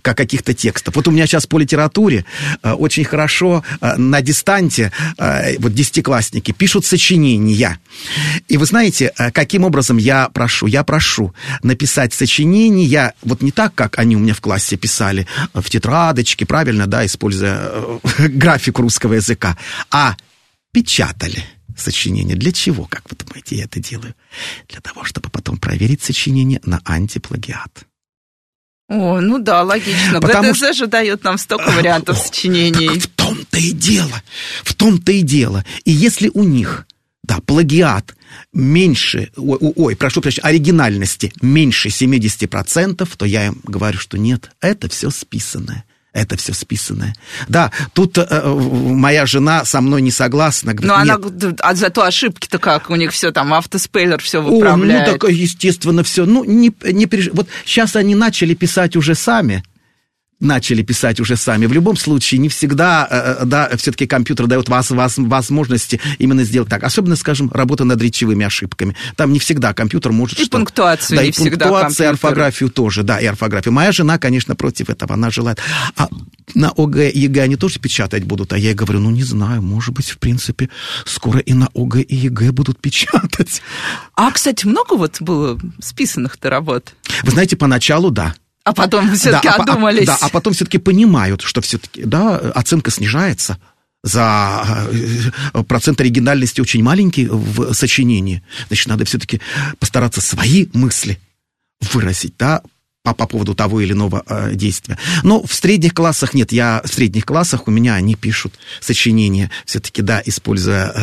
как 0.02 0.18
каких-то 0.18 0.54
текстов. 0.54 0.96
Вот 0.96 1.08
у 1.08 1.12
меня 1.12 1.28
сейчас 1.28 1.46
по 1.46 1.60
литературе 1.60 2.26
э, 2.64 2.72
очень 2.72 3.04
хорошо 3.04 3.64
э, 3.80 3.96
на 3.98 4.22
дистанте 4.22 4.92
э, 5.18 5.58
вот 5.60 5.74
десятиклассники 5.74 6.52
пишут 6.52 6.86
сочинения. 6.86 7.80
И 8.48 8.58
вы 8.58 8.66
знаете, 8.66 9.14
э, 9.18 9.32
каким 9.32 9.64
образом 9.64 9.98
я 9.98 10.30
прошу? 10.30 10.68
Я 10.68 10.84
прошу 10.84 11.34
написать 11.68 12.14
сочинения, 12.14 13.14
вот 13.22 13.42
не 13.42 13.52
так, 13.52 13.76
как 13.76 14.00
они 14.00 14.16
у 14.16 14.20
меня 14.20 14.34
в 14.34 14.42
классе 14.42 14.78
писали, 14.78 15.28
э, 15.54 15.62
в 15.62 15.70
тетрадочке, 15.70 16.46
правильно, 16.46 16.88
да, 16.88 17.06
используя 17.06 17.60
э, 17.62 18.00
графику 18.30 18.82
русского 18.82 19.14
языка, 19.14 19.58
а 19.92 20.16
печатали 20.72 21.44
сочинение. 21.76 22.36
Для 22.36 22.52
чего, 22.52 22.86
как 22.86 23.04
вы 23.10 23.18
думаете, 23.18 23.58
я 23.58 23.66
это 23.66 23.80
делаю? 23.80 24.16
Для 24.70 24.82
того, 24.82 25.04
чтобы 25.04 25.30
потом 25.30 25.58
проверить 25.58 26.04
сочинение 26.04 26.60
на 26.66 26.82
антиплагиат. 26.86 27.86
О, 28.90 29.20
ну 29.20 29.38
да, 29.38 29.64
логично. 29.64 30.22
Потому 30.22 30.50
ГДЗ 30.50 30.58
что... 30.58 30.74
же 30.74 30.88
дает 30.88 31.24
нам 31.24 31.38
столько 31.38 31.72
вариантов 31.72 32.18
О, 32.18 32.26
сочинений. 32.26 32.88
в 33.00 33.08
том-то 33.08 33.58
и 33.58 33.72
дело. 33.74 34.24
В 34.64 34.74
том-то 34.74 35.12
и 35.12 35.22
дело. 35.22 35.66
И 35.84 35.92
если 35.92 36.32
у 36.34 36.44
них, 36.44 36.87
да, 37.28 37.40
плагиат 37.46 38.16
меньше, 38.54 39.30
ой, 39.36 39.58
ой, 39.76 39.96
прошу 39.96 40.22
прощения, 40.22 40.48
оригинальности 40.48 41.34
меньше 41.42 41.90
70%, 41.90 43.08
то 43.16 43.26
я 43.26 43.48
им 43.48 43.62
говорю, 43.64 44.00
что 44.00 44.18
нет, 44.18 44.52
это 44.62 44.90
все 44.90 45.10
списанное 45.10 45.84
это 46.14 46.36
все 46.36 46.54
списанное. 46.54 47.14
Да, 47.48 47.72
тут 47.94 48.18
э, 48.18 48.44
моя 48.44 49.28
жена 49.28 49.66
со 49.66 49.82
мной 49.82 50.02
не 50.02 50.10
согласна. 50.10 50.74
Говорит, 50.74 50.88
Но 50.88 50.96
она, 50.96 51.20
а 51.60 51.76
зато 51.76 52.02
ошибки-то 52.02 52.58
как? 52.58 52.90
У 52.90 52.96
них 52.96 53.12
все 53.12 53.32
там 53.32 53.54
автоспеллер 53.54 54.20
все 54.20 54.42
выправляет. 54.42 55.08
О, 55.08 55.12
ну 55.12 55.18
так, 55.20 55.30
естественно, 55.30 56.04
все. 56.04 56.26
Ну, 56.26 56.44
не, 56.44 56.74
не 56.92 57.06
переж... 57.06 57.30
Вот 57.34 57.48
сейчас 57.66 57.96
они 57.96 58.16
начали 58.16 58.56
писать 58.56 58.96
уже 58.96 59.14
сами 59.14 59.64
начали 60.40 60.84
писать 60.84 61.20
уже 61.20 61.36
сами. 61.36 61.66
В 61.66 61.74
любом 61.74 61.98
случае, 61.98 62.40
не 62.40 62.50
всегда, 62.50 63.08
э, 63.10 63.42
э, 63.42 63.46
да, 63.46 63.70
все-таки 63.78 64.06
компьютер 64.06 64.48
дает 64.48 64.70
вас, 64.70 64.92
вас 64.92 65.18
возможности 65.18 66.00
именно 66.20 66.44
сделать 66.44 66.70
так. 66.70 66.84
Особенно, 66.84 67.16
скажем, 67.16 67.52
работа 67.52 67.84
над 67.86 68.02
речевыми 68.02 68.46
ошибками. 68.46 68.96
Там 69.16 69.34
не 69.34 69.40
всегда 69.40 69.74
компьютер 69.74 70.12
может... 70.12 70.40
И 70.40 70.46
что... 70.46 70.58
пунктуацию 70.58 71.18
да, 71.18 71.24
не 71.24 71.30
и 71.30 71.32
всегда 71.32 71.68
пунктуацию, 71.68 72.06
и 72.06 72.10
орфографию 72.10 72.70
тоже, 72.70 73.04
да, 73.04 73.20
и 73.20 73.26
орфографию. 73.26 73.74
Моя 73.74 73.92
жена, 73.92 74.20
конечно, 74.20 74.56
против 74.56 74.90
этого, 74.90 75.16
она 75.16 75.32
желает. 75.32 75.60
А 75.96 76.08
на 76.54 76.70
ОГЭ 76.70 77.10
и 77.10 77.20
ЕГЭ 77.20 77.44
они 77.44 77.56
тоже 77.56 77.80
печатать 77.80 78.24
будут, 78.24 78.54
а 78.54 78.58
я 78.58 78.70
ей 78.70 78.76
говорю, 78.76 79.00
ну, 79.00 79.10
не 79.10 79.24
знаю, 79.24 79.62
может 79.62 79.94
быть, 79.96 80.10
в 80.10 80.20
принципе, 80.20 80.70
скоро 81.06 81.40
и 81.40 81.54
на 81.54 81.70
ОГЭ 81.74 82.02
и 82.02 82.16
ЕГЭ 82.16 82.52
будут 82.52 82.80
печатать. 82.80 83.62
А, 84.16 84.32
кстати, 84.32 84.66
много 84.68 84.94
вот 84.94 85.20
было 85.20 85.60
списанных-то 85.80 86.50
работ? 86.50 86.94
Вы 87.24 87.32
знаете, 87.32 87.56
поначалу, 87.56 88.12
да. 88.12 88.36
А 88.68 88.74
потом 88.74 89.16
все-таки 89.16 89.48
да, 89.48 89.56
одумались. 89.56 90.04
А, 90.04 90.06
да, 90.06 90.18
а 90.22 90.30
потом 90.30 90.54
все-таки 90.54 90.78
понимают, 90.78 91.42
что 91.42 91.62
все-таки, 91.62 92.04
да, 92.04 92.38
оценка 92.38 92.92
снижается 92.92 93.58
за 94.04 94.88
э, 95.54 95.64
процент 95.64 96.02
оригинальности 96.02 96.62
очень 96.62 96.84
маленький 96.84 97.28
в 97.28 97.74
сочинении. 97.74 98.44
Значит, 98.68 98.88
надо 98.88 99.06
все-таки 99.06 99.42
постараться 99.80 100.22
свои 100.22 100.68
мысли 100.74 101.20
выразить, 101.94 102.36
да, 102.38 102.62
по, 103.08 103.14
по 103.14 103.28
поводу 103.28 103.56
того 103.56 103.80
или 103.80 103.94
иного 103.94 104.24
э, 104.28 104.54
действия. 104.54 104.98
Но 105.24 105.42
в 105.44 105.54
средних 105.54 105.94
классах 105.94 106.34
нет, 106.34 106.52
я 106.52 106.82
в 106.84 106.94
средних 106.94 107.26
классах 107.26 107.68
у 107.68 107.72
меня 107.72 107.96
они 107.96 108.16
пишут 108.16 108.60
сочинения, 108.82 109.50
все-таки, 109.66 110.02
да, 110.02 110.22
используя... 110.26 110.94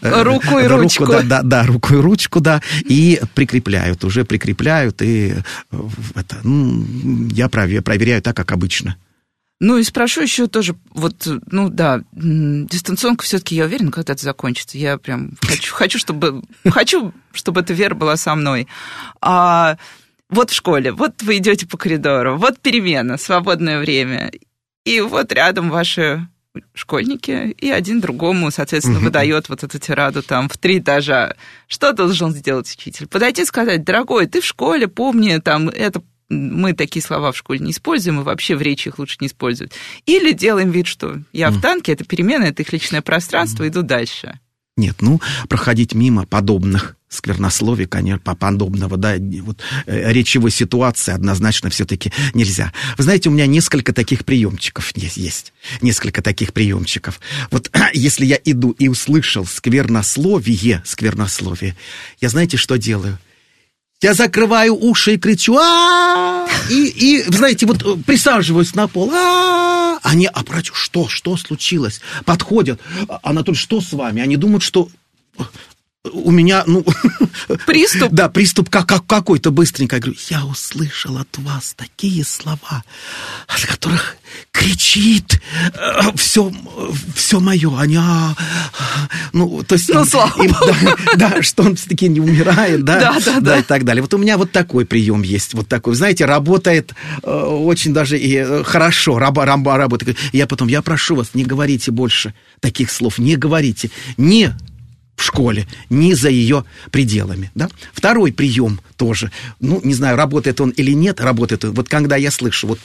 Э, 0.00 0.22
руку 0.22 0.58
и 0.58 0.66
ручку. 0.66 1.06
Да, 1.06 1.22
да, 1.22 1.42
да, 1.42 1.66
руку 1.66 1.94
и 1.94 1.98
ручку, 1.98 2.40
да, 2.40 2.62
и 2.84 3.20
прикрепляют, 3.34 4.04
уже 4.04 4.24
прикрепляют, 4.24 5.02
и 5.02 5.34
э, 5.70 5.80
это, 6.14 6.36
ну, 6.42 7.28
я 7.32 7.48
проверяю 7.48 8.22
так, 8.22 8.36
как 8.36 8.52
обычно. 8.52 8.96
Ну 9.58 9.78
и 9.78 9.82
спрошу 9.82 10.20
еще 10.20 10.48
тоже, 10.48 10.76
вот, 10.90 11.26
ну 11.50 11.70
да, 11.70 12.02
дистанционка 12.12 13.24
все-таки, 13.24 13.54
я 13.54 13.64
уверена, 13.64 13.90
когда 13.90 14.12
это 14.12 14.22
закончится. 14.22 14.76
Я 14.76 14.98
прям 14.98 15.32
хочу, 15.40 15.74
хочу, 15.74 15.98
чтобы, 15.98 16.42
хочу, 16.68 17.12
чтобы 17.32 17.60
эта 17.60 17.72
вера 17.72 17.94
была 17.94 18.16
со 18.16 18.34
мной. 18.34 18.68
А 19.22 19.78
вот 20.30 20.50
в 20.50 20.54
школе, 20.54 20.92
вот 20.92 21.22
вы 21.22 21.38
идете 21.38 21.66
по 21.66 21.76
коридору, 21.76 22.36
вот 22.36 22.58
перемена, 22.60 23.16
свободное 23.16 23.78
время, 23.78 24.32
и 24.84 25.00
вот 25.00 25.32
рядом 25.32 25.70
ваши 25.70 26.28
школьники, 26.74 27.50
и 27.50 27.70
один 27.70 28.00
другому, 28.00 28.50
соответственно, 28.50 28.98
угу. 28.98 29.06
выдает 29.06 29.48
вот 29.48 29.62
эту 29.62 29.78
тираду 29.78 30.22
там 30.22 30.48
в 30.48 30.56
три 30.56 30.78
этажа. 30.78 31.34
Что 31.66 31.92
должен 31.92 32.32
сделать 32.32 32.72
учитель? 32.72 33.06
Подойти 33.06 33.42
и 33.42 33.46
сказать, 33.46 33.84
дорогой, 33.84 34.26
ты 34.26 34.40
в 34.40 34.44
школе, 34.44 34.88
помни, 34.88 35.38
там, 35.38 35.68
это 35.68 36.02
мы 36.28 36.72
такие 36.72 37.02
слова 37.02 37.30
в 37.32 37.36
школе 37.36 37.60
не 37.60 37.70
используем, 37.70 38.20
и 38.20 38.24
вообще 38.24 38.56
в 38.56 38.62
речи 38.62 38.88
их 38.88 38.98
лучше 38.98 39.18
не 39.20 39.28
использовать. 39.28 39.72
Или 40.06 40.32
делаем 40.32 40.70
вид, 40.70 40.86
что 40.86 41.18
я 41.32 41.50
в 41.50 41.60
танке, 41.60 41.92
это 41.92 42.04
перемена, 42.04 42.44
это 42.44 42.62
их 42.62 42.72
личное 42.72 43.02
пространство, 43.02 43.66
иду 43.68 43.82
дальше. 43.82 44.40
Нет, 44.76 44.96
ну, 45.00 45.20
проходить 45.48 45.94
мимо 45.94 46.26
подобных 46.26 46.96
сквернословий, 47.08 47.86
конечно, 47.86 48.34
подобного, 48.34 48.96
да, 48.96 49.14
вот, 49.42 49.60
э, 49.86 50.12
речевой 50.12 50.50
ситуации 50.50 51.12
однозначно 51.12 51.70
все-таки 51.70 52.12
нельзя. 52.34 52.72
Вы 52.98 53.04
знаете, 53.04 53.28
у 53.28 53.32
меня 53.32 53.46
несколько 53.46 53.92
таких 53.92 54.24
приемчиков 54.24 54.92
есть, 54.94 55.16
есть. 55.16 55.52
Несколько 55.80 56.20
таких 56.20 56.52
приемчиков. 56.52 57.20
Вот 57.50 57.70
если 57.94 58.26
я 58.26 58.38
иду 58.44 58.72
и 58.72 58.88
услышал 58.88 59.46
сквернословие, 59.46 60.82
сквернословие, 60.84 61.74
я 62.20 62.28
знаете, 62.28 62.56
что 62.56 62.76
делаю? 62.76 63.18
Я 64.02 64.12
закрываю 64.12 64.74
уши 64.74 65.14
и 65.14 65.18
кричу, 65.18 65.56
а 65.56 66.46
и, 66.68 66.86
и, 66.86 67.22
знаете, 67.32 67.64
вот 67.64 67.82
э, 67.82 67.96
присаживаюсь 68.04 68.74
на 68.74 68.88
пол, 68.88 69.10
а 69.14 69.65
Они, 70.06 70.30
а 70.32 70.44
братья, 70.44 70.72
что, 70.72 71.08
что 71.08 71.36
случилось? 71.36 72.00
Подходят, 72.24 72.80
Анатолий, 73.24 73.58
что 73.58 73.80
с 73.80 73.92
вами? 73.92 74.22
Они 74.22 74.36
думают, 74.36 74.62
что 74.62 74.88
у 76.12 76.30
меня, 76.30 76.64
ну... 76.66 76.84
Приступ? 77.66 78.12
Да, 78.12 78.28
приступ 78.28 78.70
как, 78.70 78.86
как, 78.86 79.06
какой-то 79.06 79.50
быстренько. 79.50 79.96
Я 79.96 80.02
говорю, 80.02 80.18
я 80.28 80.44
услышал 80.44 81.16
от 81.18 81.38
вас 81.38 81.74
такие 81.76 82.24
слова, 82.24 82.84
от 83.46 83.66
которых 83.66 84.16
кричит 84.52 85.40
все, 86.16 86.50
э, 86.50 86.92
все 87.14 87.40
мое. 87.40 87.78
Они, 87.78 87.96
а, 87.96 88.34
ну, 89.32 89.62
то 89.62 89.74
есть... 89.74 89.88
Ну, 89.88 90.00
им, 90.00 90.06
слава 90.06 90.42
им, 90.42 90.52
да, 90.52 90.96
да, 91.16 91.42
что 91.42 91.62
он 91.62 91.76
все-таки 91.76 92.08
не 92.08 92.20
умирает, 92.20 92.84
да, 92.84 93.00
да, 93.00 93.20
да, 93.24 93.40
да, 93.40 93.58
и 93.58 93.62
так 93.62 93.84
далее. 93.84 94.02
Вот 94.02 94.14
у 94.14 94.18
меня 94.18 94.38
вот 94.38 94.52
такой 94.52 94.86
прием 94.86 95.22
есть, 95.22 95.54
вот 95.54 95.68
такой. 95.68 95.94
Знаете, 95.94 96.24
работает 96.24 96.94
э, 97.22 97.30
очень 97.30 97.92
даже 97.92 98.18
и 98.18 98.36
э, 98.36 98.64
хорошо, 98.64 99.18
раба, 99.18 99.44
раба, 99.44 99.76
работает. 99.76 100.16
Я 100.32 100.46
потом, 100.46 100.68
я 100.68 100.82
прошу 100.82 101.16
вас, 101.16 101.30
не 101.34 101.44
говорите 101.44 101.90
больше 101.90 102.34
таких 102.60 102.90
слов, 102.90 103.18
не 103.18 103.36
говорите. 103.36 103.90
Не 104.16 104.54
в 105.16 105.22
школе, 105.22 105.66
ни 105.90 106.12
за 106.12 106.28
ее 106.28 106.64
пределами. 106.90 107.50
Да? 107.54 107.68
Второй 107.92 108.32
прием 108.32 108.80
тоже, 108.96 109.32
ну, 109.60 109.80
не 109.82 109.94
знаю, 109.94 110.16
работает 110.16 110.60
он 110.60 110.70
или 110.70 110.92
нет, 110.92 111.20
работает 111.20 111.64
он. 111.64 111.72
Вот 111.72 111.88
когда 111.88 112.16
я 112.16 112.30
слышу 112.30 112.68
вот 112.68 112.78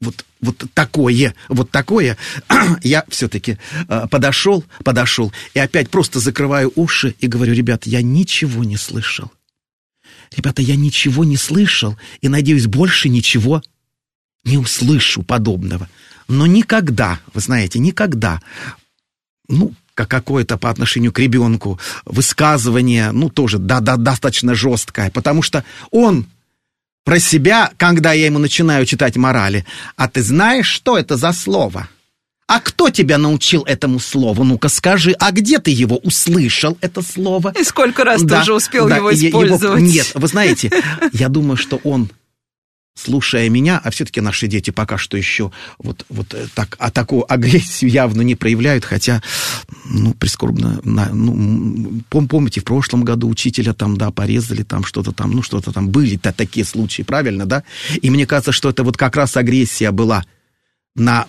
вот, 0.00 0.24
вот 0.40 0.64
такое, 0.74 1.34
вот 1.48 1.72
такое, 1.72 2.16
я 2.84 3.04
все-таки 3.08 3.58
э, 3.88 4.06
подошел, 4.08 4.64
подошел, 4.84 5.32
и 5.54 5.58
опять 5.58 5.90
просто 5.90 6.20
закрываю 6.20 6.72
уши 6.76 7.16
и 7.18 7.26
говорю, 7.26 7.52
ребята, 7.52 7.90
я 7.90 8.00
ничего 8.00 8.62
не 8.62 8.76
слышал. 8.76 9.32
Ребята, 10.36 10.62
я 10.62 10.76
ничего 10.76 11.24
не 11.24 11.36
слышал, 11.36 11.98
и, 12.20 12.28
надеюсь, 12.28 12.66
больше 12.66 13.08
ничего 13.08 13.60
не 14.44 14.56
услышу 14.56 15.24
подобного. 15.24 15.88
Но 16.28 16.46
никогда, 16.46 17.18
вы 17.34 17.40
знаете, 17.40 17.80
никогда, 17.80 18.40
ну, 19.48 19.74
какое-то 20.06 20.58
по 20.58 20.70
отношению 20.70 21.12
к 21.12 21.18
ребенку 21.18 21.78
высказывание, 22.04 23.12
ну, 23.12 23.30
тоже 23.30 23.58
да, 23.58 23.80
да, 23.80 23.96
достаточно 23.96 24.54
жесткое, 24.54 25.10
потому 25.10 25.42
что 25.42 25.64
он 25.90 26.26
про 27.04 27.18
себя, 27.18 27.70
когда 27.78 28.12
я 28.12 28.26
ему 28.26 28.38
начинаю 28.38 28.84
читать 28.84 29.16
морали, 29.16 29.64
а 29.96 30.08
ты 30.08 30.22
знаешь, 30.22 30.66
что 30.66 30.98
это 30.98 31.16
за 31.16 31.32
слово? 31.32 31.88
А 32.46 32.60
кто 32.60 32.88
тебя 32.88 33.18
научил 33.18 33.62
этому 33.64 33.98
слову? 33.98 34.42
Ну-ка 34.42 34.68
скажи, 34.68 35.14
а 35.18 35.32
где 35.32 35.58
ты 35.58 35.70
его 35.70 35.96
услышал, 35.96 36.78
это 36.80 37.02
слово? 37.02 37.54
И 37.58 37.64
сколько 37.64 38.04
раз 38.04 38.22
да, 38.22 38.36
ты 38.36 38.42
уже 38.42 38.54
успел 38.54 38.88
да, 38.88 38.96
его 38.96 39.12
использовать? 39.12 39.62
Его, 39.62 39.92
нет, 39.92 40.10
вы 40.14 40.28
знаете, 40.28 40.70
я 41.12 41.28
думаю, 41.28 41.56
что 41.56 41.78
он 41.84 42.10
слушая 42.98 43.48
меня, 43.48 43.80
а 43.82 43.90
все-таки 43.90 44.20
наши 44.20 44.46
дети 44.46 44.70
пока 44.70 44.98
что 44.98 45.16
еще 45.16 45.52
вот, 45.78 46.04
вот 46.08 46.34
э, 46.34 46.46
так, 46.54 46.76
а 46.78 46.90
такую 46.90 47.30
агрессию 47.32 47.90
явно 47.90 48.22
не 48.22 48.34
проявляют, 48.34 48.84
хотя, 48.84 49.22
ну, 49.84 50.14
прискорбно, 50.14 50.80
на, 50.82 51.08
ну, 51.10 52.02
пом, 52.08 52.28
помните, 52.28 52.60
в 52.60 52.64
прошлом 52.64 53.04
году 53.04 53.28
учителя 53.28 53.72
там, 53.72 53.96
да, 53.96 54.10
порезали 54.10 54.62
там 54.62 54.84
что-то 54.84 55.12
там, 55.12 55.30
ну, 55.30 55.42
что-то 55.42 55.72
там, 55.72 55.88
были-то 55.88 56.32
такие 56.32 56.66
случаи, 56.66 57.02
правильно, 57.02 57.46
да? 57.46 57.62
И 58.02 58.10
мне 58.10 58.26
кажется, 58.26 58.52
что 58.52 58.70
это 58.70 58.82
вот 58.82 58.96
как 58.96 59.16
раз 59.16 59.36
агрессия 59.36 59.90
была 59.90 60.24
на, 60.94 61.26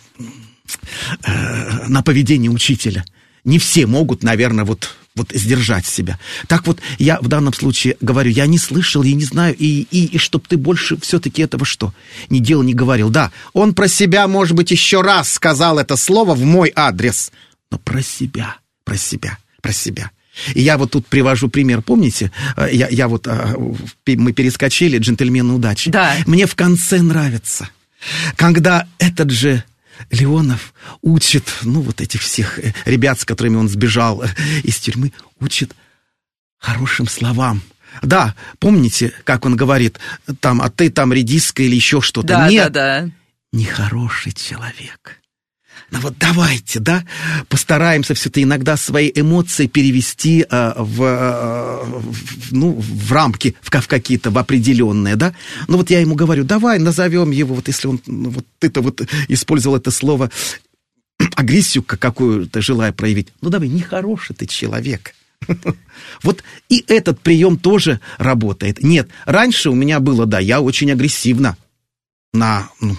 э, 1.26 1.88
на 1.88 2.02
поведение 2.02 2.52
учителя. 2.52 3.06
Не 3.46 3.60
все 3.60 3.86
могут, 3.86 4.24
наверное, 4.24 4.66
вот 4.66 4.96
вот 5.20 5.32
сдержать 5.34 5.86
себя. 5.86 6.18
Так 6.48 6.66
вот, 6.66 6.80
я 6.98 7.20
в 7.22 7.28
данном 7.28 7.54
случае 7.54 7.96
говорю, 8.02 8.32
я 8.32 8.48
не 8.48 8.58
слышал, 8.58 9.04
я 9.04 9.14
не 9.14 9.24
знаю, 9.24 9.56
и, 9.56 9.88
и, 9.92 10.06
и 10.06 10.18
чтоб 10.18 10.48
ты 10.48 10.58
больше 10.58 10.98
все-таки 11.00 11.42
этого 11.42 11.66
что? 11.66 11.94
Не 12.30 12.40
делал, 12.40 12.64
не 12.64 12.74
говорил. 12.74 13.10
Да, 13.10 13.32
он 13.54 13.74
про 13.74 13.88
себя, 13.88 14.28
может 14.28 14.56
быть, 14.56 14.72
еще 14.72 15.02
раз 15.02 15.32
сказал 15.32 15.78
это 15.78 15.96
слово 15.96 16.34
в 16.34 16.44
мой 16.44 16.72
адрес, 16.76 17.32
но 17.70 17.78
про 17.78 18.02
себя, 18.02 18.58
про 18.84 18.98
себя, 18.98 19.38
про 19.62 19.72
себя. 19.72 20.12
И 20.54 20.62
я 20.62 20.78
вот 20.78 20.92
тут 20.92 21.06
привожу 21.08 21.50
пример, 21.50 21.82
помните? 21.82 22.32
Э, 22.56 22.70
я, 22.72 22.88
я 22.90 23.08
вот, 23.08 23.28
э, 23.28 23.56
мы 24.08 24.32
перескочили 24.32 24.98
«Джентльмены 24.98 25.54
удачи». 25.54 25.92
Да. 25.92 26.16
Мне 26.26 26.46
в 26.46 26.56
конце 26.56 27.02
нравится, 27.02 27.70
когда 28.36 28.88
этот 29.00 29.32
же 29.32 29.64
Леонов 30.12 30.74
учит, 31.02 31.48
ну, 31.64 31.82
вот 31.82 32.02
этих 32.02 32.22
всех 32.22 32.60
э, 32.60 32.74
ребят, 32.86 33.20
с 33.20 33.26
которыми 33.26 33.58
он 33.58 33.70
сбежал 33.70 34.24
э, 34.24 34.28
из 34.64 34.78
тюрьмы, 34.78 35.14
учит 35.40 35.76
хорошим 36.58 37.08
словам. 37.08 37.62
Да, 38.02 38.36
помните, 38.60 39.14
как 39.24 39.46
он 39.46 39.56
говорит, 39.56 40.00
там, 40.40 40.62
а 40.62 40.70
ты 40.70 40.90
там 40.90 41.12
редиска 41.12 41.64
или 41.64 41.76
еще 41.76 42.02
что-то. 42.02 42.28
Да, 42.28 42.50
Нет, 42.50 42.72
да, 42.72 43.02
да. 43.02 43.12
нехороший 43.52 44.32
человек. 44.32 45.19
Ну 45.92 46.00
вот 46.00 46.18
давайте, 46.20 46.80
да, 46.80 47.04
постараемся 47.48 48.14
все-таки 48.14 48.44
иногда 48.44 48.78
свои 48.78 49.12
эмоции 49.14 49.68
перевести 49.68 50.46
э, 50.50 50.74
в, 50.78 51.02
э, 51.04 51.84
в, 51.84 52.52
ну, 52.54 52.80
в 52.80 53.12
рамки, 53.12 53.56
в, 53.62 53.70
в 53.70 53.88
какие-то, 53.88 54.30
в 54.30 54.38
определенные, 54.38 55.16
да. 55.16 55.34
Ну 55.68 55.78
вот 55.78 55.90
я 55.90 56.00
ему 56.00 56.16
говорю, 56.16 56.44
давай 56.44 56.78
назовем 56.78 57.32
его, 57.32 57.56
вот 57.56 57.68
если 57.68 57.88
он, 57.88 58.00
ну, 58.06 58.30
вот 58.30 58.46
ты-то 58.60 58.82
вот 58.82 59.02
использовал 59.28 59.78
это 59.78 59.90
слово, 59.90 60.30
агрессию 61.36 61.84
какую-то 61.84 62.62
желая 62.62 62.92
проявить, 62.92 63.30
ну 63.42 63.50
давай, 63.50 63.68
нехороший 63.68 64.36
ты 64.36 64.46
человек. 64.46 65.16
Вот 66.24 66.44
и 66.70 66.84
этот 66.88 67.20
прием 67.20 67.58
тоже 67.58 68.00
работает. 68.18 68.82
Нет, 68.84 69.10
раньше 69.26 69.70
у 69.70 69.76
меня 69.76 70.00
было, 70.00 70.26
да, 70.26 70.40
я 70.40 70.62
очень 70.62 70.92
агрессивно 70.92 71.58
на, 72.34 72.70
ну, 72.80 72.96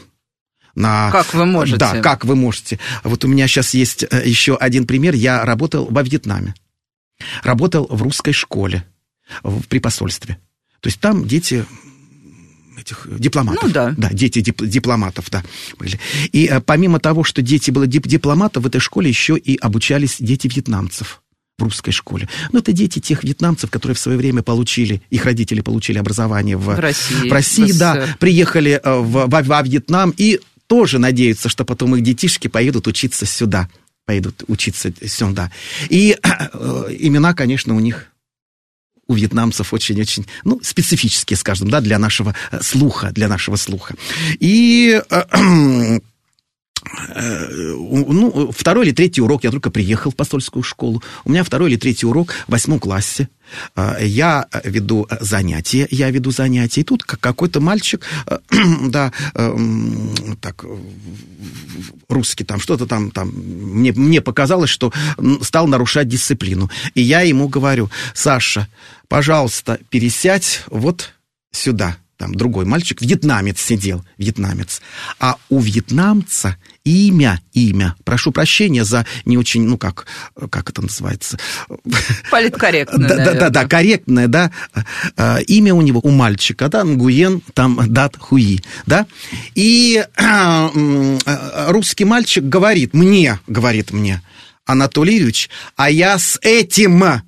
на... 0.75 1.11
Как 1.11 1.35
вы 1.35 1.47
можете? 1.47 1.79
Да, 1.79 2.01
как 2.01 2.25
вы 2.25 2.37
можете. 2.37 2.79
Вот 3.05 3.25
у 3.25 3.29
меня 3.29 3.47
сейчас 3.47 3.75
есть 3.75 4.05
э, 4.11 4.23
еще 4.25 4.57
один 4.57 4.87
пример. 4.87 5.15
Я 5.15 5.45
работал 5.45 5.87
во 5.91 6.03
Вьетнаме. 6.03 6.55
Работал 7.43 7.87
в 7.91 8.03
русской 8.03 8.33
школе, 8.33 8.85
в, 9.43 9.67
при 9.67 9.79
посольстве. 9.79 10.39
То 10.81 10.89
есть 10.89 11.01
там 11.01 11.27
дети 11.27 11.65
этих 12.79 13.07
дипломатов. 13.19 13.63
Ну 13.63 13.71
да. 13.71 13.95
Да, 13.97 14.09
дети 14.11 14.41
дип, 14.41 14.63
дипломатов, 14.63 15.27
да, 15.31 15.43
были. 15.79 16.01
И 16.33 16.47
а, 16.47 16.61
помимо 16.61 16.99
того, 16.99 17.25
что 17.25 17.43
дети 17.43 17.71
были 17.71 17.87
дип, 17.87 18.07
дипломатов, 18.07 18.65
в 18.65 18.67
этой 18.67 18.81
школе 18.81 19.09
еще 19.09 19.37
и 19.37 19.57
обучались 19.57 20.17
дети 20.19 20.49
вьетнамцев 20.49 21.23
в 21.59 21.63
русской 21.63 21.93
школе. 21.93 22.29
Ну, 22.53 22.61
это 22.61 22.73
дети 22.73 23.01
тех 23.01 23.23
вьетнамцев, 23.23 23.71
которые 23.71 23.95
в 23.95 23.99
свое 23.99 24.17
время 24.17 24.43
получили, 24.43 25.03
их 25.11 25.25
родители 25.27 25.61
получили 25.61 25.99
образование 25.99 26.57
в, 26.57 26.65
в 26.65 26.79
России, 26.79 27.29
в 27.29 27.33
России 27.33 27.73
в 27.73 27.79
да, 27.79 28.07
приехали 28.19 28.81
э, 28.83 28.99
в, 28.99 29.29
во, 29.29 29.43
во 29.43 29.63
Вьетнам 29.63 30.15
и 30.17 30.41
тоже 30.71 31.01
надеются, 31.01 31.49
что 31.49 31.65
потом 31.65 31.97
их 31.97 32.03
детишки 32.05 32.47
поедут 32.47 32.87
учиться 32.87 33.27
сюда, 33.27 33.69
поедут 34.07 34.45
учиться 34.47 34.93
сюда. 35.05 35.51
И 35.89 36.17
э, 36.23 36.97
имена, 37.01 37.35
конечно, 37.35 37.75
у 37.75 37.81
них 37.81 38.07
у 39.09 39.15
вьетнамцев 39.15 39.75
очень-очень, 39.75 40.27
ну, 40.45 40.61
специфические, 40.63 41.37
скажем, 41.37 41.71
да, 41.71 41.81
для 41.81 41.99
нашего 41.99 42.37
э, 42.53 42.61
слуха, 42.63 43.11
для 43.11 43.27
нашего 43.27 43.57
слуха. 43.57 43.97
И 44.39 45.03
э, 45.11 45.99
ну, 47.15 48.51
второй 48.53 48.87
или 48.87 48.93
третий 48.93 49.21
урок, 49.21 49.45
я 49.45 49.51
только 49.51 49.71
приехал 49.71 50.11
в 50.11 50.17
посольскую 50.17 50.63
школу, 50.63 51.03
у 51.25 51.31
меня 51.31 51.45
второй 51.45 51.71
или 51.71 51.79
третий 51.79 52.07
урок 52.07 52.33
в 52.47 52.53
восьмом 52.53 52.79
классе, 52.79 53.29
э, 53.77 53.99
я 54.03 54.47
веду 54.65 55.07
занятия, 55.21 55.87
я 55.91 56.11
веду 56.11 56.31
занятия, 56.31 56.81
и 56.81 56.85
тут 56.85 57.05
какой-то 57.05 57.61
мальчик, 57.61 58.05
э, 58.27 58.39
да, 58.89 59.13
так, 60.41 60.65
русский 62.09 62.45
там, 62.45 62.61
что-то 62.61 62.87
там, 62.87 63.11
там, 63.11 63.29
мне, 63.29 63.93
мне 63.93 64.21
показалось, 64.21 64.71
что 64.71 64.93
стал 65.43 65.67
нарушать 65.67 66.09
дисциплину. 66.09 66.71
И 66.95 67.03
я 67.03 67.21
ему 67.21 67.49
говорю, 67.49 67.91
Саша, 68.15 68.69
пожалуйста, 69.09 69.79
пересядь 69.91 70.63
вот 70.69 71.13
сюда, 71.53 71.97
там 72.21 72.35
другой 72.35 72.67
мальчик, 72.67 73.01
вьетнамец 73.01 73.59
сидел, 73.59 74.05
вьетнамец. 74.19 74.83
А 75.19 75.39
у 75.49 75.59
вьетнамца 75.59 76.59
имя, 76.85 77.41
имя, 77.55 77.97
прошу 78.05 78.31
прощения 78.31 78.85
за 78.85 79.07
не 79.25 79.39
очень, 79.39 79.63
ну 79.63 79.79
как, 79.79 80.05
как 80.51 80.69
это 80.69 80.83
называется? 80.83 81.39
Политкорректное, 82.31 83.09
да, 83.09 83.17
да, 83.17 83.33
да, 83.33 83.49
да, 83.49 83.65
корректное, 83.65 84.29
да. 84.29 84.51
А, 85.17 85.39
имя 85.39 85.73
у 85.73 85.81
него, 85.81 86.01
у 86.05 86.11
мальчика, 86.11 86.69
да, 86.69 86.85
Нгуен, 86.85 87.41
там, 87.55 87.91
Дат 87.91 88.19
Хуи, 88.19 88.61
да. 88.85 89.07
И 89.55 90.05
русский 91.69 92.05
мальчик 92.05 92.45
говорит 92.45 92.93
мне, 92.93 93.41
говорит 93.47 93.93
мне, 93.93 94.21
Анатолий 94.67 95.15
Юрьевич, 95.15 95.49
а 95.75 95.89
я 95.89 96.19
с 96.19 96.39
этим 96.43 97.23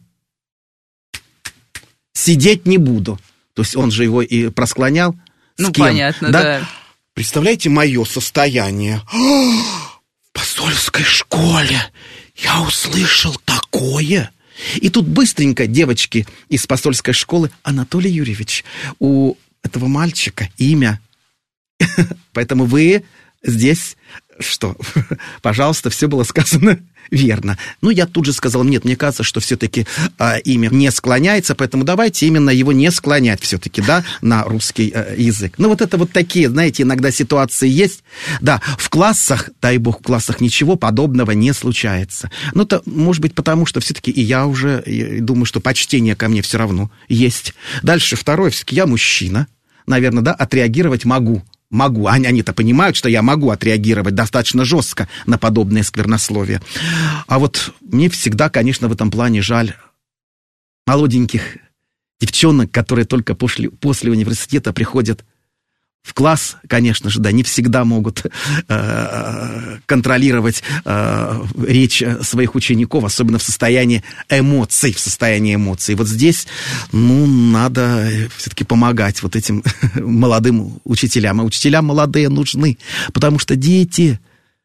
сидеть 2.13 2.67
не 2.67 2.77
буду. 2.77 3.19
То 3.55 3.63
есть 3.63 3.77
он 3.77 3.91
же 3.91 4.05
его 4.05 4.23
и 4.23 4.49
просклонял. 4.49 5.15
С 5.57 5.63
ну, 5.63 5.73
кем? 5.73 5.87
понятно, 5.87 6.31
да? 6.31 6.43
да. 6.43 6.69
Представляете 7.15 7.69
мое 7.69 8.05
состояние? 8.05 9.03
В 9.11 10.33
посольской 10.33 11.05
школе 11.05 11.79
я 12.37 12.63
услышал 12.63 13.35
такое. 13.45 14.31
И 14.77 14.89
тут 14.89 15.07
быстренько 15.07 15.67
девочки 15.67 16.27
из 16.49 16.67
посольской 16.67 17.15
школы 17.15 17.51
Анатолий 17.63 18.11
Юрьевич, 18.11 18.65
у 18.99 19.35
этого 19.63 19.87
мальчика 19.87 20.49
имя. 20.57 21.01
Поэтому 22.33 22.65
вы 22.65 23.05
здесь 23.43 23.97
что? 24.41 24.77
Пожалуйста, 25.43 25.91
все 25.91 26.09
было 26.09 26.25
сказано 26.25 26.79
верно. 27.11 27.59
Ну, 27.81 27.91
я 27.91 28.07
тут 28.07 28.25
же 28.25 28.33
сказал, 28.33 28.65
нет, 28.65 28.85
мне 28.85 28.97
кажется, 28.97 29.23
что 29.23 29.41
все-таки 29.41 29.87
э, 30.19 30.41
имя 30.41 30.69
не 30.71 30.91
склоняется, 30.91 31.55
поэтому 31.55 31.85
давайте 31.85 32.27
именно 32.27 32.51
его 32.51 32.73
не 32.73 32.91
склонять 32.91 33.43
все-таки, 33.43 33.83
да, 33.83 34.05
на 34.21 34.45
русский 34.45 34.91
э, 34.95 35.15
язык. 35.19 35.55
Ну, 35.59 35.69
вот 35.69 35.81
это 35.81 35.97
вот 35.97 36.13
такие, 36.13 36.49
знаете, 36.49 36.83
иногда 36.83 37.11
ситуации 37.11 37.69
есть. 37.69 38.03
Да, 38.41 38.61
в 38.79 38.89
классах, 38.89 39.51
дай 39.61 39.79
бог, 39.79 40.01
в 40.01 40.03
классах 40.03 40.41
ничего 40.41 40.77
подобного 40.77 41.33
не 41.33 41.53
случается. 41.53 42.31
Ну, 42.55 42.63
это, 42.63 42.83
может 42.87 43.23
быть, 43.23 43.35
потому 43.35 43.67
что 43.67 43.81
все-таки 43.81 44.11
и 44.11 44.23
я 44.23 44.47
уже 44.47 44.83
и 44.85 45.21
думаю, 45.21 45.45
что 45.45 45.61
почтение 45.61 46.17
ко 46.17 46.29
мне 46.29 46.43
все 46.43 46.59
равно 46.59 46.91
есть. 47.09 47.55
Дальше, 47.83 48.17
второе, 48.17 48.51
все-таки 48.51 48.77
я 48.77 48.87
мужчина, 48.87 49.47
наверное, 49.87 50.23
да, 50.23 50.33
отреагировать 50.33 51.05
могу 51.05 51.43
могу, 51.73 52.07
они, 52.07 52.27
они-то 52.27 52.53
понимают, 52.53 52.95
что 52.95 53.09
я 53.09 53.23
могу 53.23 53.51
отреагировать 53.51 54.15
достаточно 54.15 54.65
жестко 54.65 55.09
на 55.27 55.39
подобное 55.39 55.83
сквернословие. 55.83 56.61
А 57.27 57.41
вот 57.41 57.73
мне 57.81 58.09
всегда, 58.09 58.49
конечно, 58.49 58.89
в 58.89 58.93
этом 58.93 59.11
плане 59.11 59.43
жаль 59.43 59.75
молоденьких 60.87 61.57
девчонок, 62.21 62.71
которые 62.71 63.07
только 63.07 63.35
после, 63.35 63.71
после 63.71 64.13
университета 64.13 64.73
приходят 64.73 65.25
в 66.03 66.15
класс, 66.15 66.57
конечно 66.69 67.11
же, 67.11 67.21
да, 67.21 67.31
не 67.31 67.45
всегда 67.45 67.85
могут 67.85 68.27
э, 68.69 69.79
контролировать 69.87 70.65
э, 70.85 71.45
речь 71.65 72.03
своих 72.23 72.57
учеников, 72.57 73.05
особенно 73.05 73.39
в 73.39 73.43
состоянии 73.43 74.03
эмоций, 74.29 74.93
в 74.93 74.99
состоянии 74.99 75.55
эмоций. 75.55 75.95
Вот 75.95 76.09
здесь, 76.09 76.49
ну, 76.91 77.27
надо 77.27 78.09
все-таки 78.37 78.65
помогать 78.65 79.23
вот 79.23 79.37
этим 79.37 79.63
молодым 79.95 80.81
учителям. 80.85 81.41
А 81.41 81.45
учителя 81.45 81.83
молодые 81.83 82.29
нужны, 82.29 82.79
потому 83.13 83.39
что 83.39 83.55
дети 83.55 84.19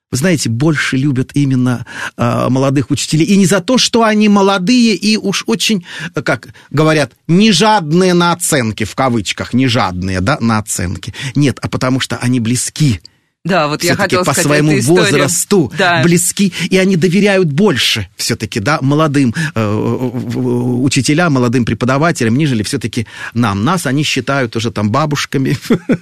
вы 0.09 0.17
знаете, 0.17 0.49
больше 0.49 0.95
любят 0.95 1.31
именно 1.33 1.85
э, 2.15 2.47
молодых 2.49 2.91
учителей. 2.91 3.25
И 3.25 3.35
не 3.35 3.45
за 3.45 3.59
то, 3.59 3.77
что 3.77 4.03
они 4.03 4.29
молодые 4.29 4.95
и 4.95 5.17
уж 5.17 5.43
очень, 5.47 5.85
как 6.13 6.49
говорят, 6.71 7.13
не 7.27 7.51
жадные 7.51 8.13
на 8.13 8.31
оценки, 8.31 8.85
в 8.85 8.95
кавычках, 8.95 9.53
не 9.53 9.67
жадные, 9.67 10.21
да, 10.21 10.37
на 10.39 10.59
оценки. 10.59 11.13
Нет, 11.35 11.59
а 11.61 11.67
потому 11.67 11.99
что 11.99 12.17
они 12.17 12.39
близки 12.39 13.01
да, 13.47 13.67
вот 13.67 13.83
я 13.83 13.95
хотела 13.95 14.23
по 14.23 14.33
сказать 14.33 14.45
своему 14.45 14.81
возрасту 14.81 15.71
да. 15.77 16.03
близки, 16.03 16.53
и 16.69 16.77
они 16.77 16.95
доверяют 16.95 17.51
больше 17.51 18.07
все-таки, 18.15 18.59
да, 18.59 18.79
молодым 18.81 19.33
э, 19.55 19.73
учителям, 19.75 21.33
молодым 21.33 21.65
преподавателям, 21.65 22.37
нежели 22.37 22.63
все-таки 22.63 23.07
нам. 23.33 23.63
Нас 23.63 23.85
они 23.85 24.03
считают 24.03 24.55
уже 24.55 24.71
там 24.71 24.91
бабушками, 24.91 25.57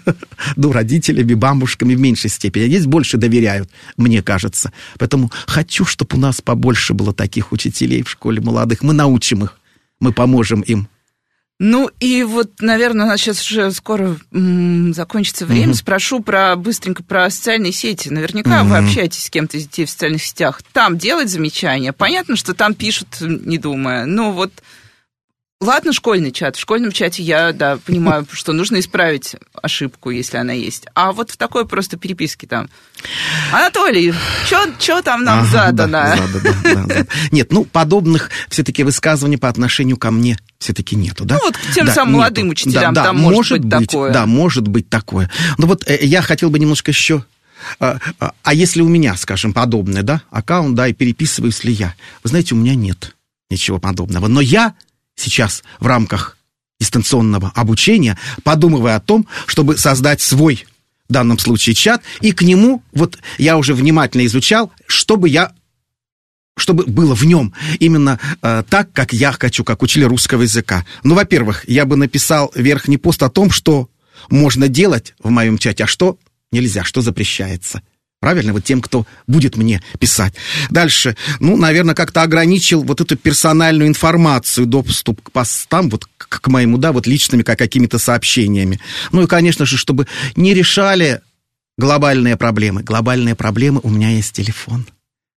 ну, 0.55 0.71
родителями, 0.71 1.33
бабушками 1.33 1.95
в 1.95 1.99
меньшей 1.99 2.29
степени. 2.29 2.67
Здесь 2.67 2.85
больше 2.85 3.17
доверяют, 3.17 3.69
мне 3.97 4.21
кажется. 4.21 4.71
Поэтому 4.97 5.31
хочу, 5.47 5.85
чтобы 5.85 6.17
у 6.17 6.19
нас 6.19 6.41
побольше 6.41 6.93
было 6.93 7.13
таких 7.13 7.51
учителей 7.51 8.03
в 8.03 8.09
школе 8.09 8.41
молодых. 8.41 8.83
Мы 8.83 8.93
научим 8.93 9.43
их, 9.43 9.59
мы 9.99 10.11
поможем 10.11 10.61
им. 10.61 10.87
Ну 11.57 11.89
и 12.01 12.23
вот, 12.23 12.51
наверное, 12.59 13.05
у 13.05 13.07
нас 13.09 13.21
сейчас 13.21 13.49
уже 13.49 13.71
скоро 13.71 14.17
м, 14.33 14.93
закончится 14.93 15.45
время. 15.45 15.69
Угу. 15.69 15.75
Спрошу 15.75 16.19
про 16.21 16.55
быстренько 16.57 17.01
про 17.01 17.29
социальные 17.29 17.71
сети. 17.71 18.09
Наверняка 18.09 18.61
угу. 18.61 18.71
вы 18.71 18.77
общаетесь 18.77 19.23
с 19.25 19.29
кем-то 19.29 19.57
из 19.57 19.63
детей 19.63 19.85
в 19.85 19.89
социальных 19.89 20.21
сетях. 20.21 20.61
Там 20.73 20.97
делать 20.97 21.29
замечания. 21.29 21.93
Понятно, 21.93 22.35
что 22.35 22.53
там 22.53 22.73
пишут, 22.73 23.07
не 23.21 23.57
думая. 23.57 24.05
Но 24.05 24.33
вот 24.33 24.51
Ладно, 25.61 25.93
школьный 25.93 26.33
чат. 26.33 26.57
В 26.57 26.59
школьном 26.59 26.91
чате 26.91 27.23
я, 27.23 27.53
да, 27.53 27.77
понимаю, 27.77 28.27
что 28.31 28.51
нужно 28.51 28.79
исправить 28.79 29.37
ошибку, 29.53 30.09
если 30.09 30.37
она 30.37 30.51
есть. 30.51 30.85
А 30.95 31.13
вот 31.13 31.31
в 31.31 31.37
такой 31.37 31.65
просто 31.65 31.97
переписке 31.97 32.45
там. 32.45 32.69
Анатолий, 33.53 34.13
что 34.45 35.01
там 35.01 35.23
нам 35.23 35.39
ага, 35.39 35.47
задано? 35.47 35.91
Да, 35.91 36.17
задано 36.17 36.55
да, 36.63 36.83
да. 36.85 37.07
Нет, 37.31 37.53
ну, 37.53 37.63
подобных 37.63 38.31
все-таки 38.49 38.83
высказываний 38.83 39.37
по 39.37 39.47
отношению 39.47 39.95
ко 39.95 40.11
мне 40.11 40.37
все-таки 40.59 40.97
нету, 40.97 41.23
да? 41.23 41.35
Ну, 41.35 41.41
вот 41.45 41.57
к 41.57 41.73
тем 41.73 41.85
да, 41.85 41.93
самым 41.93 42.13
нету. 42.13 42.19
молодым 42.19 42.49
учителям 42.49 42.93
да, 42.93 43.01
да, 43.01 43.07
там 43.07 43.17
может, 43.17 43.37
может 43.37 43.59
быть, 43.59 43.79
быть 43.79 43.89
такое. 43.89 44.11
Да, 44.11 44.25
может 44.25 44.67
быть 44.67 44.89
такое. 44.89 45.31
Но 45.57 45.67
вот 45.67 45.89
э, 45.89 45.99
я 46.01 46.21
хотел 46.21 46.49
бы 46.49 46.59
немножко 46.59 46.91
еще 46.91 47.23
а, 47.79 47.99
а, 48.19 48.33
а 48.43 48.53
если 48.53 48.81
у 48.81 48.89
меня, 48.89 49.15
скажем, 49.15 49.53
подобное, 49.53 50.03
да, 50.03 50.21
аккаунт, 50.29 50.75
да, 50.75 50.87
и 50.89 50.93
переписываюсь 50.93 51.63
ли 51.63 51.71
я? 51.71 51.95
Вы 52.23 52.29
знаете, 52.29 52.55
у 52.55 52.57
меня 52.57 52.75
нет 52.75 53.15
ничего 53.49 53.79
подобного. 53.79 54.27
Но 54.27 54.41
я 54.41 54.73
сейчас 55.15 55.63
в 55.79 55.87
рамках 55.87 56.37
дистанционного 56.79 57.51
обучения, 57.55 58.17
подумывая 58.43 58.95
о 58.97 58.99
том, 58.99 59.27
чтобы 59.45 59.77
создать 59.77 60.21
свой, 60.21 60.65
в 61.07 61.13
данном 61.13 61.39
случае, 61.39 61.75
чат, 61.75 62.01
и 62.21 62.31
к 62.31 62.41
нему, 62.41 62.83
вот 62.93 63.19
я 63.37 63.57
уже 63.57 63.73
внимательно 63.73 64.25
изучал, 64.25 64.71
чтобы 64.87 65.29
я 65.29 65.53
чтобы 66.57 66.85
было 66.85 67.15
в 67.15 67.25
нем 67.25 67.53
именно 67.79 68.17
э, 68.41 68.63
так, 68.69 68.91
как 68.93 69.11
я 69.11 69.33
хочу, 69.33 69.65
как 69.65 69.83
учитель 69.83 70.05
русского 70.05 70.43
языка. 70.43 70.85
Ну, 71.03 71.13
во-первых, 71.13 71.67
я 71.67 71.85
бы 71.85 71.97
написал 71.97 72.49
верхний 72.55 72.97
пост 72.97 73.21
о 73.23 73.29
том, 73.29 73.51
что 73.51 73.89
можно 74.29 74.69
делать 74.69 75.15
в 75.19 75.29
моем 75.29 75.57
чате, 75.57 75.83
а 75.83 75.87
что 75.87 76.17
нельзя, 76.53 76.85
что 76.85 77.01
запрещается. 77.01 77.81
Правильно? 78.19 78.53
Вот 78.53 78.63
тем, 78.63 78.81
кто 78.81 79.05
будет 79.27 79.55
мне 79.55 79.83
писать. 79.99 80.33
Дальше. 80.69 81.15
Ну, 81.39 81.57
наверное, 81.57 81.95
как-то 81.95 82.23
ограничил 82.23 82.83
вот 82.83 83.01
эту 83.01 83.17
персональную 83.17 83.87
информацию, 83.87 84.65
доступ 84.65 85.21
к 85.21 85.31
постам, 85.31 85.89
вот 85.89 86.05
к, 86.17 86.41
к 86.41 86.47
моему, 86.47 86.77
да, 86.77 86.91
вот 86.91 87.07
личными, 87.07 87.43
как 87.43 87.59
какими-то 87.59 87.99
сообщениями. 87.99 88.79
Ну 89.11 89.23
и, 89.23 89.27
конечно 89.27 89.65
же, 89.65 89.77
чтобы 89.77 90.07
не 90.35 90.53
решали 90.53 91.21
глобальные 91.77 92.37
проблемы. 92.37 92.83
Глобальные 92.83 93.35
проблемы, 93.35 93.79
у 93.83 93.89
меня 93.89 94.09
есть 94.09 94.33
телефон. 94.33 94.87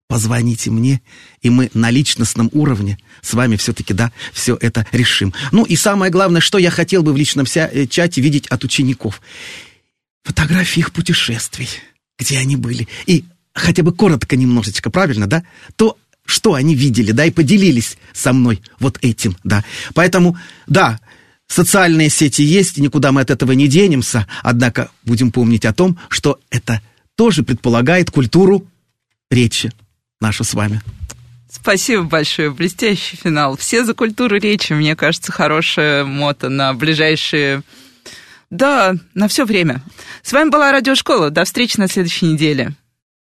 Позвоните 0.08 0.72
мне, 0.72 1.02
и 1.42 1.50
мы 1.50 1.70
на 1.74 1.90
личностном 1.90 2.50
уровне 2.54 2.98
с 3.22 3.34
вами 3.34 3.58
все-таки, 3.58 3.94
да, 3.94 4.14
все 4.32 4.58
это 4.62 4.86
решим. 4.94 5.34
Ну 5.52 5.66
и 5.66 5.76
самое 5.76 6.10
главное, 6.10 6.40
что 6.40 6.58
я 6.58 6.72
хотел 6.72 7.04
бы 7.04 7.12
в 7.12 7.18
личном 7.18 7.46
э, 7.54 7.88
чате 7.88 8.22
видеть 8.22 8.48
от 8.48 8.64
учеников. 8.64 9.22
Фотографии 10.24 10.80
их 10.80 10.94
путешествий 10.94 11.68
где 12.18 12.40
они 12.40 12.56
были, 12.56 12.88
и 13.06 13.26
хотя 13.54 13.84
бы 13.84 13.94
коротко 13.94 14.36
немножечко, 14.36 14.90
правильно, 14.90 15.28
да, 15.28 15.44
то, 15.76 15.98
что 16.26 16.54
они 16.54 16.76
видели, 16.76 17.12
да, 17.12 17.26
и 17.26 17.32
поделились 17.32 17.98
со 18.14 18.34
мной 18.34 18.62
вот 18.80 18.98
этим, 19.02 19.38
да. 19.44 19.64
Поэтому, 19.94 20.38
да, 20.68 21.00
социальные 21.48 22.10
сети 22.10 22.44
есть, 22.44 22.78
никуда 22.78 23.12
мы 23.12 23.22
от 23.22 23.32
этого 23.32 23.54
не 23.54 23.68
денемся, 23.68 24.28
однако 24.44 24.92
будем 25.04 25.32
помнить 25.32 25.66
о 25.66 25.74
том, 25.74 25.98
что 26.10 26.40
это 26.50 26.82
тоже 27.16 27.44
предполагает 27.44 28.12
культуру 28.12 28.68
речи 29.32 29.72
нашу 30.20 30.44
с 30.44 30.54
вами. 30.54 30.82
Спасибо 31.50 32.04
большое, 32.04 32.52
блестящий 32.52 33.16
финал. 33.16 33.58
Все 33.58 33.84
за 33.86 33.94
культуру 33.94 34.38
речи, 34.38 34.74
мне 34.74 34.96
кажется, 34.96 35.32
хорошая 35.32 36.04
мото 36.04 36.50
на 36.50 36.74
ближайшие 36.74 37.64
да, 38.50 38.96
на 39.14 39.28
все 39.28 39.46
время. 39.46 39.82
С 40.22 40.32
вами 40.32 40.50
была 40.50 40.72
Радиошкола. 40.72 41.30
До 41.30 41.44
встречи 41.44 41.78
на 41.80 41.88
следующей 41.88 42.28
неделе. 42.28 42.72